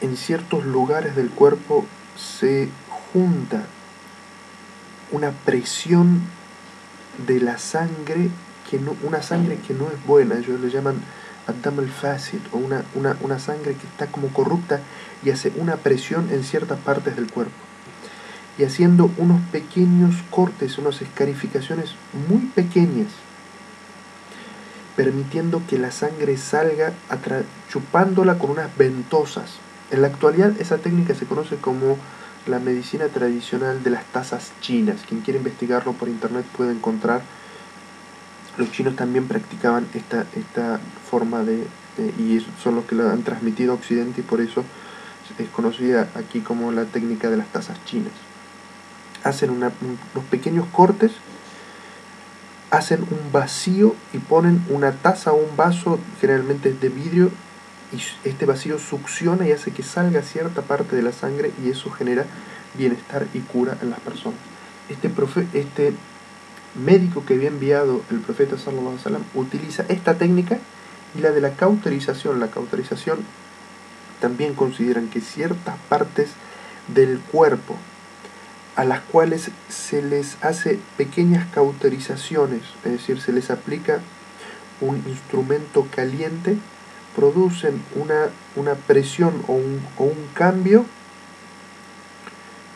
en 0.00 0.16
ciertos 0.16 0.64
lugares 0.64 1.14
del 1.14 1.30
cuerpo 1.30 1.86
se 2.16 2.68
junta 3.12 3.64
una 5.12 5.30
presión 5.30 6.22
de 7.26 7.40
la 7.40 7.58
sangre, 7.58 8.30
que 8.70 8.78
no, 8.78 8.96
una 9.02 9.22
sangre 9.22 9.58
que 9.58 9.74
no 9.74 9.88
es 9.88 10.06
buena, 10.06 10.36
ellos 10.36 10.60
le 10.60 10.70
llaman 10.70 10.96
Adam 11.46 11.80
el 11.80 11.90
fácil, 11.90 12.40
o 12.52 12.58
una, 12.58 12.84
una, 12.94 13.16
una 13.20 13.38
sangre 13.38 13.74
que 13.74 13.86
está 13.86 14.06
como 14.06 14.28
corrupta 14.28 14.80
y 15.24 15.30
hace 15.30 15.52
una 15.56 15.76
presión 15.76 16.30
en 16.30 16.42
ciertas 16.44 16.78
partes 16.80 17.16
del 17.16 17.30
cuerpo. 17.30 17.52
Y 18.58 18.64
haciendo 18.64 19.10
unos 19.18 19.40
pequeños 19.50 20.14
cortes, 20.30 20.78
unas 20.78 21.00
escarificaciones 21.00 21.94
muy 22.28 22.46
pequeñas, 22.54 23.08
permitiendo 24.96 25.62
que 25.68 25.78
la 25.78 25.90
sangre 25.90 26.36
salga 26.36 26.92
chupándola 27.70 28.38
con 28.38 28.50
unas 28.50 28.76
ventosas. 28.76 29.56
En 29.90 30.02
la 30.02 30.08
actualidad 30.08 30.52
esa 30.60 30.78
técnica 30.78 31.14
se 31.14 31.26
conoce 31.26 31.56
como 31.56 31.96
la 32.46 32.58
medicina 32.58 33.06
tradicional 33.06 33.82
de 33.82 33.90
las 33.90 34.04
tazas 34.06 34.52
chinas. 34.60 35.02
Quien 35.08 35.20
quiere 35.20 35.38
investigarlo 35.38 35.92
por 35.92 36.08
internet 36.08 36.44
puede 36.56 36.72
encontrar. 36.72 37.22
Los 38.56 38.70
chinos 38.70 38.96
también 38.96 39.28
practicaban 39.28 39.86
esta, 39.94 40.26
esta 40.36 40.78
forma 41.10 41.42
de, 41.42 41.66
y 42.18 42.44
son 42.62 42.74
los 42.74 42.84
que 42.84 42.94
la 42.94 43.12
han 43.12 43.22
transmitido 43.22 43.72
a 43.72 43.76
Occidente 43.76 44.20
y 44.20 44.24
por 44.24 44.40
eso 44.40 44.64
es 45.38 45.48
conocida 45.48 46.08
aquí 46.14 46.40
como 46.40 46.72
la 46.72 46.84
técnica 46.84 47.30
de 47.30 47.38
las 47.38 47.48
tazas 47.48 47.82
chinas. 47.86 48.12
Hacen 49.24 49.50
unos 49.50 49.72
pequeños 50.30 50.66
cortes 50.72 51.12
hacen 52.72 53.02
un 53.02 53.30
vacío 53.32 53.94
y 54.14 54.18
ponen 54.18 54.64
una 54.70 54.92
taza 54.92 55.32
o 55.32 55.36
un 55.36 55.56
vaso, 55.56 56.00
generalmente 56.20 56.72
de 56.72 56.88
vidrio, 56.88 57.30
y 57.92 58.00
este 58.26 58.46
vacío 58.46 58.78
succiona 58.78 59.46
y 59.46 59.52
hace 59.52 59.72
que 59.72 59.82
salga 59.82 60.22
cierta 60.22 60.62
parte 60.62 60.96
de 60.96 61.02
la 61.02 61.12
sangre 61.12 61.52
y 61.62 61.68
eso 61.68 61.90
genera 61.90 62.24
bienestar 62.74 63.26
y 63.34 63.40
cura 63.40 63.76
en 63.82 63.90
las 63.90 64.00
personas. 64.00 64.38
Este, 64.88 65.10
profe, 65.10 65.46
este 65.52 65.92
médico 66.74 67.26
que 67.26 67.34
había 67.34 67.48
enviado 67.48 68.00
el 68.10 68.20
profeta 68.20 68.56
sallallahu 68.56 68.88
alaihi 68.88 68.96
wasallam 68.96 69.24
utiliza 69.34 69.84
esta 69.90 70.14
técnica 70.14 70.58
y 71.14 71.20
la 71.20 71.30
de 71.30 71.42
la 71.42 71.50
cauterización. 71.50 72.40
La 72.40 72.48
cauterización 72.48 73.18
también 74.22 74.54
consideran 74.54 75.08
que 75.08 75.20
ciertas 75.20 75.76
partes 75.90 76.30
del 76.88 77.20
cuerpo 77.20 77.76
a 78.76 78.84
las 78.84 79.00
cuales 79.00 79.50
se 79.68 80.02
les 80.02 80.42
hace 80.42 80.78
pequeñas 80.96 81.46
cauterizaciones, 81.52 82.62
es 82.84 82.92
decir, 82.92 83.20
se 83.20 83.32
les 83.32 83.50
aplica 83.50 84.00
un 84.80 84.96
instrumento 85.06 85.86
caliente, 85.94 86.56
producen 87.14 87.82
una, 87.94 88.28
una 88.56 88.74
presión 88.74 89.42
o 89.46 89.52
un, 89.52 89.80
o 89.98 90.04
un, 90.04 90.26
cambio, 90.34 90.86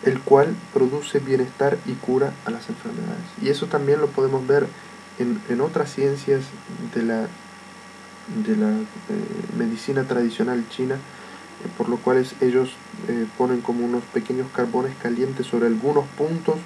el 0.05 0.21
cual 0.21 0.55
produce 0.73 1.19
bienestar 1.19 1.79
y 1.87 1.93
cura 1.95 2.33
a 2.45 2.51
las 2.51 2.69
enfermedades. 2.69 3.25
Y 3.41 3.49
eso 3.49 3.67
también 3.67 4.01
lo 4.01 4.09
podemos 4.09 4.47
ver 4.47 4.67
en, 5.19 5.41
en 5.49 5.61
otras 5.61 5.93
ciencias 5.93 6.45
de 6.95 7.03
la, 7.03 7.27
de 8.45 8.57
la 8.57 8.69
eh, 8.69 8.85
medicina 9.57 10.05
tradicional 10.05 10.65
china, 10.69 10.99
por 11.69 11.89
lo 11.89 11.97
cual 11.97 12.27
ellos 12.41 12.71
eh, 13.09 13.27
ponen 13.37 13.61
como 13.61 13.85
unos 13.85 14.03
pequeños 14.05 14.49
carbones 14.55 14.95
calientes 15.03 15.47
sobre 15.47 15.67
algunos 15.67 16.07
puntos 16.17 16.57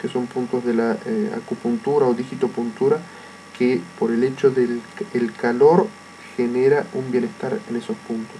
que 0.00 0.08
son 0.08 0.26
puntos 0.26 0.64
de 0.64 0.74
la 0.74 0.96
eh, 1.06 1.32
acupuntura 1.36 2.06
o 2.06 2.14
digitopuntura 2.14 2.98
que 3.58 3.80
por 3.98 4.10
el 4.10 4.22
hecho 4.24 4.50
del 4.50 4.82
el 5.14 5.32
calor 5.32 5.86
genera 6.36 6.86
un 6.92 7.10
bienestar 7.10 7.58
en 7.68 7.76
esos 7.76 7.96
puntos. 8.06 8.36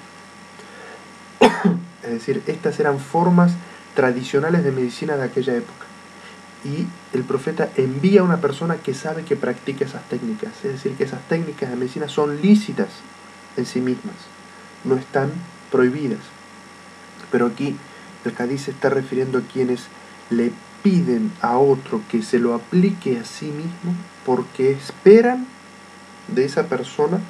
es 2.02 2.10
decir, 2.10 2.42
estas 2.46 2.78
eran 2.78 3.00
formas 3.00 3.52
tradicionales 3.94 4.62
de 4.62 4.72
medicina 4.72 5.16
de 5.16 5.24
aquella 5.24 5.54
época. 5.56 5.86
Y 6.64 6.86
el 7.16 7.24
profeta 7.24 7.70
envía 7.76 8.20
a 8.20 8.24
una 8.24 8.40
persona 8.40 8.76
que 8.76 8.92
sabe 8.92 9.24
que 9.24 9.36
practica 9.36 9.84
esas 9.84 10.06
técnicas. 10.08 10.52
Es 10.64 10.72
decir, 10.72 10.92
que 10.92 11.04
esas 11.04 11.26
técnicas 11.28 11.70
de 11.70 11.76
medicina 11.76 12.08
son 12.08 12.42
lícitas 12.42 12.88
en 13.56 13.66
sí 13.66 13.80
mismas. 13.80 14.16
No 14.84 14.96
están 14.96 15.32
prohibidas. 15.70 16.20
Pero 17.30 17.46
aquí 17.46 17.76
el 18.24 18.32
Cádiz 18.34 18.62
se 18.62 18.70
está 18.70 18.88
refiriendo 18.88 19.38
a 19.38 19.42
quienes 19.42 19.86
le 20.30 20.52
piden 20.82 21.32
a 21.40 21.58
otro 21.58 22.00
que 22.10 22.22
se 22.22 22.38
lo 22.38 22.54
aplique 22.54 23.18
a 23.18 23.24
sí 23.24 23.46
mismo 23.46 23.94
porque 24.24 24.72
esperan 24.72 25.46
de 26.28 26.44
esa 26.44 26.66
persona 26.66 27.20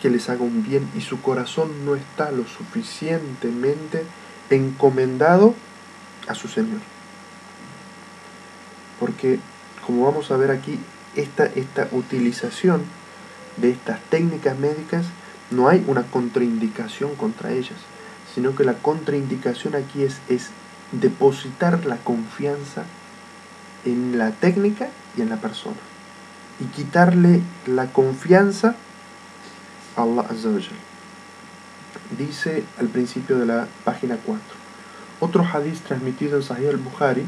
que 0.00 0.10
les 0.10 0.28
haga 0.28 0.42
un 0.42 0.62
bien 0.62 0.88
y 0.96 1.00
su 1.00 1.20
corazón 1.20 1.84
no 1.84 1.96
está 1.96 2.30
lo 2.30 2.46
suficientemente 2.46 4.04
encomendado 4.50 5.54
a 6.28 6.34
su 6.34 6.48
Señor. 6.48 6.80
Porque, 9.00 9.38
como 9.86 10.04
vamos 10.04 10.30
a 10.30 10.36
ver 10.36 10.50
aquí, 10.50 10.78
esta, 11.16 11.46
esta 11.46 11.88
utilización 11.92 12.82
de 13.56 13.70
estas 13.70 14.00
técnicas 14.02 14.58
médicas 14.58 15.06
no 15.50 15.68
hay 15.68 15.84
una 15.86 16.02
contraindicación 16.02 17.14
contra 17.16 17.52
ellas, 17.52 17.78
sino 18.34 18.54
que 18.54 18.64
la 18.64 18.74
contraindicación 18.74 19.74
aquí 19.74 20.02
es, 20.02 20.50
depositar 20.92 21.84
la 21.84 21.96
confianza 21.96 22.84
en 23.84 24.18
la 24.18 24.30
técnica 24.30 24.88
y 25.16 25.22
en 25.22 25.28
la 25.28 25.36
persona. 25.36 25.76
Y 26.60 26.64
quitarle 26.64 27.42
la 27.66 27.86
confianza 27.92 28.74
a 29.96 30.02
Allah 30.02 30.22
Azza 30.22 30.48
Dice 32.16 32.64
al 32.78 32.88
principio 32.88 33.38
de 33.38 33.46
la 33.46 33.68
página 33.84 34.16
4. 34.24 34.42
Otro 35.20 35.44
hadith 35.44 35.82
transmitido 35.82 36.36
en 36.36 36.42
Sahih 36.42 36.68
al-Bukhari, 36.68 37.24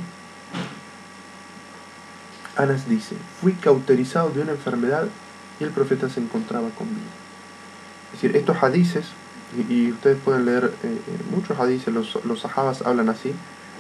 Anas 2.57 2.89
dice, 2.89 3.17
fui 3.41 3.53
cauterizado 3.55 4.31
de 4.31 4.43
una 4.43 4.53
enfermedad 4.53 5.09
y 5.59 5.65
el 5.65 5.71
profeta 5.71 6.09
se 6.09 6.21
encontraba 6.21 6.69
conmigo. 6.71 7.09
Es 8.13 8.23
decir, 8.23 8.37
estos 8.37 8.63
hadices, 8.63 9.07
y, 9.69 9.91
ustedes 9.91 10.19
pueden 10.25 10.45
leer 10.45 10.73
eh, 10.83 10.87
eh, 10.87 11.19
muchos 11.35 11.59
hadices, 11.59 11.93
los, 11.93 12.25
los 12.25 12.41
sahabas 12.41 12.83
hablan 12.83 13.09
así, 13.09 13.33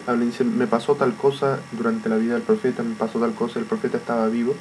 hablan, 0.07 0.31
dicen, 0.31 0.57
me 0.57 0.66
pasó 0.66 0.95
tal 0.95 1.14
cosa 1.14 1.61
durante 1.72 2.09
la 2.09 2.16
vida 2.16 2.35
del 2.35 2.43
profeta, 2.43 2.83
me 2.83 2.95
pasó 2.95 3.20
tal 3.20 3.35
cosa, 3.35 3.59
el 3.59 3.66
profeta 3.66 3.97
estaba 3.97 4.28
vivo, 4.28 4.55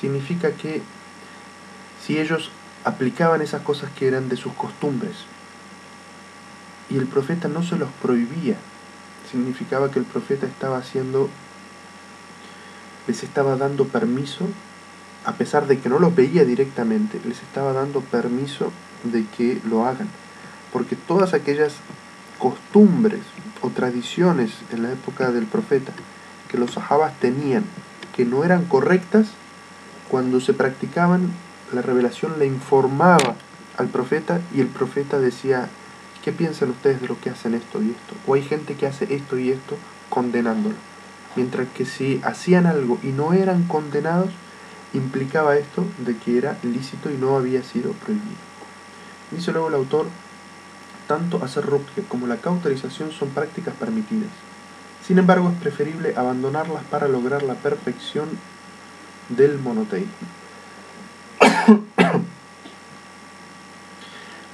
significa 0.00 0.52
que 0.52 0.82
si 2.04 2.18
ellos 2.18 2.50
aplicaban 2.84 3.42
esas 3.42 3.62
cosas 3.62 3.90
que 3.98 4.06
eran 4.06 4.28
de 4.28 4.36
sus 4.36 4.52
costumbres, 4.52 5.16
y 6.88 6.98
el 6.98 7.06
profeta 7.06 7.48
no 7.48 7.62
se 7.62 7.76
los 7.76 7.88
prohibía, 8.00 8.56
significaba 9.30 9.90
que 9.90 9.98
el 9.98 10.04
profeta 10.04 10.46
estaba 10.46 10.78
haciendo, 10.78 11.28
les 13.06 13.22
estaba 13.22 13.56
dando 13.56 13.86
permiso, 13.86 14.46
a 15.24 15.32
pesar 15.32 15.66
de 15.66 15.80
que 15.80 15.88
no 15.88 15.98
los 15.98 16.14
veía 16.14 16.44
directamente, 16.44 17.20
les 17.24 17.42
estaba 17.42 17.72
dando 17.72 18.00
permiso 18.00 18.70
de 19.12 19.24
que 19.36 19.60
lo 19.68 19.86
hagan. 19.86 20.08
Porque 20.72 20.96
todas 20.96 21.34
aquellas 21.34 21.74
costumbres 22.38 23.20
o 23.62 23.70
tradiciones 23.70 24.52
en 24.72 24.82
la 24.82 24.92
época 24.92 25.30
del 25.30 25.46
profeta 25.46 25.92
que 26.50 26.58
los 26.58 26.72
sahabas 26.72 27.18
tenían 27.18 27.64
que 28.16 28.24
no 28.24 28.44
eran 28.44 28.64
correctas, 28.64 29.28
cuando 30.08 30.40
se 30.40 30.54
practicaban, 30.54 31.30
la 31.72 31.82
revelación 31.82 32.38
le 32.38 32.46
informaba 32.46 33.36
al 33.76 33.88
profeta 33.88 34.40
y 34.54 34.60
el 34.60 34.68
profeta 34.68 35.18
decía, 35.18 35.68
¿qué 36.24 36.32
piensan 36.32 36.70
ustedes 36.70 37.02
de 37.02 37.08
lo 37.08 37.20
que 37.20 37.28
hacen 37.28 37.54
esto 37.54 37.82
y 37.82 37.90
esto? 37.90 38.14
O 38.26 38.34
hay 38.34 38.42
gente 38.42 38.74
que 38.74 38.86
hace 38.86 39.14
esto 39.14 39.38
y 39.38 39.50
esto 39.50 39.76
condenándolo. 40.08 40.76
Mientras 41.34 41.68
que 41.68 41.84
si 41.84 42.22
hacían 42.24 42.64
algo 42.64 42.98
y 43.02 43.08
no 43.08 43.34
eran 43.34 43.64
condenados, 43.64 44.30
implicaba 44.94 45.58
esto 45.58 45.84
de 45.98 46.16
que 46.16 46.38
era 46.38 46.56
lícito 46.62 47.10
y 47.10 47.18
no 47.18 47.36
había 47.36 47.62
sido 47.62 47.92
prohibido. 47.92 48.55
Dice 49.30 49.52
luego 49.52 49.68
el 49.68 49.74
autor, 49.74 50.06
tanto 51.08 51.42
hacer 51.44 51.64
ruqya 51.66 52.02
como 52.08 52.26
la 52.26 52.36
cauterización 52.36 53.12
son 53.12 53.30
prácticas 53.30 53.74
permitidas. 53.74 54.30
Sin 55.04 55.18
embargo, 55.18 55.50
es 55.50 55.56
preferible 55.60 56.14
abandonarlas 56.16 56.82
para 56.84 57.08
lograr 57.08 57.42
la 57.42 57.54
perfección 57.54 58.28
del 59.28 59.58
monoteísmo. 59.58 60.10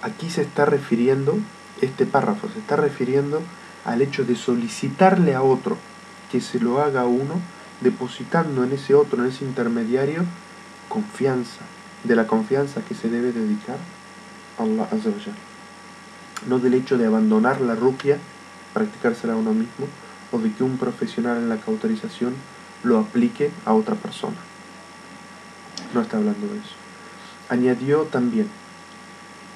Aquí 0.03 0.31
se 0.31 0.43
está 0.43 0.65
refiriendo, 0.65 1.39
este 1.81 2.07
párrafo 2.07 2.49
se 2.53 2.59
está 2.59 2.77
refiriendo 2.77 3.41
al 3.85 4.03
hecho 4.03 4.25
de 4.25 4.37
solicitarle 4.37 5.35
a 5.35 5.43
otro 5.43 5.77
que 6.31 6.41
se 6.41 6.61
lo 6.61 6.81
haga 6.81 7.03
a 7.03 7.07
uno, 7.07 7.41
depositando 7.81 8.65
en 8.65 8.73
ese 8.73 8.95
otro, 8.95 9.23
en 9.23 9.29
ese 9.31 9.45
intermediario, 9.45 10.25
confianza, 10.89 11.61
de 12.05 12.17
la 12.17 12.27
confianza 12.27 12.81
que 12.83 12.95
se 12.95 13.09
debe 13.09 13.33
dedicar 13.33 13.77
Allah 14.59 14.89
No 16.47 16.59
del 16.59 16.75
hecho 16.75 16.99
de 16.99 17.07
abandonar 17.07 17.61
la 17.61 17.75
ruqya, 17.75 18.19
practicársela 18.75 19.35
a 19.35 19.37
uno 19.37 19.53
mismo, 19.53 19.87
o 20.31 20.39
de 20.39 20.53
que 20.53 20.65
un 20.65 20.79
profesional 20.79 21.39
en 21.39 21.49
la 21.49 21.59
cauterización 21.59 22.35
lo 22.83 22.99
aplique 22.99 23.51
a 23.65 23.75
otra 23.75 23.95
persona. 23.95 24.37
No 25.95 26.01
está 26.01 26.17
hablando 26.17 26.47
de 26.47 26.59
eso. 26.59 26.75
Añadió 27.49 28.03
también, 28.05 28.49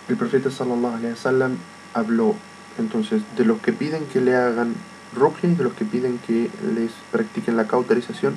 el 0.09 0.17
profeta 0.17 0.51
sallallahu 0.51 0.97
alaihi 0.97 1.13
wasallam 1.13 1.57
habló 1.95 2.35
entonces 2.79 3.23
de 3.37 3.45
los 3.45 3.61
que 3.61 3.73
piden 3.73 4.07
que 4.07 4.21
le 4.21 4.37
hagan 4.37 4.75
ruqya 5.15 5.49
y 5.49 5.55
de 5.55 5.65
los 5.65 5.73
que 5.73 5.85
piden 5.85 6.19
que 6.19 6.51
les 6.75 6.93
practiquen 7.11 7.57
la 7.57 7.67
cauterización 7.67 8.35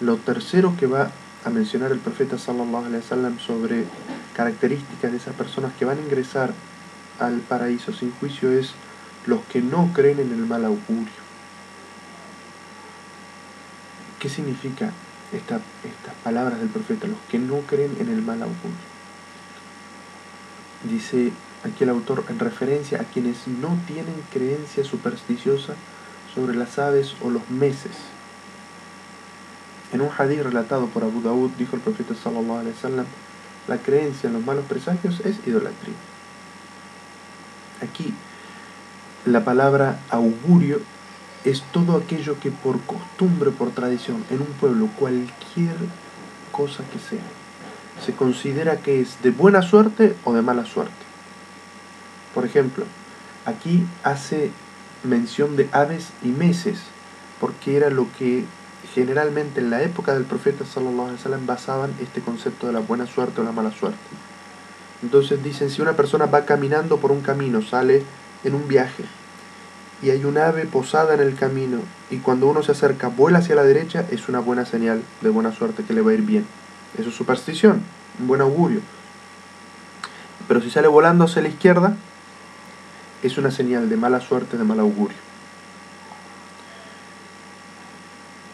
Lo 0.00 0.16
tercero 0.16 0.74
que 0.78 0.86
va 0.86 1.10
a 1.44 1.50
mencionar 1.50 1.92
el 1.92 1.98
profeta 1.98 2.38
sallallahu 2.38 3.38
sobre 3.38 3.84
características 4.34 5.10
de 5.10 5.18
esas 5.18 5.34
personas 5.34 5.72
que 5.78 5.84
van 5.84 5.98
a 5.98 6.02
ingresar 6.02 6.52
al 7.18 7.40
paraíso 7.40 7.92
sin 7.92 8.12
juicio 8.12 8.50
es 8.50 8.72
los 9.26 9.40
que 9.44 9.60
no 9.60 9.90
creen 9.92 10.20
en 10.20 10.32
el 10.32 10.46
mal 10.46 10.64
augurio. 10.64 11.22
¿Qué 14.18 14.28
significa 14.28 14.92
esta, 15.32 15.56
estas 15.56 16.14
palabras 16.22 16.58
del 16.60 16.68
profeta? 16.68 17.06
Los 17.06 17.18
que 17.28 17.38
no 17.38 17.60
creen 17.60 17.96
en 17.98 18.08
el 18.08 18.22
mal 18.22 18.42
augurio. 18.42 18.92
Dice 20.88 21.32
aquí 21.64 21.84
el 21.84 21.90
autor 21.90 22.24
en 22.28 22.38
referencia 22.38 23.00
a 23.00 23.04
quienes 23.04 23.46
no 23.46 23.76
tienen 23.86 24.14
creencia 24.32 24.84
supersticiosa 24.84 25.74
sobre 26.34 26.56
las 26.56 26.78
aves 26.78 27.14
o 27.20 27.30
los 27.30 27.48
meses. 27.50 27.92
En 29.92 30.00
un 30.00 30.10
hadith 30.16 30.42
relatado 30.42 30.86
por 30.86 31.04
Abu 31.04 31.20
Dawud 31.22 31.50
dijo 31.58 31.76
el 31.76 31.82
profeta 31.82 32.14
sallallahu 32.14 32.58
alaihi 32.58 32.74
wasallam, 32.74 33.06
la 33.68 33.78
creencia 33.78 34.28
en 34.28 34.34
los 34.34 34.44
malos 34.44 34.64
presagios 34.66 35.20
es 35.20 35.36
idolatría. 35.46 35.94
Aquí 37.82 38.14
la 39.24 39.44
palabra 39.44 40.00
augurio 40.10 40.80
es 41.44 41.62
todo 41.72 41.96
aquello 41.96 42.38
que 42.40 42.50
por 42.50 42.80
costumbre, 42.80 43.50
por 43.50 43.70
tradición, 43.70 44.24
en 44.30 44.40
un 44.40 44.48
pueblo, 44.60 44.88
cualquier 44.98 45.76
cosa 46.50 46.84
que 46.92 46.98
sea, 46.98 47.24
se 48.04 48.12
considera 48.12 48.78
que 48.78 49.00
es 49.00 49.22
de 49.22 49.30
buena 49.30 49.62
suerte 49.62 50.16
o 50.24 50.32
de 50.32 50.42
mala 50.42 50.64
suerte. 50.64 50.92
Por 52.34 52.46
ejemplo, 52.46 52.84
aquí 53.44 53.84
hace 54.04 54.50
mención 55.04 55.56
de 55.56 55.68
aves 55.72 56.08
y 56.22 56.28
meses, 56.28 56.80
porque 57.40 57.76
era 57.76 57.90
lo 57.90 58.06
que 58.18 58.44
generalmente 58.94 59.60
en 59.60 59.70
la 59.70 59.82
época 59.82 60.14
del 60.14 60.24
profeta 60.24 60.64
sallallahu 60.64 61.02
alaihi 61.02 61.16
wasallam 61.16 61.46
basaban 61.46 61.94
este 62.00 62.20
concepto 62.20 62.66
de 62.66 62.72
la 62.72 62.80
buena 62.80 63.06
suerte 63.06 63.40
o 63.40 63.44
la 63.44 63.52
mala 63.52 63.70
suerte. 63.72 63.98
Entonces 65.02 65.42
dicen, 65.42 65.70
si 65.70 65.82
una 65.82 65.94
persona 65.94 66.26
va 66.26 66.44
caminando 66.44 66.98
por 66.98 67.10
un 67.10 67.22
camino, 67.22 67.62
sale 67.62 68.02
en 68.44 68.54
un 68.54 68.68
viaje, 68.68 69.04
y 70.02 70.10
hay 70.10 70.24
un 70.24 70.36
ave 70.36 70.66
posada 70.66 71.14
en 71.14 71.20
el 71.20 71.34
camino, 71.34 71.78
y 72.10 72.18
cuando 72.18 72.46
uno 72.46 72.62
se 72.62 72.72
acerca 72.72 73.08
vuela 73.08 73.38
hacia 73.38 73.54
la 73.54 73.64
derecha, 73.64 74.04
es 74.10 74.28
una 74.28 74.40
buena 74.40 74.64
señal 74.64 75.02
de 75.20 75.30
buena 75.30 75.52
suerte 75.52 75.84
que 75.84 75.94
le 75.94 76.02
va 76.02 76.10
a 76.10 76.14
ir 76.14 76.22
bien. 76.22 76.46
Eso 76.98 77.08
es 77.08 77.14
superstición, 77.14 77.82
un 78.20 78.26
buen 78.26 78.40
augurio. 78.40 78.80
Pero 80.46 80.60
si 80.60 80.70
sale 80.70 80.88
volando 80.88 81.24
hacia 81.24 81.42
la 81.42 81.48
izquierda, 81.48 81.96
es 83.22 83.38
una 83.38 83.50
señal 83.50 83.88
de 83.88 83.96
mala 83.96 84.20
suerte, 84.20 84.58
de 84.58 84.64
mal 84.64 84.80
augurio. 84.80 85.31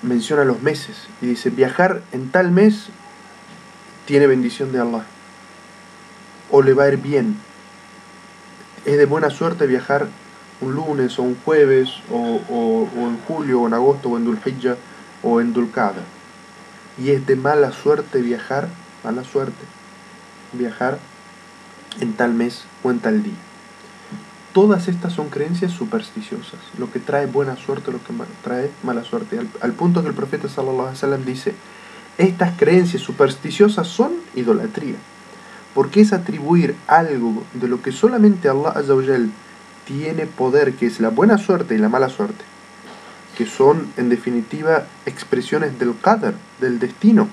Menciona 0.03 0.45
los 0.45 0.63
meses 0.63 1.09
y 1.21 1.27
dice, 1.27 1.51
viajar 1.51 2.03
en 2.13 2.31
tal 2.31 2.51
mes 2.51 2.87
tiene 4.07 4.27
bendición 4.27 4.73
de 4.73 4.81
Allah. 4.81 5.05
O 6.51 6.63
le 6.63 6.73
va 6.73 6.85
a 6.85 6.89
ir 6.89 6.99
bien. 6.99 7.37
Es 8.85 8.97
de 8.97 9.07
buena 9.07 9.31
suerte 9.31 9.67
viajar 9.67 10.09
un 10.61 10.75
lunes 10.75 11.19
o 11.19 11.23
un 11.23 11.37
jueves 11.45 11.91
o, 12.11 12.89
en 12.95 13.19
julio 13.27 13.63
o 13.63 13.67
en 13.67 13.75
agosto 13.75 14.11
o 14.11 14.17
en 14.17 14.25
Dulhijjah 14.25 14.77
o 15.23 15.41
en 15.41 15.53
Dulcada. 15.53 16.03
Y 16.97 17.11
es 17.11 17.27
de 17.27 17.37
mala 17.37 17.73
suerte 17.73 18.21
viajar, 18.23 18.69
mala 19.05 19.25
suerte, 19.25 19.65
viajar 20.53 20.99
en 22.01 22.15
tal 22.15 22.35
mes 22.35 22.65
o 22.83 22.91
en 22.91 23.01
tal 23.01 23.23
día. 23.23 23.48
Todas 24.59 24.89
estas 24.89 25.13
son 25.13 25.29
creencias 25.29 25.71
supersticiosas, 25.71 26.59
lo 26.79 26.91
que 26.91 26.99
trae 26.99 27.27
buena 27.27 27.55
suerte, 27.55 27.93
lo 27.93 27.99
que 27.99 28.13
trae 28.43 28.73
mala 28.83 29.05
suerte. 29.05 29.39
Al, 29.61 29.71
punto 29.71 30.03
que 30.03 30.09
el 30.09 30.15
profeta 30.15 30.49
sallallahu 30.49 30.97
alaihi 31.01 31.25
dice, 31.25 31.55
estas 32.19 32.57
creencias 32.57 33.01
supersticiosas 33.01 33.87
son 33.87 34.11
idolatría, 34.35 34.97
porque 35.77 36.01
es 36.01 36.13
atribuir 36.13 36.75
algo 36.89 37.45
de 37.55 37.69
lo 37.69 37.83
que 37.83 37.93
solamente 37.93 38.49
Allah 38.49 38.71
Azza 38.71 38.95
tiene 39.87 40.27
poder, 40.27 40.75
que 40.75 40.87
es 40.87 40.99
la 40.99 41.11
buena 41.11 41.39
suerte 41.39 41.77
y 41.77 41.79
la 41.79 41.89
mala 41.89 42.09
suerte, 42.09 42.45
que 43.37 43.47
son 43.47 43.87
en 43.97 44.09
definitiva 44.09 44.87
expresiones 45.07 45.79
del 45.79 45.95
qadr, 46.03 46.35
del 46.61 46.81
destino 46.81 47.29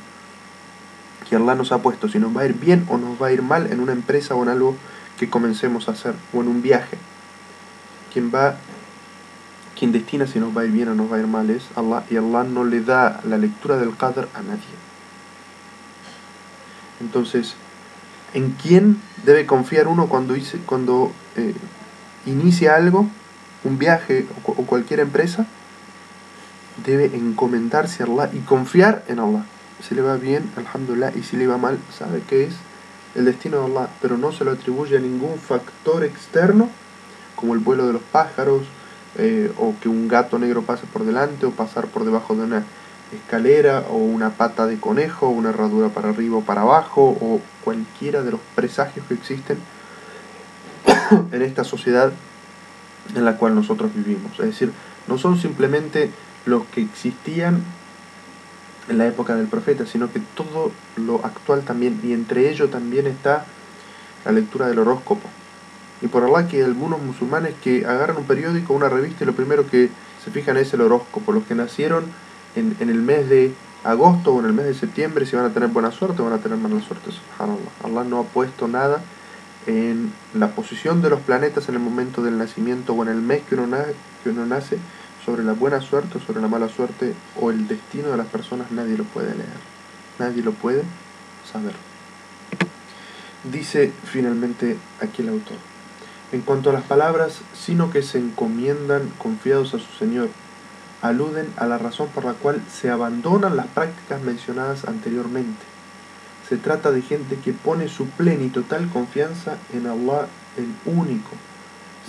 que 1.27 1.37
Allah 1.37 1.55
nos 1.55 1.71
ha 1.71 1.79
puesto, 1.79 2.07
si 2.07 2.19
nos 2.19 2.37
va 2.37 2.41
a 2.41 2.45
ir 2.45 2.53
bien 2.53 2.85
o 2.87 2.99
nos 2.99 3.19
va 3.19 3.29
a 3.29 3.31
ir 3.31 3.41
mal 3.41 3.71
en 3.71 3.79
una 3.79 3.93
empresa 3.93 4.35
o 4.35 4.43
en 4.43 4.49
algo 4.49 4.75
que 5.17 5.27
comencemos 5.27 5.89
a 5.89 5.93
hacer, 5.93 6.13
o 6.31 6.41
en 6.41 6.49
un 6.49 6.61
viaje. 6.61 6.99
Quien 8.15 8.31
va, 8.33 8.55
quien 9.77 9.91
destina 9.91 10.25
si 10.25 10.39
nos 10.39 10.55
va 10.55 10.61
a 10.61 10.63
ir 10.63 10.71
bien 10.71 10.87
o 10.87 10.95
nos 10.95 11.11
va 11.11 11.17
a 11.17 11.19
ir 11.19 11.27
mal 11.27 11.49
es 11.49 11.63
Allah, 11.75 12.05
y 12.09 12.15
Allah 12.15 12.45
no 12.45 12.63
le 12.63 12.79
da 12.79 13.19
la 13.25 13.37
lectura 13.37 13.75
del 13.75 13.93
qadr 13.97 14.29
a 14.33 14.41
nadie. 14.41 14.75
Entonces, 17.01 17.55
¿en 18.33 18.51
quién 18.51 19.01
debe 19.25 19.45
confiar 19.45 19.89
uno 19.89 20.07
cuando, 20.07 20.33
cuando 20.65 21.11
eh, 21.35 21.53
inicia 22.25 22.77
algo, 22.77 23.09
un 23.65 23.77
viaje 23.77 24.25
o, 24.45 24.53
cualquier 24.53 25.01
empresa, 25.01 25.45
debe 26.85 27.13
encomendarse 27.13 28.01
a 28.01 28.05
Allah 28.05 28.29
y 28.31 28.39
confiar 28.39 29.03
en 29.09 29.19
Allah. 29.19 29.43
Si 29.85 29.93
le 29.93 30.01
va 30.01 30.15
bien, 30.15 30.49
alhamdulillah, 30.55 31.11
y 31.17 31.23
si 31.23 31.35
le 31.35 31.47
va 31.47 31.57
mal, 31.57 31.79
sabe 31.99 32.21
que 32.21 32.45
es 32.45 32.53
el 33.13 33.25
destino 33.25 33.59
de 33.59 33.65
Allah, 33.65 33.89
pero 34.01 34.17
no 34.17 34.31
se 34.31 34.45
lo 34.45 34.51
atribuye 34.51 34.95
a 34.95 35.01
ningún 35.01 35.37
factor 35.37 36.05
externo, 36.05 36.69
como 37.35 37.53
el 37.53 37.59
vuelo 37.59 37.87
de 37.87 37.93
los 37.93 38.01
pájaros, 38.01 38.63
eh, 39.17 39.51
o 39.57 39.73
que 39.81 39.89
un 39.89 40.07
gato 40.07 40.39
negro 40.39 40.63
pase 40.63 40.85
por 40.85 41.05
delante, 41.05 41.45
o 41.45 41.51
pasar 41.51 41.87
por 41.87 42.05
debajo 42.05 42.35
de 42.35 42.43
una 42.43 42.63
escalera, 43.13 43.85
o 43.89 43.95
una 43.97 44.31
pata 44.31 44.65
de 44.65 44.79
conejo, 44.79 45.29
una 45.29 45.49
herradura 45.49 45.89
para 45.89 46.09
arriba 46.09 46.37
o 46.37 46.41
para 46.41 46.61
abajo, 46.61 47.17
o 47.21 47.39
cualquiera 47.63 48.23
de 48.23 48.31
los 48.31 48.39
presagios 48.55 49.05
que 49.07 49.13
existen 49.13 49.57
en 51.31 51.41
esta 51.41 51.63
sociedad 51.63 52.11
en 53.13 53.25
la 53.25 53.37
cual 53.37 53.55
nosotros 53.55 53.93
vivimos. 53.93 54.31
Es 54.39 54.47
decir, 54.47 54.71
no 55.07 55.17
son 55.17 55.39
simplemente 55.39 56.11
los 56.45 56.65
que 56.65 56.81
existían 56.81 57.63
en 58.89 58.97
la 58.97 59.07
época 59.07 59.35
del 59.35 59.47
profeta, 59.47 59.85
sino 59.85 60.11
que 60.11 60.19
todo 60.19 60.71
lo 60.95 61.25
actual 61.25 61.63
también, 61.63 61.99
y 62.03 62.13
entre 62.13 62.49
ellos 62.49 62.69
también 62.71 63.07
está 63.07 63.45
la 64.25 64.31
lectura 64.31 64.67
del 64.67 64.79
horóscopo. 64.79 65.27
Y 66.01 66.07
por 66.07 66.23
Allah 66.23 66.47
que 66.47 66.63
algunos 66.63 67.01
musulmanes 67.01 67.53
que 67.63 67.85
agarran 67.85 68.17
un 68.17 68.25
periódico, 68.25 68.73
una 68.73 68.89
revista, 68.89 69.23
y 69.23 69.27
lo 69.27 69.33
primero 69.33 69.67
que 69.67 69.89
se 70.23 70.31
fijan 70.31 70.57
es 70.57 70.73
el 70.73 70.81
horóscopo. 70.81 71.31
Los 71.31 71.45
que 71.45 71.55
nacieron 71.55 72.05
en, 72.55 72.75
en 72.79 72.89
el 72.89 73.01
mes 73.01 73.29
de 73.29 73.53
agosto 73.83 74.33
o 74.33 74.39
en 74.39 74.47
el 74.47 74.53
mes 74.53 74.65
de 74.65 74.73
septiembre, 74.73 75.25
si 75.25 75.35
van 75.35 75.45
a 75.45 75.53
tener 75.53 75.69
buena 75.69 75.91
suerte 75.91 76.21
o 76.21 76.25
van 76.25 76.33
a 76.33 76.39
tener 76.39 76.57
mala 76.57 76.81
suerte. 76.81 77.11
Subhanallah. 77.11 77.71
Allah 77.83 78.03
no 78.03 78.19
ha 78.19 78.23
puesto 78.23 78.67
nada 78.67 79.01
en 79.67 80.13
la 80.33 80.49
posición 80.49 81.01
de 81.01 81.09
los 81.09 81.21
planetas 81.21 81.69
en 81.69 81.75
el 81.75 81.81
momento 81.81 82.21
del 82.21 82.37
nacimiento 82.37 82.93
o 82.93 83.03
en 83.03 83.09
el 83.09 83.21
mes 83.21 83.41
que 83.47 83.55
uno, 83.55 83.77
que 84.23 84.29
uno 84.29 84.45
nace, 84.45 84.77
sobre 85.25 85.43
la 85.43 85.53
buena 85.53 85.81
suerte 85.81 86.19
o 86.19 86.21
sobre 86.21 86.39
la 86.39 86.47
mala 86.47 86.69
suerte 86.69 87.15
o 87.41 87.49
el 87.49 87.67
destino 87.67 88.09
de 88.09 88.17
las 88.17 88.27
personas, 88.27 88.71
nadie 88.71 88.95
lo 88.95 89.05
puede 89.05 89.33
leer. 89.33 89.75
Nadie 90.19 90.43
lo 90.43 90.51
puede 90.51 90.83
saber. 91.51 91.73
Dice 93.43 93.91
finalmente 94.03 94.77
aquí 95.01 95.23
el 95.23 95.29
autor. 95.29 95.57
En 96.31 96.41
cuanto 96.41 96.69
a 96.69 96.73
las 96.73 96.83
palabras, 96.83 97.41
sino 97.53 97.91
que 97.91 98.01
se 98.01 98.17
encomiendan 98.17 99.09
confiados 99.17 99.73
a 99.73 99.79
su 99.79 99.91
Señor, 99.97 100.29
aluden 101.01 101.47
a 101.57 101.65
la 101.65 101.77
razón 101.77 102.07
por 102.09 102.25
la 102.25 102.33
cual 102.33 102.61
se 102.71 102.89
abandonan 102.89 103.55
las 103.55 103.67
prácticas 103.67 104.21
mencionadas 104.21 104.85
anteriormente 104.85 105.75
se 106.47 106.57
trata 106.57 106.91
de 106.91 107.01
gente 107.01 107.37
que 107.37 107.53
pone 107.53 107.87
su 107.87 108.07
plena 108.07 108.43
y 108.43 108.49
total 108.49 108.89
confianza 108.89 109.57
en 109.73 109.87
Allah 109.87 110.27
el 110.57 110.67
único, 110.85 111.31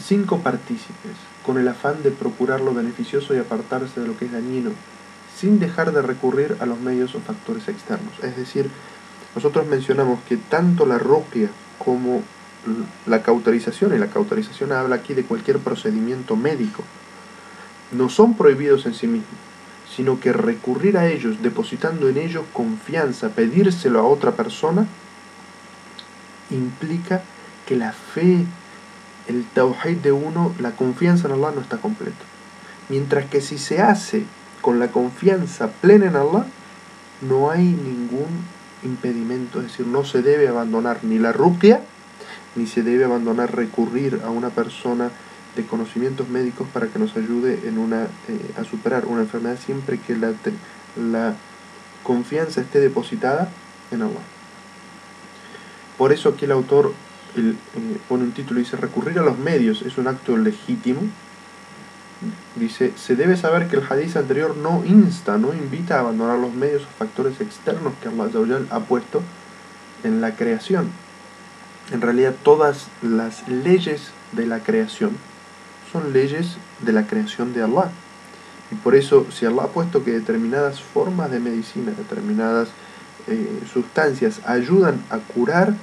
sin 0.03 0.25
copartícipes, 0.25 1.17
con 1.45 1.59
el 1.59 1.67
afán 1.69 2.03
de 2.03 2.11
procurar 2.11 2.61
lo 2.61 2.75
beneficioso 2.75 3.35
y 3.35 3.39
apartarse 3.39 4.01
de 4.01 4.07
lo 4.07 4.19
que 4.19 4.27
es 4.27 4.33
dañino, 4.33 4.73
sin 5.35 5.59
dejar 5.59 5.93
de 5.93 6.03
recurrir 6.03 6.57
a 6.61 6.67
los 6.67 6.79
medios 6.81 7.15
o 7.15 7.21
factores 7.21 7.69
externos. 7.69 8.13
Es 8.23 8.37
decir, 8.37 8.69
nosotros 9.35 9.67
mencionamos 9.67 10.21
que 10.29 10.37
tanto 10.37 10.85
la 10.85 10.99
roquia 10.99 11.49
como 11.79 12.23
la 13.07 13.23
cauterización, 13.23 13.95
y 13.95 13.99
la 13.99 14.09
cauterización 14.09 14.73
habla 14.73 14.97
aquí 14.97 15.15
de 15.15 15.25
cualquier 15.25 15.59
procedimiento 15.59 16.37
médico, 16.37 16.83
no 17.93 18.09
son 18.09 18.35
prohibidos 18.37 18.87
en 18.87 18.95
sí 18.95 19.07
mismos 19.07 19.47
sino 19.97 20.21
que 20.21 20.33
recurrir 20.33 20.99
a 20.99 21.07
ellos, 21.07 21.43
depositando 21.43 22.09
en 22.09 22.19
ellos 22.19 22.45
confianza, 22.53 23.31
pedírselo 23.31 24.01
a 24.01 24.07
otra 24.07 24.33
persona, 24.33 24.87
implica 26.51 27.23
que 27.65 27.77
la 27.77 27.93
fe, 27.93 28.45
el 29.27 29.45
tawhid 29.47 29.99
de 29.99 30.13
uno, 30.13 30.55
la 30.59 30.73
confianza 30.73 31.29
en 31.29 31.35
Allah 31.35 31.53
no 31.55 31.63
está 31.63 31.79
completo. 31.79 32.25
Mientras 32.91 33.25
que 33.27 33.41
si 33.41 33.57
se 33.57 33.81
hace 33.81 34.25
con 34.61 34.79
la 34.79 34.89
confianza 34.89 35.69
plena 35.69 36.07
en 36.07 36.17
Allah, 36.17 36.47
no 37.23 37.51
hay 37.51 37.65
ningún 37.65 38.45
impedimento, 38.83 39.61
es 39.61 39.69
decir, 39.69 39.87
no 39.87 40.05
se 40.05 40.21
debe 40.21 40.49
abandonar 40.49 41.05
ni 41.05 41.19
la 41.19 41.33
ruqya, 41.33 41.81
ni 42.57 42.67
se 42.67 42.83
debe 42.83 43.05
abandonar 43.05 43.55
recurrir 43.55 44.23
a 44.25 44.31
una 44.31 44.51
persona 44.51 45.11
de 45.55 45.65
conocimientos 45.65 46.29
médicos 46.29 46.69
para 46.73 46.89
que 46.89 46.99
nos 46.99 47.17
ayude 47.17 47.61
en 47.67 47.79
una, 47.79 48.05
eh, 48.29 48.55
a 48.59 48.65
superar 48.65 49.07
una 49.07 49.23
enfermedad 49.23 49.59
siempre 49.59 49.99
que 49.99 50.17
la, 50.17 50.33
la 50.97 51.35
confianza 52.03 52.61
esté 52.61 52.81
depositada 52.81 53.49
en 53.91 54.03
Allah. 54.03 54.21
Por 55.97 56.13
eso 56.13 56.31
aquí 56.31 56.45
el 56.45 56.53
autor 56.53 56.93
eh, 57.37 57.55
pone 58.09 58.25
un 58.25 58.33
título 58.33 58.61
y 58.61 58.65
dice, 58.65 58.77
recurrir 58.77 59.19
a 59.19 59.23
los 59.23 59.39
medios 59.39 59.83
es 59.83 59.99
un 59.99 60.09
acto 60.09 60.37
legítimo. 60.37 61.01
Dice, 62.55 62.93
se 62.97 63.15
debe 63.15 63.37
saber 63.37 63.69
que 63.69 63.77
el 63.77 63.83
hadith 63.89 64.17
anterior 64.17 64.57
no 64.57 64.83
insta, 64.87 65.37
no 65.37 65.53
invita 65.53 65.97
a 65.97 66.01
abandonar 66.01 66.39
los 66.39 66.55
medios 66.55 66.83
o 66.83 66.87
factores 66.99 67.41
externos 67.41 67.93
que 68.03 68.09
Allah 68.09 68.61
ha 68.71 68.81
puesto 68.81 69.23
en 70.03 70.21
la 70.21 70.35
creación. 70.35 70.91
En 71.93 72.01
realidad 72.01 72.35
todas 72.43 72.89
las 73.03 73.49
leyes 73.49 74.11
de 74.33 74.47
la 74.47 74.61
creación 74.61 75.13
son 75.93 76.13
leyes 76.13 76.57
de 76.81 76.93
la 76.93 77.07
creación 77.07 77.53
de 77.53 77.63
Allah. 77.63 77.91
Y 78.71 78.75
por 78.75 78.97
eso, 78.97 79.27
si 79.31 79.47
Allah 79.47 79.65
ha 79.65 79.69
puesto 79.69 80.03
que 80.03 80.11
determinadas 80.11 80.81
formas 80.81 81.31
de 81.31 81.39
medicina, 81.39 81.93
determinadas 81.97 82.69
eh, 83.29 83.63
sustancias 83.73 84.41
ayudan 84.45 85.03
a 85.11 85.19
curar, 85.19 85.75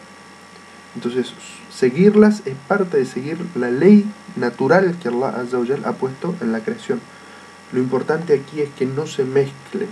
entonces 0.96 1.34
seguirlas 1.74 2.42
es 2.46 2.56
parte 2.68 2.98
de 2.98 3.06
seguir 3.06 3.38
la 3.56 3.72
ley 3.72 4.06
natural 4.36 4.96
que 5.02 5.08
Allah 5.08 5.34
ha 5.86 5.94
puesto 5.94 6.36
en 6.42 6.52
la 6.52 6.60
creación. 6.60 7.00
Lo 7.72 7.80
importante 7.80 8.34
aquí 8.34 8.62
es 8.62 8.70
que 8.78 8.86
no 8.86 9.08
se 9.08 9.24
mezcle 9.24 9.88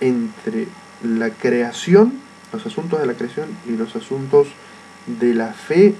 entre 0.00 0.66
la 1.02 1.30
creación, 1.30 2.14
los 2.52 2.66
asuntos 2.66 3.00
de 3.00 3.06
la 3.06 3.14
creación 3.14 3.46
y 3.66 3.70
los 3.70 3.96
asuntos 3.96 4.48
de 5.06 5.34
la 5.34 5.52
fe 5.52 5.94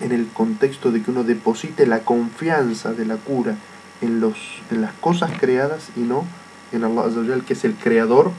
en 0.00 0.12
el 0.12 0.26
contexto 0.28 0.90
de 0.90 1.02
que 1.02 1.10
uno 1.10 1.24
deposite 1.24 1.86
la 1.86 2.00
confianza 2.00 2.92
de 2.92 3.06
la 3.06 3.16
cura 3.16 3.56
en, 4.00 4.20
los, 4.20 4.36
en 4.70 4.80
las 4.80 4.92
cosas 4.94 5.32
creadas 5.38 5.90
y 5.96 6.00
no 6.00 6.24
en 6.72 6.84
Allah 6.84 7.08
que 7.46 7.52
es 7.52 7.64
el 7.64 7.74
creador 7.74 8.32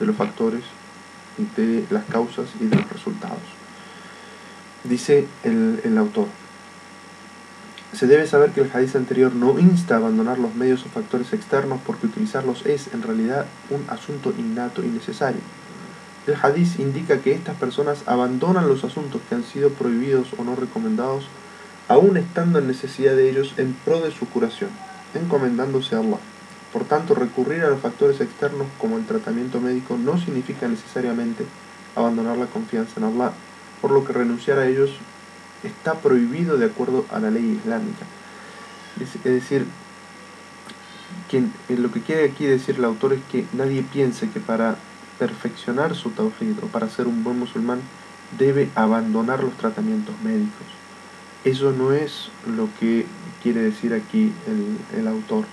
de 0.00 0.06
los 0.06 0.16
factores, 0.16 0.62
de 1.56 1.84
las 1.90 2.04
causas 2.04 2.46
y 2.60 2.66
de 2.66 2.76
los 2.76 2.90
resultados. 2.90 3.38
Dice 4.84 5.26
el, 5.42 5.80
el 5.84 5.98
autor, 5.98 6.28
se 7.92 8.06
debe 8.06 8.26
saber 8.26 8.50
que 8.50 8.60
el 8.60 8.70
hadith 8.72 8.96
anterior 8.96 9.34
no 9.34 9.58
insta 9.58 9.94
a 9.94 9.98
abandonar 9.98 10.38
los 10.38 10.54
medios 10.54 10.84
o 10.84 10.88
factores 10.88 11.32
externos 11.32 11.80
porque 11.86 12.06
utilizarlos 12.06 12.66
es 12.66 12.92
en 12.92 13.02
realidad 13.02 13.46
un 13.70 13.84
asunto 13.88 14.32
innato 14.36 14.82
y 14.82 14.88
necesario. 14.88 15.40
El 16.26 16.36
hadith 16.40 16.80
indica 16.80 17.18
que 17.18 17.32
estas 17.32 17.56
personas 17.56 18.02
abandonan 18.06 18.68
los 18.68 18.82
asuntos 18.82 19.20
que 19.28 19.34
han 19.34 19.44
sido 19.44 19.70
prohibidos 19.70 20.28
o 20.38 20.44
no 20.44 20.56
recomendados, 20.56 21.26
aún 21.88 22.16
estando 22.16 22.58
en 22.58 22.66
necesidad 22.66 23.14
de 23.14 23.28
ellos 23.28 23.52
en 23.58 23.74
pro 23.84 24.00
de 24.00 24.10
su 24.10 24.26
curación, 24.26 24.70
encomendándose 25.14 25.96
a 25.96 25.98
Allah. 25.98 26.18
Por 26.72 26.84
tanto, 26.84 27.14
recurrir 27.14 27.62
a 27.62 27.68
los 27.68 27.80
factores 27.80 28.20
externos 28.20 28.66
como 28.80 28.96
el 28.96 29.06
tratamiento 29.06 29.60
médico 29.60 29.98
no 29.98 30.18
significa 30.18 30.66
necesariamente 30.66 31.44
abandonar 31.94 32.38
la 32.38 32.46
confianza 32.46 32.94
en 32.96 33.04
Allah, 33.04 33.32
por 33.82 33.90
lo 33.90 34.04
que 34.04 34.14
renunciar 34.14 34.58
a 34.58 34.66
ellos 34.66 34.90
está 35.62 35.94
prohibido 35.94 36.56
de 36.56 36.66
acuerdo 36.66 37.04
a 37.10 37.18
la 37.18 37.30
ley 37.30 37.60
islámica. 37.60 38.06
Es, 38.98 39.22
decir, 39.22 39.66
quien, 41.28 41.52
lo 41.68 41.92
que 41.92 42.00
quiere 42.00 42.24
aquí 42.24 42.46
decir 42.46 42.76
el 42.78 42.84
autor 42.84 43.12
es 43.12 43.20
que 43.30 43.44
nadie 43.52 43.82
piense 43.82 44.30
que 44.30 44.40
para 44.40 44.76
perfeccionar 45.18 45.94
su 45.94 46.10
tawhid 46.10 46.62
o 46.62 46.66
para 46.66 46.88
ser 46.88 47.06
un 47.06 47.24
buen 47.24 47.38
musulmán 47.38 47.80
debe 48.38 48.70
abandonar 48.74 49.42
los 49.42 49.54
tratamientos 49.54 50.14
médicos. 50.22 50.66
Eso 51.44 51.72
no 51.72 51.92
es 51.92 52.30
lo 52.46 52.68
que 52.80 53.06
quiere 53.42 53.60
decir 53.60 53.92
aquí 53.92 54.32
el, 54.96 55.06
autor 55.06 55.44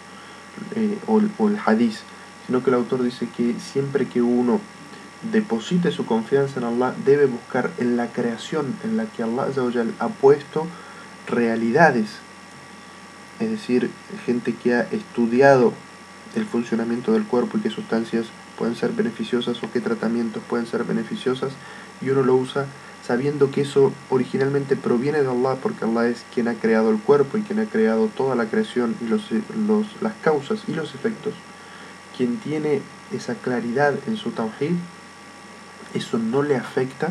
eh, 0.76 0.98
o, 1.08 1.20
el, 1.20 1.30
o 1.38 1.50
el 1.50 1.58
hadith, 1.64 1.98
sino 2.46 2.64
que 2.64 2.70
el 2.70 2.78
autor 2.78 3.04
dice 3.04 3.28
que 3.36 3.56
siempre 3.60 4.08
que 4.08 4.22
uno 4.22 4.60
deposite 5.32 5.92
su 5.92 6.06
confianza 6.06 6.60
en 6.60 6.66
Allah 6.66 6.96
debe 7.06 7.26
buscar 7.26 7.70
en 7.78 7.98
la 7.98 8.08
creación 8.08 8.76
en 8.84 8.98
la 8.98 9.06
que 9.06 9.22
Allah 9.24 9.48
ha 10.00 10.08
puesto 10.08 10.66
realidades, 11.28 12.10
es 13.40 13.52
decir, 13.52 13.92
gente 14.26 14.56
que 14.56 14.74
ha 14.74 14.82
estudiado 14.92 15.74
el 16.36 16.46
funcionamiento 16.46 17.12
del 17.12 17.26
cuerpo 17.26 17.58
y 17.58 17.62
qué 17.62 17.70
sustancias 17.70 18.28
pueden 18.62 18.76
ser 18.76 18.92
beneficiosas 18.92 19.58
o 19.64 19.72
qué 19.72 19.82
tratamientos 19.82 20.44
pueden 20.48 20.68
ser 20.68 20.84
beneficiosas 20.84 21.52
y 22.00 22.12
uno 22.12 22.22
lo 22.22 22.36
usa 22.36 22.68
sabiendo 23.04 23.50
que 23.50 23.62
eso 23.62 23.92
originalmente 24.12 24.76
proviene 24.76 25.24
de 25.24 25.32
Allah 25.32 25.58
porque 25.64 25.84
Allah 25.86 26.08
es 26.08 26.24
quien 26.32 26.48
ha 26.48 26.54
creado 26.54 26.92
el 26.92 27.00
cuerpo 27.00 27.40
y 27.40 27.42
quien 27.42 27.58
ha 27.58 27.66
creado 27.66 28.06
toda 28.16 28.36
la 28.36 28.46
creación 28.46 28.96
y 29.02 29.06
los, 29.06 29.24
las 30.00 30.14
causas 30.22 30.60
y 30.68 30.76
los 30.76 30.94
efectos. 30.94 31.34
Quien 32.16 32.38
tiene 32.38 32.84
esa 33.12 33.34
claridad 33.34 33.96
en 34.06 34.16
su 34.16 34.30
tawhid 34.30 34.76
eso 35.96 36.20
no 36.20 36.44
le 36.44 36.56
afecta 36.56 37.10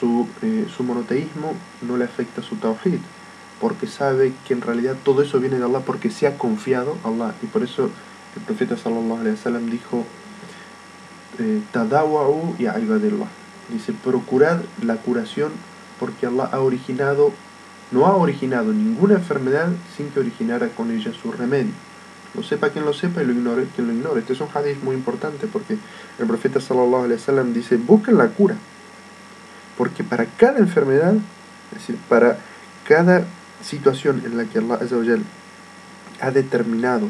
su, 0.00 0.26
eh, 0.42 0.66
su 0.76 0.82
monoteísmo, 0.82 1.54
no 1.82 1.96
le 1.96 2.04
afecta 2.04 2.42
su 2.42 2.56
tawhid 2.56 2.98
porque 3.60 3.86
sabe 3.86 4.32
que 4.44 4.54
en 4.54 4.62
realidad 4.62 4.96
todo 5.04 5.22
eso 5.22 5.38
viene 5.38 5.58
de 5.58 5.66
Allah 5.66 5.82
porque 5.86 6.10
se 6.10 6.26
ha 6.26 6.36
confiado 6.36 6.98
a 7.04 7.08
Allah. 7.10 7.34
Y 7.44 7.46
por 7.46 7.62
eso 7.62 7.90
el 8.34 8.42
profeta 8.42 8.76
sallallahu 8.76 9.20
alaihi 9.20 9.36
wasallam 9.36 9.70
dijo 9.70 10.04
eh, 11.38 11.62
Tadawa'u 11.72 12.56
y 12.58 12.64
ibadillah. 12.64 13.28
Dice, 13.68 13.92
procurad 13.92 14.60
la 14.82 14.96
curación 14.96 15.52
porque 16.00 16.26
Allah 16.26 16.48
ha 16.52 16.60
originado, 16.60 17.32
no 17.90 18.06
ha 18.06 18.16
originado 18.16 18.72
ninguna 18.72 19.14
enfermedad 19.14 19.68
sin 19.96 20.10
que 20.10 20.20
originara 20.20 20.68
con 20.68 20.90
ella 20.90 21.12
su 21.12 21.32
remedio. 21.32 21.72
Lo 22.34 22.42
sepa 22.42 22.70
quien 22.70 22.84
lo 22.84 22.92
sepa 22.92 23.22
y 23.22 23.26
lo 23.26 23.32
ignore 23.32 23.66
quien 23.74 23.88
lo 23.88 23.92
ignore. 23.92 24.20
Este 24.20 24.32
es 24.32 24.40
un 24.40 24.48
hadith 24.52 24.82
muy 24.82 24.94
importante 24.94 25.46
porque 25.46 25.76
el 26.18 26.26
profeta 26.26 26.60
sallallahu 26.60 27.04
alaihi 27.04 27.20
wasallam 27.20 27.52
dice, 27.52 27.76
busquen 27.76 28.16
la 28.16 28.28
cura. 28.28 28.54
Porque 29.76 30.04
para 30.04 30.26
cada 30.26 30.58
enfermedad, 30.58 31.14
es 31.14 31.78
decir, 31.78 31.96
para 32.08 32.38
cada 32.86 33.24
situación 33.62 34.22
en 34.24 34.36
la 34.36 34.44
que 34.44 34.58
Allah 34.58 34.78
ha 36.20 36.30
determinado 36.30 37.08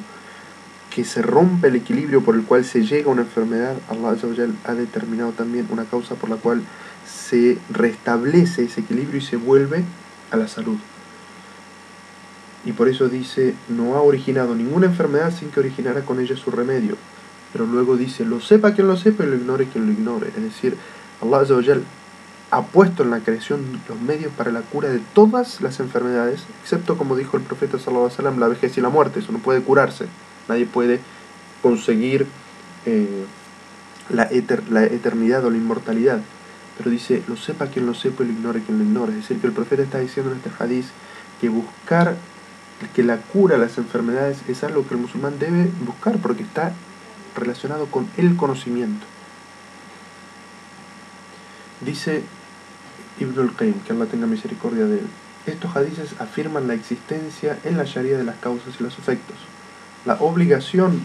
que 0.99 1.05
se 1.05 1.23
rompe 1.23 1.69
el 1.69 1.77
equilibrio 1.77 2.25
por 2.25 2.35
el 2.35 2.43
cual 2.43 2.65
se 2.65 2.85
llega 2.85 3.09
a 3.09 3.13
una 3.13 3.23
enfermedad, 3.23 3.77
Allah 3.89 4.17
ha 4.65 4.75
determinado 4.75 5.31
también 5.31 5.69
una 5.71 5.85
causa 5.85 6.17
por 6.17 6.29
la 6.29 6.35
cual 6.35 6.61
se 7.07 7.57
restablece 7.71 8.65
ese 8.65 8.81
equilibrio 8.81 9.19
y 9.19 9.25
se 9.25 9.37
vuelve 9.37 9.85
a 10.33 10.37
la 10.37 10.49
salud. 10.49 10.77
Y 12.65 12.73
por 12.73 12.89
eso 12.89 13.09
dice, 13.09 13.55
no 13.69 13.95
ha 13.95 14.03
originado 14.03 14.57
ninguna 14.57 14.87
enfermedad 14.87 15.33
sin 15.33 15.51
que 15.51 15.61
originara 15.61 16.01
con 16.01 16.19
ella 16.19 16.37
su 16.37 16.51
remedio. 16.51 16.97
Pero 17.53 17.65
luego 17.65 17.97
dice, 17.97 18.25
lo 18.25 18.41
sepa 18.41 18.75
quien 18.75 18.89
lo 18.89 18.97
sepa 18.97 19.23
y 19.23 19.29
lo 19.29 19.37
ignore 19.37 19.67
quien 19.67 19.87
lo 19.87 19.93
ignore. 19.93 20.33
Es 20.37 20.43
decir, 20.43 20.77
Allah 21.23 21.47
ha 22.51 22.63
puesto 22.63 23.05
en 23.05 23.11
la 23.11 23.21
creación 23.21 23.61
los 23.89 24.01
medios 24.01 24.33
para 24.37 24.51
la 24.51 24.63
cura 24.63 24.89
de 24.89 25.01
todas 25.15 25.61
las 25.61 25.79
enfermedades, 25.79 26.43
excepto 26.61 26.99
como 26.99 27.15
dijo 27.15 27.37
el 27.37 27.45
profeta 27.45 27.79
sallallahu 27.79 28.11
alaihi 28.19 28.41
la 28.41 28.49
vejez 28.49 28.77
y 28.77 28.81
la 28.81 28.89
muerte, 28.89 29.21
eso 29.21 29.31
no 29.31 29.39
puede 29.39 29.63
curarse. 29.63 30.09
Nadie 30.49 30.67
puede 30.67 31.01
conseguir 31.63 32.27
eh, 32.87 33.27
la, 34.11 34.25
eternidad 34.25 35.45
o 35.45 35.51
la 35.51 35.57
inmortalidad. 35.57 36.21
Pero 36.77 36.91
dice, 36.91 37.23
lo 37.27 37.37
sepa 37.37 37.67
quien 37.67 37.87
lo 37.87 37.95
sepa 37.95 38.23
y 38.23 38.29
lo 38.29 38.33
ignore 38.33 38.63
quien 38.63 38.79
lo 38.79 38.85
ignore. 38.85 39.13
Es 39.13 39.19
decir, 39.19 39.41
que 39.41 39.49
el 39.49 39.53
profeta 39.53 39.83
está 39.83 39.99
diciendo 39.99 40.33
en 40.33 40.39
este 40.39 40.51
hadith 40.59 40.87
que 41.41 41.49
buscar 41.49 42.17
que 42.95 43.03
la 43.03 43.19
cura 43.19 43.57
de 43.57 43.63
las 43.63 43.77
enfermedades 43.79 44.39
es 44.49 44.63
algo 44.63 44.87
que 44.87 44.95
el 44.95 45.01
musulmán 45.01 45.39
debe 45.39 45.69
buscar 45.85 46.19
porque 46.19 46.45
está 46.45 46.73
relacionado 47.37 47.87
con 47.87 48.09
el 48.17 48.37
conocimiento. 48.37 49.05
Dice 51.81 52.23
Ibn 53.19 53.39
al-Qayyim, 53.39 53.81
que 53.81 53.93
Allah 53.93 54.07
tenga 54.07 54.27
misericordia 54.27 54.87
de 54.87 55.01
él. 55.01 55.07
Estos 55.47 55.75
hadices 55.75 56.15
afirman 56.21 56.69
la 56.69 56.75
existencia 56.75 57.59
en 57.65 57.77
la 57.77 57.85
Sharia 57.85 58.17
de 58.17 58.25
las 58.25 58.37
causas 58.37 58.75
y 58.79 58.83
los 58.83 58.99
efectos 58.99 59.37
la 60.09 60.15
obligación 60.21 61.03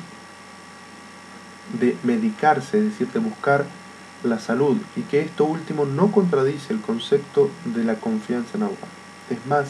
de 1.78 1.98
medicarse, 2.04 2.78
es 2.78 2.86
decir, 2.86 3.10
de 3.10 3.20
buscar 3.20 3.66
la 4.24 4.40
salud, 4.40 4.78
y 4.96 5.02
que 5.02 5.20
esto 5.20 5.44
último 5.44 5.86
no 5.86 6.10
contradice 6.10 6.72
el 6.72 6.80
concepto 6.80 7.52
de 7.66 7.84
la 7.84 7.96
confianza 7.96 8.58
en 8.58 8.64
Allah. 8.64 8.88
Es 9.30 9.46
más, 9.46 9.68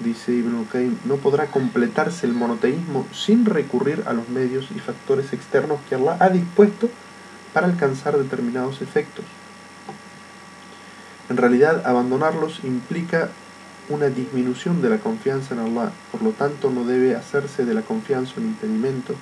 dice 0.00 0.32
Ibn 0.32 0.64
Qayyim, 0.64 0.96
no 1.04 1.14
podrá 1.18 1.46
completarse 1.46 2.26
el 2.26 2.32
monoteísmo 2.32 3.06
sin 3.12 3.44
recurrir 3.44 4.02
a 4.04 4.12
los 4.12 4.28
medios 4.28 4.66
y 4.74 4.80
factores 4.80 5.32
externos 5.32 5.78
que 5.88 5.94
Allah 5.94 6.16
ha 6.18 6.28
dispuesto 6.28 6.90
para 7.52 7.68
alcanzar 7.68 8.18
determinados 8.18 8.82
efectos. 8.82 9.24
En 11.30 11.36
realidad, 11.36 11.86
abandonarlos 11.86 12.64
implica 12.64 13.30
una 13.88 14.08
disminución 14.08 14.80
de 14.82 14.90
la 14.90 14.98
confianza 14.98 15.54
en 15.54 15.60
Allah, 15.60 15.92
por 16.10 16.22
lo 16.22 16.30
tanto 16.30 16.70
no 16.70 16.84
debe 16.84 17.14
hacerse 17.14 17.64
de 17.64 17.74
la 17.74 17.82
confianza 17.82 18.34
un 18.38 18.44
impedimento, 18.44 19.14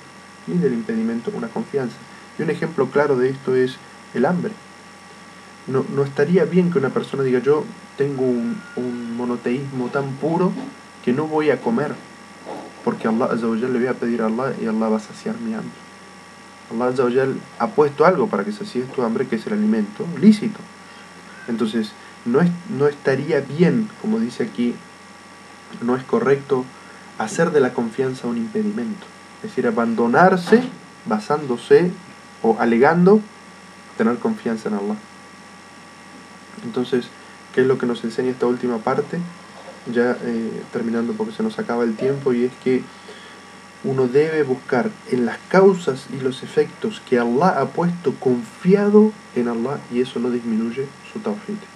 ni 0.47 0.57
del 0.57 0.73
impedimento 0.73 1.31
una 1.33 1.47
confianza. 1.47 1.95
Y 2.37 2.43
un 2.43 2.49
ejemplo 2.49 2.87
claro 2.87 3.17
de 3.17 3.29
esto 3.29 3.55
es 3.55 3.77
el 4.13 4.25
hambre. 4.25 4.53
No, 5.67 5.85
no 5.95 6.03
estaría 6.03 6.45
bien 6.45 6.71
que 6.71 6.79
una 6.79 6.89
persona 6.89 7.23
diga 7.23 7.39
yo 7.39 7.63
tengo 7.97 8.23
un, 8.23 8.61
un, 8.75 9.15
monoteísmo 9.15 9.87
tan 9.87 10.11
puro 10.13 10.51
que 11.05 11.13
no 11.13 11.27
voy 11.27 11.49
a 11.51 11.61
comer, 11.61 11.93
porque 12.83 13.07
Allah 13.07 13.29
le 13.33 13.79
voy 13.79 13.87
a 13.87 13.93
pedir 13.93 14.21
a 14.21 14.25
Allah 14.25 14.53
y 14.61 14.65
Allah 14.65 14.89
va 14.89 14.97
a 14.97 14.99
saciar 14.99 15.37
mi 15.37 15.53
hambre. 15.53 15.83
Allah 16.71 17.27
ha 17.59 17.67
puesto 17.67 18.05
algo 18.05 18.27
para 18.27 18.43
que 18.43 18.51
sacies 18.51 18.91
tu 18.91 19.03
hambre, 19.03 19.27
que 19.27 19.35
es 19.35 19.47
el 19.47 19.53
alimento 19.53 20.05
lícito. 20.19 20.59
Entonces, 21.47 21.91
no, 22.25 22.41
es, 22.41 22.49
no 22.69 22.87
estaría 22.87 23.39
bien, 23.41 23.89
como 24.01 24.19
dice 24.19 24.43
aquí, 24.43 24.75
no 25.81 25.95
es 25.95 26.03
correcto 26.03 26.65
hacer 27.17 27.51
de 27.51 27.59
la 27.59 27.73
confianza 27.73 28.27
un 28.27 28.37
impedimento. 28.37 29.05
Es 29.37 29.49
decir, 29.49 29.67
abandonarse 29.67 30.63
basándose 31.05 31.91
o 32.41 32.57
alegando 32.59 33.21
tener 33.97 34.17
confianza 34.17 34.69
en 34.69 34.75
Allah. 34.75 34.95
Entonces, 36.63 37.07
¿qué 37.53 37.61
es 37.61 37.67
lo 37.67 37.77
que 37.77 37.85
nos 37.85 38.03
enseña 38.03 38.31
esta 38.31 38.47
última 38.47 38.77
parte? 38.77 39.19
Ya 39.91 40.17
eh, 40.23 40.63
terminando 40.71 41.13
porque 41.13 41.33
se 41.33 41.43
nos 41.43 41.59
acaba 41.59 41.83
el 41.83 41.95
tiempo 41.95 42.33
y 42.33 42.45
es 42.45 42.51
que 42.63 42.83
uno 43.83 44.07
debe 44.07 44.43
buscar 44.43 44.89
en 45.11 45.25
las 45.25 45.37
causas 45.49 46.05
y 46.17 46.21
los 46.21 46.41
efectos 46.41 47.01
que 47.07 47.19
Allah 47.19 47.59
ha 47.59 47.65
puesto 47.65 48.13
confiado 48.15 49.11
en 49.35 49.49
Allah 49.49 49.79
y 49.91 49.99
eso 49.99 50.19
no 50.19 50.29
disminuye 50.29 50.87
su 51.11 51.19
tawhid. 51.19 51.72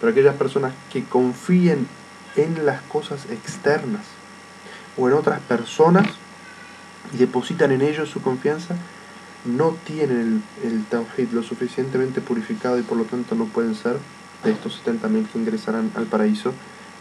Pero 0.00 0.12
aquellas 0.12 0.36
personas 0.36 0.72
que 0.92 1.04
confíen 1.04 1.86
en 2.36 2.64
las 2.66 2.82
cosas 2.82 3.26
externas 3.30 4.02
o 4.96 5.08
en 5.08 5.14
otras 5.14 5.40
personas 5.40 6.06
y 7.12 7.16
depositan 7.16 7.72
en 7.72 7.82
ellos 7.82 8.10
su 8.10 8.20
confianza, 8.20 8.76
no 9.44 9.76
tienen 9.84 10.42
el, 10.62 10.70
el 10.70 10.84
tawhid 10.84 11.30
lo 11.32 11.42
suficientemente 11.42 12.20
purificado 12.20 12.78
y 12.78 12.82
por 12.82 12.98
lo 12.98 13.04
tanto 13.04 13.34
no 13.34 13.46
pueden 13.46 13.74
ser 13.74 13.96
de 14.44 14.52
estos 14.52 14.80
70.000 14.84 15.28
que 15.28 15.38
ingresarán 15.38 15.90
al 15.94 16.06
paraíso 16.06 16.52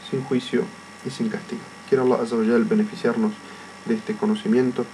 sin 0.10 0.24
juicio 0.24 0.64
y 1.06 1.10
sin 1.10 1.30
castigo. 1.30 1.62
Quiero 1.90 2.04
Allah 2.04 2.58
beneficiarnos 2.68 3.34
de 3.86 3.96
este 3.96 4.16
conocimiento 4.16 4.86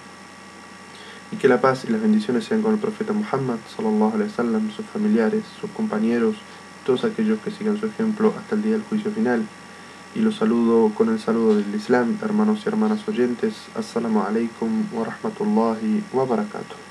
y 1.32 1.38
que 1.38 1.48
la 1.48 1.62
paz 1.62 1.86
y 1.86 1.92
las 1.92 2.02
bendiciones 2.02 2.46
sean 2.46 2.62
con 2.62 2.74
el 2.74 2.80
profeta 2.80 3.14
Muhammad 3.14 3.58
sallallahu 3.76 4.14
alaihi 4.14 4.30
wasallam, 4.30 4.72
sus 4.72 4.86
familiares, 4.86 5.44
sus 5.60 5.70
compañeros, 5.72 6.36
todos 6.86 7.04
aquellos 7.04 7.40
que 7.40 7.52
sigan 7.52 7.80
su 7.80 7.86
ejemplo 7.86 8.34
hasta 8.38 8.56
el 8.56 8.64
día 8.64 8.74
del 8.74 8.84
juicio 8.84 9.12
final. 9.12 9.46
Y 10.16 10.20
los 10.20 10.36
saludo 10.36 10.92
con 10.94 11.10
el 11.10 11.20
saludo 11.20 11.56
del 11.56 11.74
Islam, 11.74 12.18
hermanos 12.22 12.62
y 12.66 12.70
hermanas 12.70 13.08
oyentes. 13.08 13.56
Assalamu 13.76 14.22
alaikum 14.22 14.86
wa 14.94 15.06
rahmatullahi 15.06 16.04
wa 16.14 16.26
barakatuh. 16.26 16.83